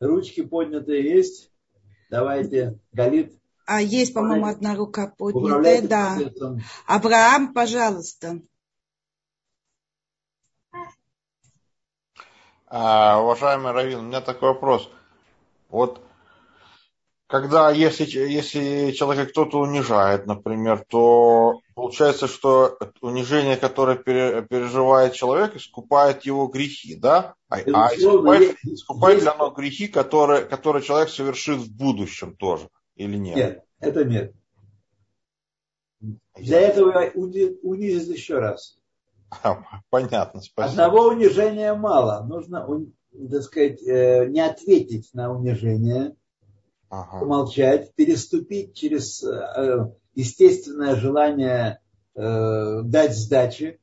ручки 0.00 0.42
поднятые 0.42 1.04
есть. 1.04 1.52
Давайте, 2.10 2.78
Галит. 2.92 3.38
А 3.66 3.82
есть, 3.82 4.14
по-моему, 4.14 4.46
одна 4.46 4.74
рука 4.74 5.14
поднятая, 5.16 5.86
да. 5.86 6.18
Авраам, 6.86 7.52
пожалуйста. 7.52 8.40
А, 12.70 13.20
уважаемый 13.20 13.72
Равин, 13.72 13.98
у 13.98 14.02
меня 14.02 14.20
такой 14.20 14.50
вопрос. 14.50 14.90
Вот 15.68 16.00
когда 17.26 17.70
если, 17.70 18.04
если 18.04 18.92
человека 18.92 19.30
кто-то 19.30 19.58
унижает, 19.58 20.26
например, 20.26 20.84
то 20.88 21.60
получается, 21.74 22.26
что 22.26 22.78
унижение, 23.02 23.56
которое 23.56 23.96
переживает 23.96 25.12
человек, 25.12 25.56
искупает 25.56 26.24
его 26.24 26.46
грехи, 26.46 26.94
да? 26.94 27.34
А, 27.48 27.56
а 27.56 27.94
искупает, 27.94 28.56
искупает 28.62 29.22
ли 29.22 29.28
оно 29.28 29.50
грехи, 29.50 29.88
которые, 29.88 30.44
которые 30.44 30.82
человек 30.82 31.10
совершит 31.10 31.58
в 31.58 31.76
будущем 31.76 32.34
тоже? 32.34 32.68
или 32.98 33.16
нет? 33.16 33.36
Нет, 33.36 33.64
это 33.80 34.04
нет. 34.04 34.34
Для 36.36 36.60
этого 36.60 37.10
унизить 37.62 38.16
еще 38.16 38.38
раз. 38.38 38.77
Понятно, 39.90 40.40
спасибо. 40.40 40.84
Одного 40.84 41.08
унижения 41.08 41.74
мало. 41.74 42.24
Нужно, 42.24 42.66
так 43.30 43.42
сказать, 43.42 43.82
э, 43.82 44.26
не 44.28 44.40
ответить 44.40 45.10
на 45.12 45.32
унижение, 45.32 46.16
ага. 46.88 47.20
помолчать, 47.20 47.94
переступить 47.94 48.74
через 48.74 49.22
э, 49.22 49.90
естественное 50.14 50.96
желание 50.96 51.80
э, 52.14 52.82
дать 52.82 53.16
сдачи. 53.16 53.80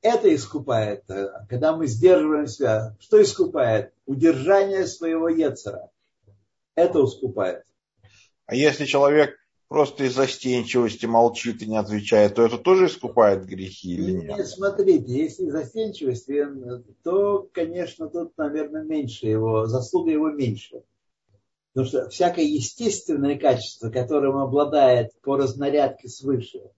Это 0.00 0.34
искупает. 0.34 1.04
Когда 1.48 1.76
мы 1.76 1.86
сдерживаем 1.86 2.46
себя, 2.46 2.96
что 3.00 3.20
искупает? 3.20 3.92
Удержание 4.06 4.86
своего 4.86 5.28
Ецера 5.28 5.90
это 6.74 7.00
ускупает. 7.00 7.64
А 8.46 8.54
если 8.54 8.84
человек 8.84 9.36
просто 9.72 10.04
из 10.04 10.14
застенчивости 10.14 11.06
молчит 11.06 11.62
и 11.62 11.66
не 11.66 11.76
отвечает, 11.76 12.34
то 12.34 12.44
это 12.44 12.58
тоже 12.58 12.86
искупает 12.86 13.46
грехи 13.46 13.94
или 13.94 14.12
нет? 14.12 14.36
Нет, 14.36 14.46
смотрите, 14.46 15.12
если 15.12 15.48
застенчивость, 15.48 16.28
то, 17.02 17.48
конечно, 17.52 18.08
тут, 18.08 18.36
наверное, 18.36 18.84
меньше 18.84 19.26
его, 19.26 19.66
заслуга 19.66 20.10
его 20.10 20.30
меньше. 20.30 20.82
Потому 21.72 21.88
что 21.88 22.08
всякое 22.10 22.44
естественное 22.44 23.38
качество, 23.38 23.90
которым 23.90 24.36
обладает 24.36 25.18
по 25.22 25.36
разнарядке 25.36 26.08
свыше, 26.08 26.70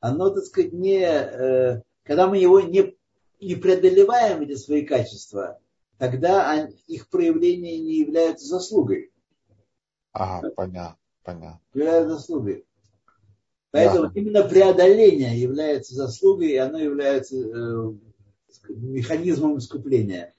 оно, 0.00 0.30
так 0.30 0.44
сказать, 0.44 0.72
не, 0.72 1.02
э, 1.02 1.82
когда 2.04 2.26
мы 2.26 2.38
его 2.38 2.60
не, 2.60 2.96
не 3.40 3.54
преодолеваем, 3.54 4.40
эти 4.40 4.54
свои 4.54 4.86
качества, 4.86 5.60
тогда 5.98 6.68
их 6.86 7.10
проявления 7.10 7.78
не 7.78 7.98
являются 7.98 8.46
заслугой. 8.46 9.12
Ага, 10.12 10.50
понятно, 10.56 10.99
понятно. 11.34 11.60
Является 11.74 12.14
заслугой. 12.16 12.66
Поэтому 13.70 14.06
да. 14.06 14.12
именно 14.14 14.42
преодоление 14.44 15.40
является 15.40 15.94
заслугой, 15.94 16.48
и 16.48 16.56
оно 16.56 16.78
является 16.78 17.36
э, 17.36 17.92
механизмом 18.68 19.58
искупления. 19.58 20.34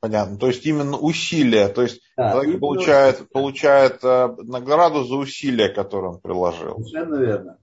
Понятно. 0.00 0.36
То 0.36 0.48
есть 0.48 0.66
именно 0.66 0.98
усилия. 0.98 1.68
То 1.68 1.82
есть 1.82 2.02
да, 2.16 2.32
человек 2.32 2.60
получает, 2.60 3.30
получает 3.30 4.04
э, 4.04 4.36
награду 4.42 5.04
за 5.04 5.14
усилия, 5.14 5.68
которые 5.68 6.12
он 6.12 6.20
приложил. 6.20 6.76
Совершенно 6.84 7.16
верно. 7.16 7.58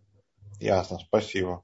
Ясно, 0.60 0.98
спасибо. 1.00 1.64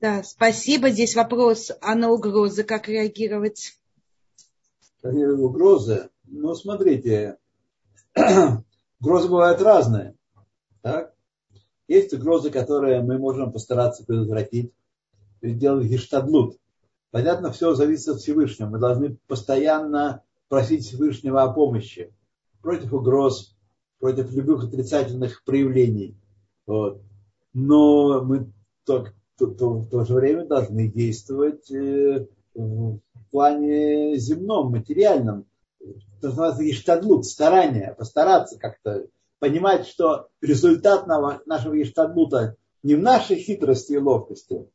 Да, 0.00 0.24
спасибо. 0.24 0.90
Здесь 0.90 1.14
вопрос 1.14 1.70
а 1.80 1.94
на 1.94 2.10
угрозы, 2.10 2.64
как 2.64 2.88
реагировать? 2.88 3.78
Угрозы. 5.02 6.10
Ну, 6.24 6.54
смотрите, 6.54 7.38
угрозы 9.00 9.28
бывают 9.28 9.60
разные. 9.60 10.14
Так? 10.80 11.14
Есть 11.88 12.12
угрозы, 12.14 12.50
которые 12.50 13.02
мы 13.02 13.18
можем 13.18 13.52
постараться 13.52 14.04
предотвратить, 14.04 14.72
сделать 15.42 15.86
гештадлут. 15.86 16.58
Понятно, 17.10 17.52
все 17.52 17.74
зависит 17.74 18.08
от 18.08 18.20
Всевышнего. 18.20 18.68
Мы 18.68 18.78
должны 18.78 19.18
постоянно 19.26 20.22
просить 20.48 20.86
Всевышнего 20.86 21.42
о 21.42 21.52
помощи 21.52 22.14
против 22.62 22.92
угроз, 22.92 23.54
против 23.98 24.32
любых 24.32 24.64
отрицательных 24.64 25.44
проявлений. 25.44 26.16
Вот. 26.66 27.02
Но 27.52 28.24
мы 28.24 28.50
то, 28.84 29.08
то, 29.36 29.46
то, 29.48 29.70
в 29.74 29.88
то 29.88 30.04
же 30.04 30.14
время 30.14 30.46
должны 30.46 30.88
действовать 30.88 31.70
э, 31.70 32.26
в 32.54 33.00
плане 33.32 34.16
земном, 34.16 34.70
материальном. 34.70 35.46
То 36.20 36.28
называется 36.28 36.62
ештадлут, 36.62 37.26
старание, 37.26 37.96
постараться 37.98 38.58
как-то 38.58 39.06
понимать, 39.40 39.88
что 39.88 40.28
результат 40.40 41.08
нашего 41.46 41.74
ештадлута 41.74 42.56
не 42.84 42.94
в 42.94 43.00
нашей 43.00 43.36
хитрости 43.36 43.94
и 43.94 43.98
ловкости, 43.98 44.68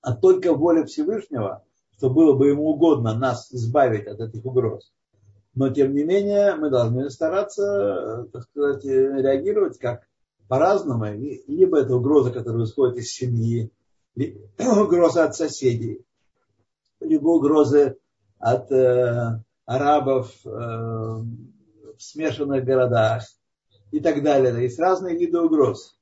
а 0.00 0.16
только 0.16 0.52
воля 0.52 0.84
Всевышнего, 0.84 1.64
что 1.96 2.10
было 2.10 2.36
бы 2.36 2.48
ему 2.48 2.68
угодно 2.70 3.16
нас 3.16 3.52
избавить 3.52 4.08
от 4.08 4.18
этих 4.18 4.44
угроз. 4.44 4.92
Но 5.54 5.68
тем 5.68 5.94
не 5.94 6.02
менее 6.02 6.56
мы 6.56 6.70
должны 6.70 7.08
стараться, 7.10 8.28
так 8.32 8.42
сказать, 8.42 8.84
реагировать 8.84 9.78
как 9.78 10.08
по-разному. 10.48 11.06
Либо 11.46 11.78
это 11.78 11.94
угроза, 11.94 12.32
которая 12.32 12.64
исходит 12.64 12.96
из 12.96 13.12
семьи, 13.12 13.70
угроза 14.58 15.24
от 15.24 15.36
соседей, 15.36 16.04
либо 17.04 17.28
угрозы 17.28 17.98
от 18.38 18.70
э, 18.72 19.40
арабов 19.66 20.34
э, 20.44 20.48
в 20.48 21.98
смешанных 21.98 22.64
городах 22.64 23.24
и 23.90 24.00
так 24.00 24.22
далее. 24.22 24.62
Есть 24.62 24.78
разные 24.78 25.16
виды 25.16 25.40
угроз. 25.40 25.98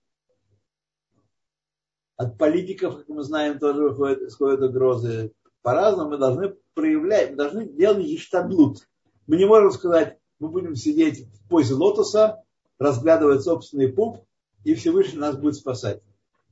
От 2.16 2.38
политиков, 2.38 2.98
как 2.98 3.08
мы 3.08 3.22
знаем, 3.22 3.58
тоже 3.58 3.82
выходят, 3.82 4.20
исходят 4.22 4.62
угрозы. 4.62 5.32
По-разному 5.62 6.10
мы 6.10 6.18
должны 6.18 6.54
проявлять, 6.74 7.30
мы 7.30 7.36
должны 7.36 7.66
делать 7.66 8.06
ештадлут. 8.06 8.88
Мы 9.26 9.36
не 9.36 9.46
можем 9.46 9.70
сказать, 9.70 10.18
мы 10.38 10.48
будем 10.48 10.74
сидеть 10.74 11.26
в 11.26 11.48
позе 11.48 11.74
лотоса, 11.74 12.42
разглядывать 12.78 13.42
собственный 13.42 13.92
пуп, 13.92 14.24
и 14.64 14.74
Всевышний 14.74 15.18
нас 15.18 15.36
будет 15.36 15.54
спасать. 15.54 16.02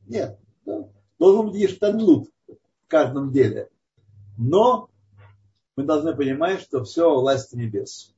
Нет. 0.06 0.38
Да. 0.64 0.88
Должен 1.18 1.50
быть 1.50 1.60
ештадлут 1.60 2.28
в 2.46 2.88
каждом 2.88 3.32
деле. 3.32 3.70
Но 4.38 4.88
мы 5.76 5.82
должны 5.82 6.14
понимать, 6.14 6.62
что 6.62 6.84
все 6.84 7.12
власть 7.12 7.52
небес. 7.52 8.14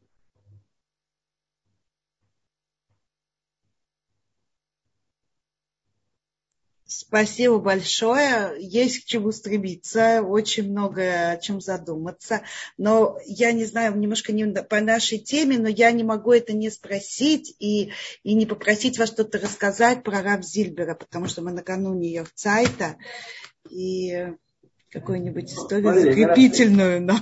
Спасибо 6.84 7.58
большое. 7.58 8.56
Есть 8.58 9.04
к 9.04 9.04
чему 9.06 9.32
стремиться, 9.32 10.22
очень 10.22 10.70
много 10.70 11.30
о 11.30 11.36
чем 11.38 11.60
задуматься. 11.60 12.42
Но 12.76 13.16
я 13.24 13.52
не 13.52 13.64
знаю, 13.64 13.96
немножко 13.96 14.32
не 14.32 14.44
по 14.44 14.80
нашей 14.80 15.18
теме, 15.18 15.58
но 15.58 15.68
я 15.68 15.92
не 15.92 16.02
могу 16.02 16.32
это 16.32 16.52
не 16.52 16.68
спросить 16.68 17.54
и, 17.60 17.92
и 18.24 18.34
не 18.34 18.44
попросить 18.44 18.98
вас 18.98 19.08
что-то 19.08 19.38
рассказать 19.38 20.02
про 20.02 20.20
Рав 20.20 20.44
Зильбера, 20.44 20.94
потому 20.94 21.28
что 21.28 21.42
мы 21.42 21.52
накануне 21.52 22.08
ее 22.08 22.26
Цайта 22.34 22.96
и 23.70 24.34
какую-нибудь 24.90 25.52
историю 25.52 25.92
Смотри, 25.92 26.02
закрепительную. 26.02 27.06
Да. 27.06 27.16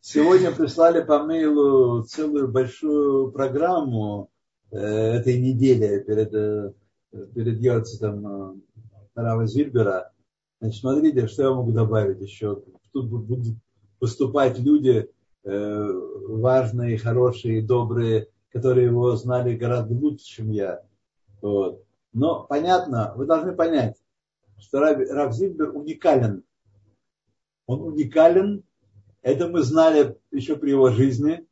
Сегодня 0.00 0.50
прислали 0.50 1.02
по 1.02 1.22
мейлу 1.22 2.02
целую 2.04 2.48
большую 2.48 3.30
программу 3.32 4.30
э, 4.70 4.78
этой 4.78 5.38
недели 5.38 6.00
перед, 6.00 6.34
э, 6.34 6.72
перед 7.34 7.60
Йорцитом 7.60 8.62
Рава 9.14 9.46
Зильбера. 9.46 10.12
Значит, 10.60 10.80
смотрите, 10.80 11.26
что 11.26 11.42
я 11.42 11.50
могу 11.50 11.72
добавить 11.72 12.20
еще. 12.20 12.62
Тут 12.92 13.08
будут 13.08 13.56
выступать 14.00 14.58
люди 14.58 15.10
э, 15.44 15.92
важные, 16.28 16.98
хорошие, 16.98 17.62
добрые, 17.62 18.28
которые 18.52 18.86
его 18.86 19.14
знали 19.16 19.54
гораздо 19.54 19.94
лучше, 19.94 20.24
чем 20.24 20.50
я. 20.50 20.82
Вот. 21.40 21.84
Но 22.12 22.44
понятно, 22.44 23.12
вы 23.16 23.26
должны 23.26 23.52
понять, 23.52 23.96
что 24.58 24.80
Рав, 24.80 24.98
Рав 25.10 25.34
Зильбер 25.34 25.76
уникален. 25.76 26.42
Он 27.70 27.82
уникален, 27.82 28.64
это 29.22 29.46
мы 29.46 29.62
знали 29.62 30.16
еще 30.32 30.56
при 30.56 30.70
его 30.70 30.90
жизни, 30.90 31.46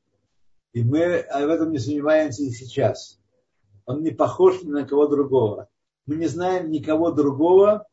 и 0.73 0.83
мы 0.83 1.25
в 1.33 1.49
этом 1.49 1.71
не 1.71 1.79
сомневаемся 1.79 2.43
и 2.43 2.51
сейчас. 2.51 3.21
Он 3.87 4.03
не 4.03 4.11
похож 4.11 4.65
ни 4.65 4.71
на 4.71 4.85
кого 4.85 5.07
другого. 5.07 5.69
Мы 6.07 6.17
не 6.17 6.27
знаем 6.27 6.73
никого 6.73 7.13
другого, 7.13 7.87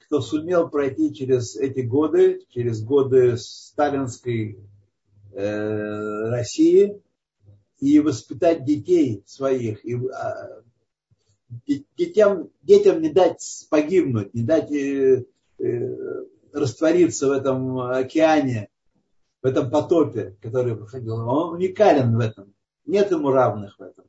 кто 0.00 0.20
сумел 0.20 0.68
пройти 0.68 1.14
через 1.14 1.56
эти 1.56 1.80
годы, 1.80 2.44
через 2.50 2.84
годы 2.84 3.38
сталинской 3.38 4.58
э, 5.32 6.28
России 6.28 7.00
и 7.80 8.00
воспитать 8.00 8.66
детей 8.66 9.22
своих, 9.24 9.82
и 9.86 9.94
э, 9.94 10.62
детям, 11.96 12.50
детям 12.60 13.00
не 13.00 13.08
дать 13.08 13.66
погибнуть, 13.70 14.34
не 14.34 14.42
дать 14.42 14.70
э, 14.70 15.24
э, 15.58 16.26
раствориться 16.52 17.28
в 17.28 17.32
этом 17.32 17.78
океане, 17.78 18.68
в 19.42 19.46
этом 19.46 19.70
потопе, 19.70 20.36
который 20.40 20.76
проходил. 20.76 21.16
Он 21.16 21.54
уникален 21.54 22.16
в 22.16 22.20
этом. 22.20 22.54
Нет 22.86 23.10
ему 23.10 23.30
равных 23.30 23.78
в 23.78 23.82
этом. 23.82 24.04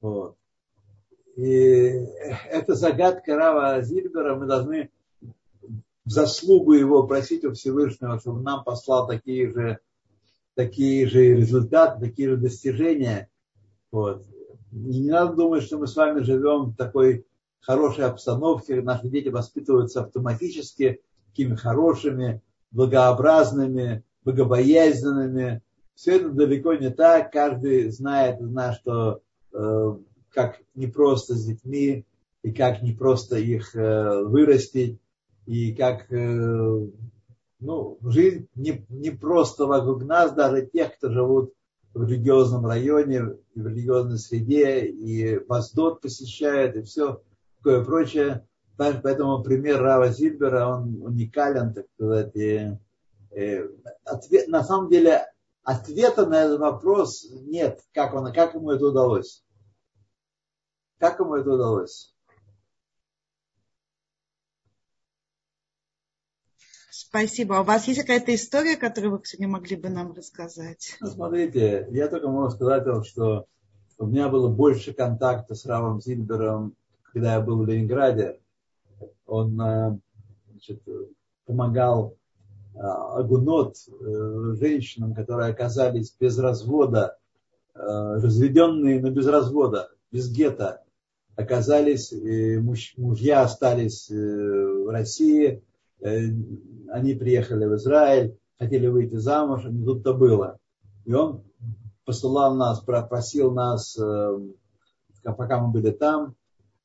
Вот. 0.00 0.36
И 1.36 1.44
это 1.44 2.74
загадка 2.74 3.36
Рава 3.36 3.80
Зильбера. 3.82 4.36
Мы 4.36 4.46
должны 4.46 4.90
в 6.04 6.10
заслугу 6.10 6.72
его 6.72 7.06
просить 7.06 7.44
у 7.44 7.52
Всевышнего, 7.52 8.18
чтобы 8.18 8.42
нам 8.42 8.64
послал 8.64 9.06
такие 9.06 9.50
же, 9.50 9.78
такие 10.54 11.06
же 11.06 11.36
результаты, 11.36 12.00
такие 12.00 12.30
же 12.30 12.36
достижения. 12.36 13.28
Вот. 13.90 14.24
И 14.72 15.00
не 15.00 15.10
надо 15.10 15.34
думать, 15.34 15.62
что 15.62 15.78
мы 15.78 15.86
с 15.86 15.96
вами 15.96 16.20
живем 16.20 16.70
в 16.70 16.76
такой 16.76 17.26
хорошей 17.60 18.04
обстановке, 18.04 18.80
наши 18.80 19.08
дети 19.08 19.28
воспитываются 19.28 20.02
автоматически 20.02 21.00
такими 21.30 21.54
хорошими, 21.54 22.42
благообразными, 22.70 24.04
богобоязненными. 24.24 25.62
Все 25.94 26.16
это 26.16 26.30
далеко 26.30 26.74
не 26.74 26.90
так. 26.90 27.32
Каждый 27.32 27.90
знает 27.90 28.40
из 28.40 28.50
что 28.76 29.22
э, 29.52 29.96
как 30.30 30.60
непросто 30.74 31.34
с 31.34 31.44
детьми, 31.44 32.04
и 32.42 32.52
как 32.52 32.82
непросто 32.82 33.36
их 33.36 33.74
э, 33.74 34.22
вырастить, 34.24 34.98
и 35.46 35.74
как 35.74 36.10
э, 36.12 36.86
ну, 37.60 37.98
жизнь 38.02 38.48
не, 38.54 38.84
не 38.88 39.10
просто 39.10 39.66
вокруг 39.66 40.04
нас, 40.04 40.32
даже 40.32 40.66
тех, 40.66 40.96
кто 40.96 41.10
живут 41.10 41.52
в 41.92 42.04
религиозном 42.04 42.66
районе, 42.66 43.22
в 43.24 43.66
религиозной 43.66 44.18
среде, 44.18 44.86
и 44.86 45.38
Воздот 45.46 46.00
посещает, 46.00 46.76
и 46.76 46.82
все 46.82 47.20
такое 47.58 47.84
прочее. 47.84 48.46
Поэтому 48.80 49.42
пример 49.42 49.82
Рава 49.82 50.08
Зильбера, 50.08 50.66
он 50.66 51.02
уникален, 51.02 51.74
так 51.74 51.84
сказать. 51.94 52.34
И, 52.34 52.78
и 53.36 53.62
ответ, 54.04 54.48
на 54.48 54.64
самом 54.64 54.88
деле 54.88 55.26
ответа 55.62 56.24
на 56.24 56.44
этот 56.44 56.60
вопрос 56.60 57.26
нет, 57.30 57.82
как, 57.92 58.14
он, 58.14 58.32
как 58.32 58.54
ему 58.54 58.70
это 58.70 58.86
удалось. 58.86 59.44
Как 60.98 61.20
ему 61.20 61.34
это 61.34 61.50
удалось? 61.50 62.14
Спасибо. 66.90 67.58
А 67.58 67.60
у 67.60 67.64
вас 67.64 67.86
есть 67.86 68.00
какая-то 68.00 68.34
история, 68.34 68.78
которую 68.78 69.18
вы 69.18 69.20
сегодня 69.24 69.48
могли 69.48 69.76
бы 69.76 69.90
нам 69.90 70.14
рассказать? 70.14 70.96
Ну, 71.00 71.08
смотрите, 71.08 71.86
я 71.90 72.08
только 72.08 72.28
могу 72.28 72.48
сказать 72.48 72.86
вам, 72.86 73.04
что 73.04 73.46
у 73.98 74.06
меня 74.06 74.30
было 74.30 74.48
больше 74.48 74.94
контакта 74.94 75.54
с 75.54 75.66
Равом 75.66 76.00
Зильбером, 76.00 76.74
когда 77.12 77.34
я 77.34 77.40
был 77.42 77.58
в 77.58 77.66
Ленинграде. 77.66 78.40
Он 79.26 79.60
э, 79.60 79.98
значит, 80.50 80.82
помогал 81.46 82.16
э, 82.74 82.78
агунот, 82.78 83.76
э, 83.88 84.54
женщинам, 84.54 85.14
которые 85.14 85.50
оказались 85.50 86.14
без 86.18 86.38
развода, 86.38 87.16
разведенные, 87.72 89.00
но 89.00 89.10
без 89.10 89.26
развода, 89.26 89.90
без 90.10 90.30
гетто 90.30 90.82
оказались, 91.36 92.12
муж, 92.12 92.94
мужья 92.96 93.42
остались 93.42 94.10
в 94.10 94.90
России, 94.90 95.62
они 96.00 97.14
приехали 97.14 97.64
в 97.66 97.76
Израиль, 97.76 98.36
хотели 98.58 98.88
выйти 98.88 99.14
замуж, 99.14 99.64
не 99.64 99.84
тут-то 99.84 100.12
было. 100.12 100.58
И 101.06 101.14
он 101.14 101.44
посылал 102.04 102.56
нас, 102.56 102.80
просил 102.80 103.52
нас, 103.52 103.96
пока 105.22 105.60
мы 105.60 105.72
были 105.72 105.92
там, 105.92 106.34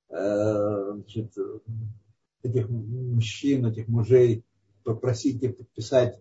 значит, 0.07 1.34
этих 2.45 2.69
мужчин, 2.69 3.65
этих 3.65 3.87
мужей 3.87 4.43
попросить 4.83 5.41
их 5.43 5.57
подписать 5.57 6.19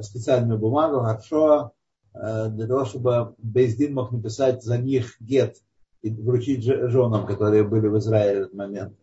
специальную 0.00 0.58
бумагу, 0.58 1.00
хорошо, 1.00 1.72
для 2.12 2.66
того, 2.66 2.84
чтобы 2.84 3.34
Бейздин 3.38 3.94
мог 3.94 4.10
написать 4.10 4.62
за 4.62 4.78
них 4.78 5.16
гет, 5.20 5.56
и 6.02 6.10
вручить 6.10 6.62
женам, 6.64 7.26
которые 7.26 7.64
были 7.64 7.88
в 7.88 7.98
Израиле 7.98 8.40
в 8.40 8.42
этот 8.44 8.54
момент. 8.54 8.94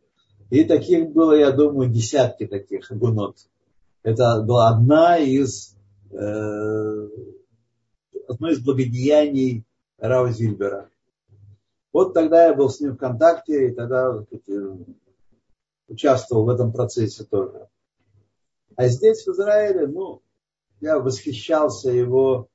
И 0.49 0.63
таких 0.63 1.11
было, 1.11 1.33
я 1.33 1.51
думаю, 1.51 1.89
десятки 1.89 2.47
таких 2.47 2.89
гунот. 2.91 3.37
Это 4.03 4.41
была 4.41 4.69
одна 4.69 5.17
из, 5.17 5.75
э, 6.11 7.07
одно 8.27 8.49
из 8.49 8.63
благодеяний 8.63 9.65
Рава 9.97 10.31
Зильбера. 10.31 10.89
Вот 11.91 12.13
тогда 12.13 12.47
я 12.47 12.53
был 12.53 12.69
с 12.69 12.79
ним 12.79 12.93
в 12.93 12.97
контакте, 12.97 13.69
и 13.69 13.73
тогда 13.73 14.23
участвовал 15.87 16.45
в 16.45 16.49
этом 16.49 16.71
процессе 16.71 17.23
тоже. 17.23 17.67
А 18.75 18.87
здесь, 18.87 19.25
в 19.25 19.31
Израиле, 19.31 19.87
ну, 19.87 20.21
я 20.81 20.99
восхищался 20.99 21.89
его 21.89 22.49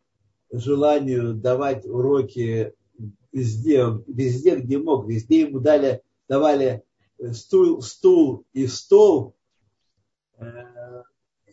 желанию 0.52 1.34
давать 1.34 1.86
уроки 1.86 2.74
везде, 3.32 3.84
везде, 4.06 4.56
где 4.56 4.78
мог, 4.78 5.08
везде 5.08 5.40
ему 5.40 5.60
дали, 5.60 6.02
давали 6.28 6.84
стул, 7.32 7.82
стул 7.82 8.44
и 8.52 8.66
стол, 8.66 9.34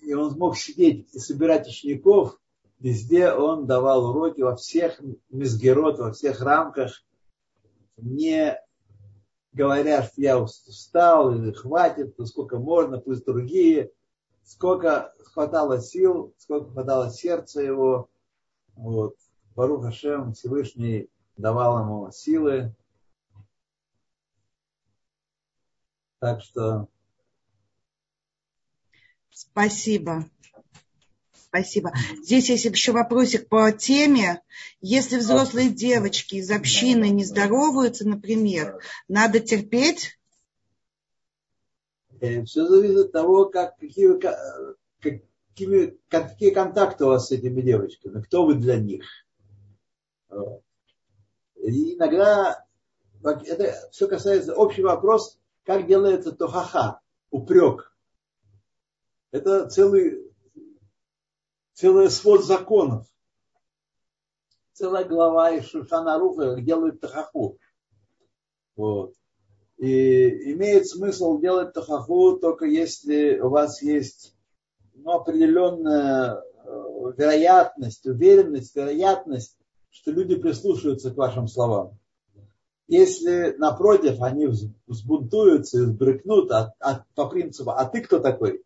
и 0.02 0.14
он 0.14 0.38
мог 0.38 0.58
сидеть 0.58 1.14
и 1.14 1.20
собирать 1.20 1.68
учеников, 1.68 2.40
везде 2.80 3.32
он 3.32 3.68
давал 3.68 4.10
уроки 4.10 4.42
во 4.42 4.56
всех 4.56 5.02
мизгерот, 5.30 6.00
во 6.00 6.12
всех 6.12 6.42
рамках, 6.42 7.04
не 7.98 8.58
говоря, 9.52 10.04
что 10.04 10.22
я 10.22 10.40
устал 10.40 11.34
или 11.34 11.52
хватит, 11.52 12.16
то 12.16 12.26
сколько 12.26 12.60
можно, 12.60 13.00
пусть 13.00 13.26
другие, 13.26 13.92
сколько 14.44 15.14
хватало 15.26 15.80
сил, 15.82 16.34
сколько 16.38 16.72
хватало 16.72 17.10
сердца 17.10 17.62
его. 17.62 18.10
Вот. 18.76 19.16
Барух 19.56 19.84
Хашем, 19.84 20.34
Всевышний 20.34 21.10
давал 21.38 21.80
ему 21.80 22.12
силы. 22.12 22.76
Так 26.20 26.42
что... 26.42 26.88
Спасибо. 29.32 30.26
Спасибо. 31.50 31.92
Здесь 32.24 32.50
есть 32.50 32.66
еще 32.66 32.92
вопросик 32.92 33.50
по 33.50 33.72
теме. 33.72 34.42
Если 34.82 35.18
взрослые 35.18 35.70
девочки 35.70 36.36
из 36.36 36.52
общины 36.52 37.10
не 37.10 37.26
здороваются, 37.26 38.08
например, 38.08 38.80
надо 39.08 39.40
терпеть? 39.40 40.20
Э, 42.22 42.44
Все 42.44 42.68
зависит 42.68 42.98
от 42.98 43.12
того, 43.12 43.46
как, 43.46 43.78
какие, 43.78 44.20
какими, 45.00 45.98
какие 46.08 46.52
контакты 46.52 47.06
у 47.06 47.08
вас 47.08 47.28
с 47.28 47.32
этими 47.32 47.62
девочками, 47.62 48.22
кто 48.22 48.46
вы 48.46 48.56
для 48.56 48.78
них. 48.78 49.06
И 51.56 51.96
иногда 51.96 52.66
это 53.24 53.90
все 53.92 54.08
касается 54.08 54.54
общий 54.54 54.84
вопрос, 54.84 55.40
как 55.66 55.88
делается 55.88 56.32
тохаха, 56.32 57.00
упрек. 57.32 57.94
Это 59.32 59.68
целый, 59.70 60.29
целый 61.80 62.10
свод 62.10 62.44
законов. 62.44 63.06
Целая 64.74 65.06
глава 65.06 65.52
из 65.52 65.66
Шушана 65.66 66.20
Руха, 66.20 66.56
как 66.56 66.66
делают 66.66 67.00
тахаху. 67.00 67.58
Вот. 68.76 69.14
И 69.78 70.52
имеет 70.54 70.88
смысл 70.88 71.40
делать 71.40 71.74
тахаху 71.74 72.38
только 72.38 72.66
если 72.66 73.40
у 73.40 73.50
вас 73.50 73.82
есть 73.82 74.36
ну, 74.94 75.12
определенная 75.12 76.36
э, 76.36 77.14
вероятность, 77.18 78.06
уверенность, 78.06 78.76
вероятность, 78.76 79.58
что 79.90 80.12
люди 80.12 80.36
прислушаются 80.36 81.12
к 81.12 81.18
вашим 81.18 81.48
словам. 81.48 81.98
Если, 82.88 83.56
напротив, 83.58 84.22
они 84.22 84.48
взбунтуются 84.88 85.78
и 85.78 85.82
взбрыкнут 85.84 86.52
от, 86.52 86.72
от, 86.80 87.08
по 87.16 87.30
принципу 87.30 87.70
«а 87.70 87.86
ты 87.86 88.02
кто 88.02 88.20
такой?», 88.20 88.64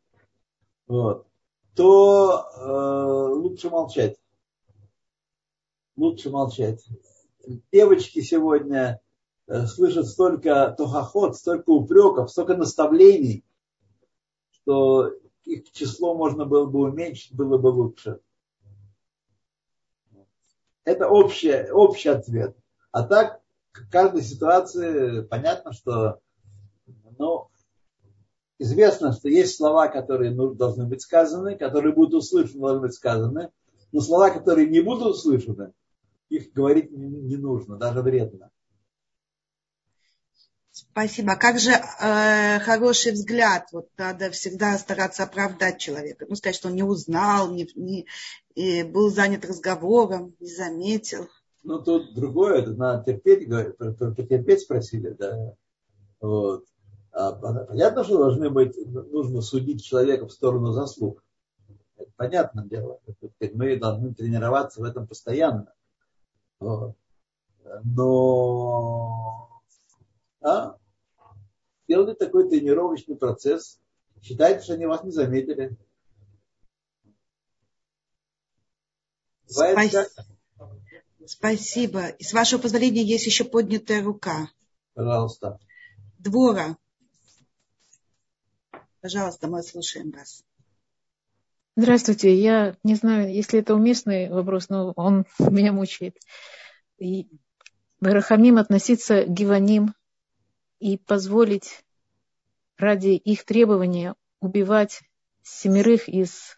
вот, 0.88 1.28
то 1.76 2.50
э, 2.56 3.34
лучше 3.34 3.70
молчать. 3.70 4.18
Лучше 5.96 6.30
молчать. 6.30 6.86
Девочки 7.72 8.22
сегодня 8.22 9.02
э, 9.48 9.66
слышат 9.66 10.08
столько 10.08 10.74
тохоход, 10.78 11.36
столько 11.36 11.70
упреков, 11.72 12.32
столько 12.32 12.56
наставлений, 12.56 13.44
что 14.52 15.12
их 15.44 15.72
число 15.72 16.16
можно 16.16 16.46
было 16.46 16.66
бы 16.66 16.90
уменьшить, 16.90 17.36
было 17.36 17.58
бы 17.58 17.68
лучше. 17.68 18.20
Это 20.86 21.08
общий, 21.08 21.72
общий 21.72 22.10
ответ. 22.10 22.56
А 22.92 23.04
так, 23.04 23.42
в 23.72 23.90
каждой 23.90 24.22
ситуации 24.22 25.22
понятно, 25.22 25.74
что 25.74 26.20
ну, 27.18 27.50
известно, 28.60 29.14
что 29.14 29.30
есть 29.30 29.56
слова, 29.56 29.88
которые 29.88 30.32
должны 30.32 30.86
быть 30.86 31.02
сказаны, 31.02 31.58
которые 31.58 31.94
будут 31.94 32.16
услышаны, 32.16 32.62
должны 32.62 32.82
быть 32.82 32.94
сказаны, 32.94 33.52
но 33.92 34.02
слова, 34.02 34.30
которые 34.30 34.68
не 34.70 34.82
будут 34.82 35.16
услышаны, 35.16 35.74
их 36.30 36.52
говорить 36.54 36.92
не 36.92 37.38
нужно, 37.38 37.78
даже 37.78 38.02
вредно. 38.02 38.50
Спасибо. 40.72 41.34
А 41.34 41.36
как 41.36 41.60
же 41.60 41.70
э, 41.72 42.60
хороший 42.60 43.12
взгляд? 43.12 43.68
Вот 43.72 43.90
надо 43.96 44.32
всегда 44.32 44.76
стараться 44.80 45.24
оправдать 45.24 45.78
человека. 45.78 46.26
Ну, 46.28 46.36
сказать, 46.36 46.56
что 46.56 46.70
он 46.70 46.76
не 46.76 46.82
узнал, 46.82 47.52
не, 47.52 47.70
не 47.76 48.08
и 48.56 48.82
был 48.82 49.12
занят 49.12 49.46
разговором, 49.46 50.36
не 50.40 50.50
заметил. 50.50 51.28
Ну, 51.64 51.80
тут 51.80 52.16
другое, 52.16 52.62
это 52.62 52.74
надо 52.74 53.04
терпеть, 53.06 53.48
потерпеть 53.78 54.62
спросили, 54.62 55.10
да. 55.10 55.54
Вот. 56.20 56.66
А, 57.14 57.32
понятно, 57.32 58.04
что 58.04 58.18
должны 58.18 58.50
быть, 58.50 58.76
нужно 58.86 59.42
судить 59.42 59.84
человека 59.84 60.28
в 60.28 60.32
сторону 60.32 60.72
заслуг. 60.72 61.24
Это 61.96 62.12
понятное 62.16 62.66
дело. 62.66 63.00
Мы 63.54 63.78
должны 63.78 64.16
тренироваться 64.16 64.82
в 64.82 64.84
этом 64.84 65.08
постоянно. 65.08 65.72
Но 66.60 66.96
а? 70.42 70.78
Делали 71.88 72.14
такой 72.14 72.50
тренировочный 72.50 73.16
процесс. 73.16 73.80
Считайте, 74.22 74.64
что 74.64 74.74
они 74.74 74.86
вас 74.86 75.04
не 75.04 75.12
заметили. 75.12 75.78
Спасибо. 79.46 80.06
Спасибо. 81.26 82.08
И 82.08 82.24
с 82.24 82.34
вашего 82.34 82.62
позволения 82.62 83.04
есть 83.04 83.26
еще 83.26 83.46
поднятая 83.46 84.04
рука. 84.04 84.50
Пожалуйста. 84.94 85.60
Двора. 86.20 86.78
Пожалуйста, 89.04 89.50
мы 89.50 89.62
слушаем 89.64 90.12
вас. 90.12 90.46
Здравствуйте. 91.76 92.34
Я 92.38 92.78
не 92.84 92.96
знаю, 92.96 93.34
если 93.34 93.60
это 93.60 93.76
уместный 93.76 94.30
вопрос, 94.30 94.70
но 94.70 94.94
он 94.96 95.26
меня 95.40 95.74
мучает. 95.74 96.16
И 97.00 97.28
Барахамим 98.00 98.58
относиться 98.58 99.26
к 99.26 99.28
Гиваним 99.28 99.94
и 100.80 100.98
позволить 100.98 101.84
ради 102.78 103.10
их 103.10 103.44
требования 103.44 104.16
убивать 104.40 105.02
семерых 105.42 106.08
из 106.08 106.58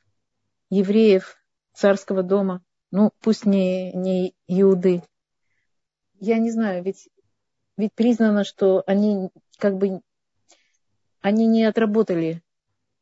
евреев 0.69 1.37
царского 1.73 2.21
дома, 2.21 2.63
ну 2.91 3.09
пусть 3.21 3.47
не, 3.47 3.91
не 3.93 4.35
иуды. 4.45 5.01
Я 6.19 6.37
не 6.37 6.51
знаю, 6.51 6.83
ведь, 6.83 7.09
ведь 7.75 7.93
признано, 7.93 8.43
что 8.43 8.83
они 8.85 9.31
как 9.57 9.77
бы 9.77 10.01
они 11.25 11.47
не 11.47 11.63
отработали 11.63 12.43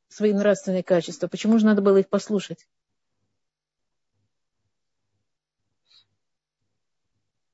свои 0.08 0.32
нравственные 0.32 0.82
качества. 0.82 1.28
Почему 1.28 1.60
же 1.60 1.66
надо 1.66 1.82
было 1.82 1.98
их 1.98 2.08
послушать? 2.08 2.70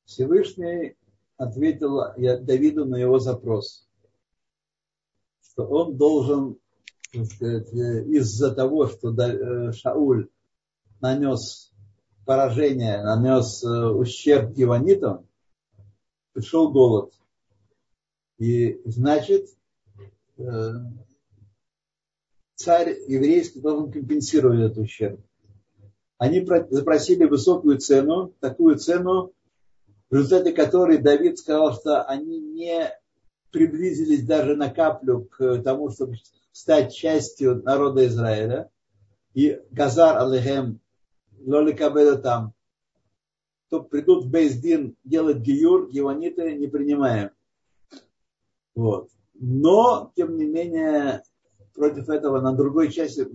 Всевышний 0.06 0.96
ответил 1.38 2.14
Давиду 2.44 2.86
на 2.86 2.98
его 2.98 3.18
запрос, 3.18 3.90
что 5.42 5.66
он 5.66 5.98
должен 5.98 6.60
из-за 7.14 8.54
того, 8.54 8.90
что 8.90 9.10
э, 9.10 9.72
Шауль 9.72 10.30
нанес 11.02 11.74
поражение, 12.28 13.02
нанес 13.02 13.64
э, 13.64 13.88
ущерб 13.88 14.54
иванитам, 14.56 15.28
пришел 16.34 16.72
голод. 16.72 17.12
И 18.38 18.80
значит, 18.86 19.48
э, 19.48 19.59
царь 22.56 22.98
еврейский 23.08 23.60
должен 23.62 23.92
компенсировать 23.92 24.60
этот 24.60 24.78
ущерб. 24.80 25.22
Они 26.18 26.46
запросили 26.70 27.26
высокую 27.26 27.78
цену, 27.78 28.34
такую 28.40 28.78
цену, 28.78 29.34
в 30.10 30.16
результате 30.16 30.52
которой 30.52 30.98
Давид 30.98 31.38
сказал, 31.40 31.74
что 31.74 32.04
они 32.04 32.40
не 32.40 32.92
приблизились 33.52 34.26
даже 34.26 34.56
на 34.56 34.70
каплю 34.70 35.26
к 35.26 35.62
тому, 35.62 35.90
чтобы 35.90 36.16
стать 36.52 36.94
частью 36.94 37.64
народа 37.64 38.06
Израиля. 38.08 38.70
И 39.34 39.62
Газар 39.72 40.18
Алехем 40.18 40.82
Лоликабеда 41.46 42.18
там, 42.18 42.54
то 43.70 43.82
придут 43.82 44.26
в 44.26 44.30
Бейздин 44.30 44.98
делать 45.04 45.38
гиюр, 45.38 45.90
гиваниты 45.90 46.56
не 46.56 46.68
принимаем. 46.68 47.30
Вот. 48.76 49.10
Но, 49.40 50.12
тем 50.16 50.36
не 50.36 50.46
менее, 50.46 51.24
против 51.74 52.10
этого 52.10 52.42
на 52.42 52.54
другой 52.54 52.92
чаше, 52.92 53.26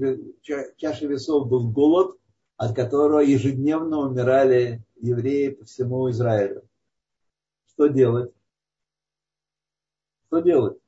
чаше 0.77 1.07
весов 1.07 1.49
был 1.49 1.71
голод, 1.71 2.17
от 2.57 2.77
которого 2.77 3.21
ежедневно 3.21 4.01
умирали 4.01 4.85
евреи 4.97 5.49
по 5.49 5.65
всему 5.65 6.11
Израилю. 6.11 6.63
Что 7.69 7.87
делать? 7.89 8.33
Что 10.27 10.41
делать? 10.41 10.79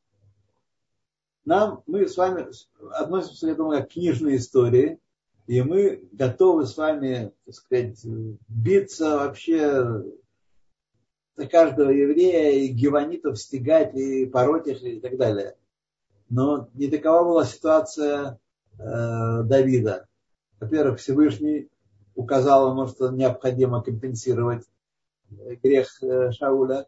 Нам, 1.46 1.82
мы 1.86 2.06
с 2.08 2.16
вами 2.16 2.48
относимся, 2.92 3.48
я 3.48 3.54
думаю, 3.54 3.84
к 3.84 3.92
книжной 3.92 4.36
истории, 4.36 4.98
и 5.46 5.62
мы 5.62 6.06
готовы 6.12 6.66
с 6.66 6.76
вами, 6.76 7.32
так 7.44 7.54
сказать, 7.54 8.04
биться 8.48 9.16
вообще 9.16 10.02
за 11.36 11.46
каждого 11.46 11.90
еврея 11.90 12.52
и 12.52 12.68
геванитов 12.68 13.38
стегать 13.38 13.94
и 13.94 14.26
пороть 14.26 14.66
их 14.66 14.82
и 14.82 15.00
так 15.00 15.16
далее. 15.16 15.56
Но 16.28 16.68
не 16.74 16.88
такова 16.88 17.24
была 17.24 17.44
ситуация 17.44 18.38
э, 18.78 19.42
Давида. 19.44 20.08
Во-первых, 20.58 20.98
Всевышний 20.98 21.68
указал 22.14 22.70
ему, 22.70 22.86
что 22.86 23.10
необходимо 23.10 23.82
компенсировать 23.82 24.64
грех 25.62 26.02
э, 26.02 26.32
Шауля. 26.32 26.86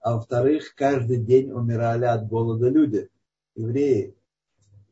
А 0.00 0.14
во-вторых, 0.14 0.74
каждый 0.74 1.18
день 1.18 1.52
умирали 1.52 2.06
от 2.06 2.26
голода 2.26 2.68
люди, 2.70 3.10
евреи. 3.54 4.14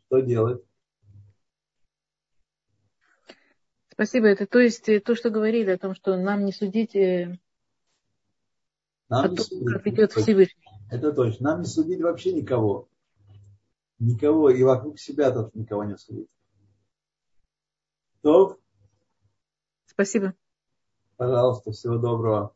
Что 0.07 0.21
делать? 0.21 0.63
Спасибо. 3.91 4.27
Это 4.27 4.47
то 4.47 4.59
есть 4.59 4.89
э, 4.89 5.01
то, 5.01 5.15
что 5.15 5.31
говорили 5.31 5.71
о 5.71 5.79
том, 5.79 5.95
что 5.95 6.17
нам 6.17 6.45
не 6.45 6.53
судить 6.53 6.95
э, 6.95 7.39
нам 9.09 9.25
о 9.25 9.29
том, 9.29 9.39
судить. 9.39 9.73
как 9.73 9.87
ведет 9.87 10.13
Всевышний. 10.13 10.65
Это 10.91 11.13
точно. 11.13 11.51
Нам 11.51 11.61
не 11.61 11.67
судить 11.67 12.01
вообще 12.01 12.33
никого. 12.33 12.89
Никого. 13.99 14.51
И 14.51 14.63
вокруг 14.63 14.99
себя 14.99 15.31
тоже 15.31 15.51
никого 15.55 15.85
не 15.85 15.97
судить. 15.97 16.29
То 18.23 18.59
Спасибо. 19.87 20.35
Пожалуйста, 21.17 21.73
всего 21.73 21.99
доброго. 21.99 22.55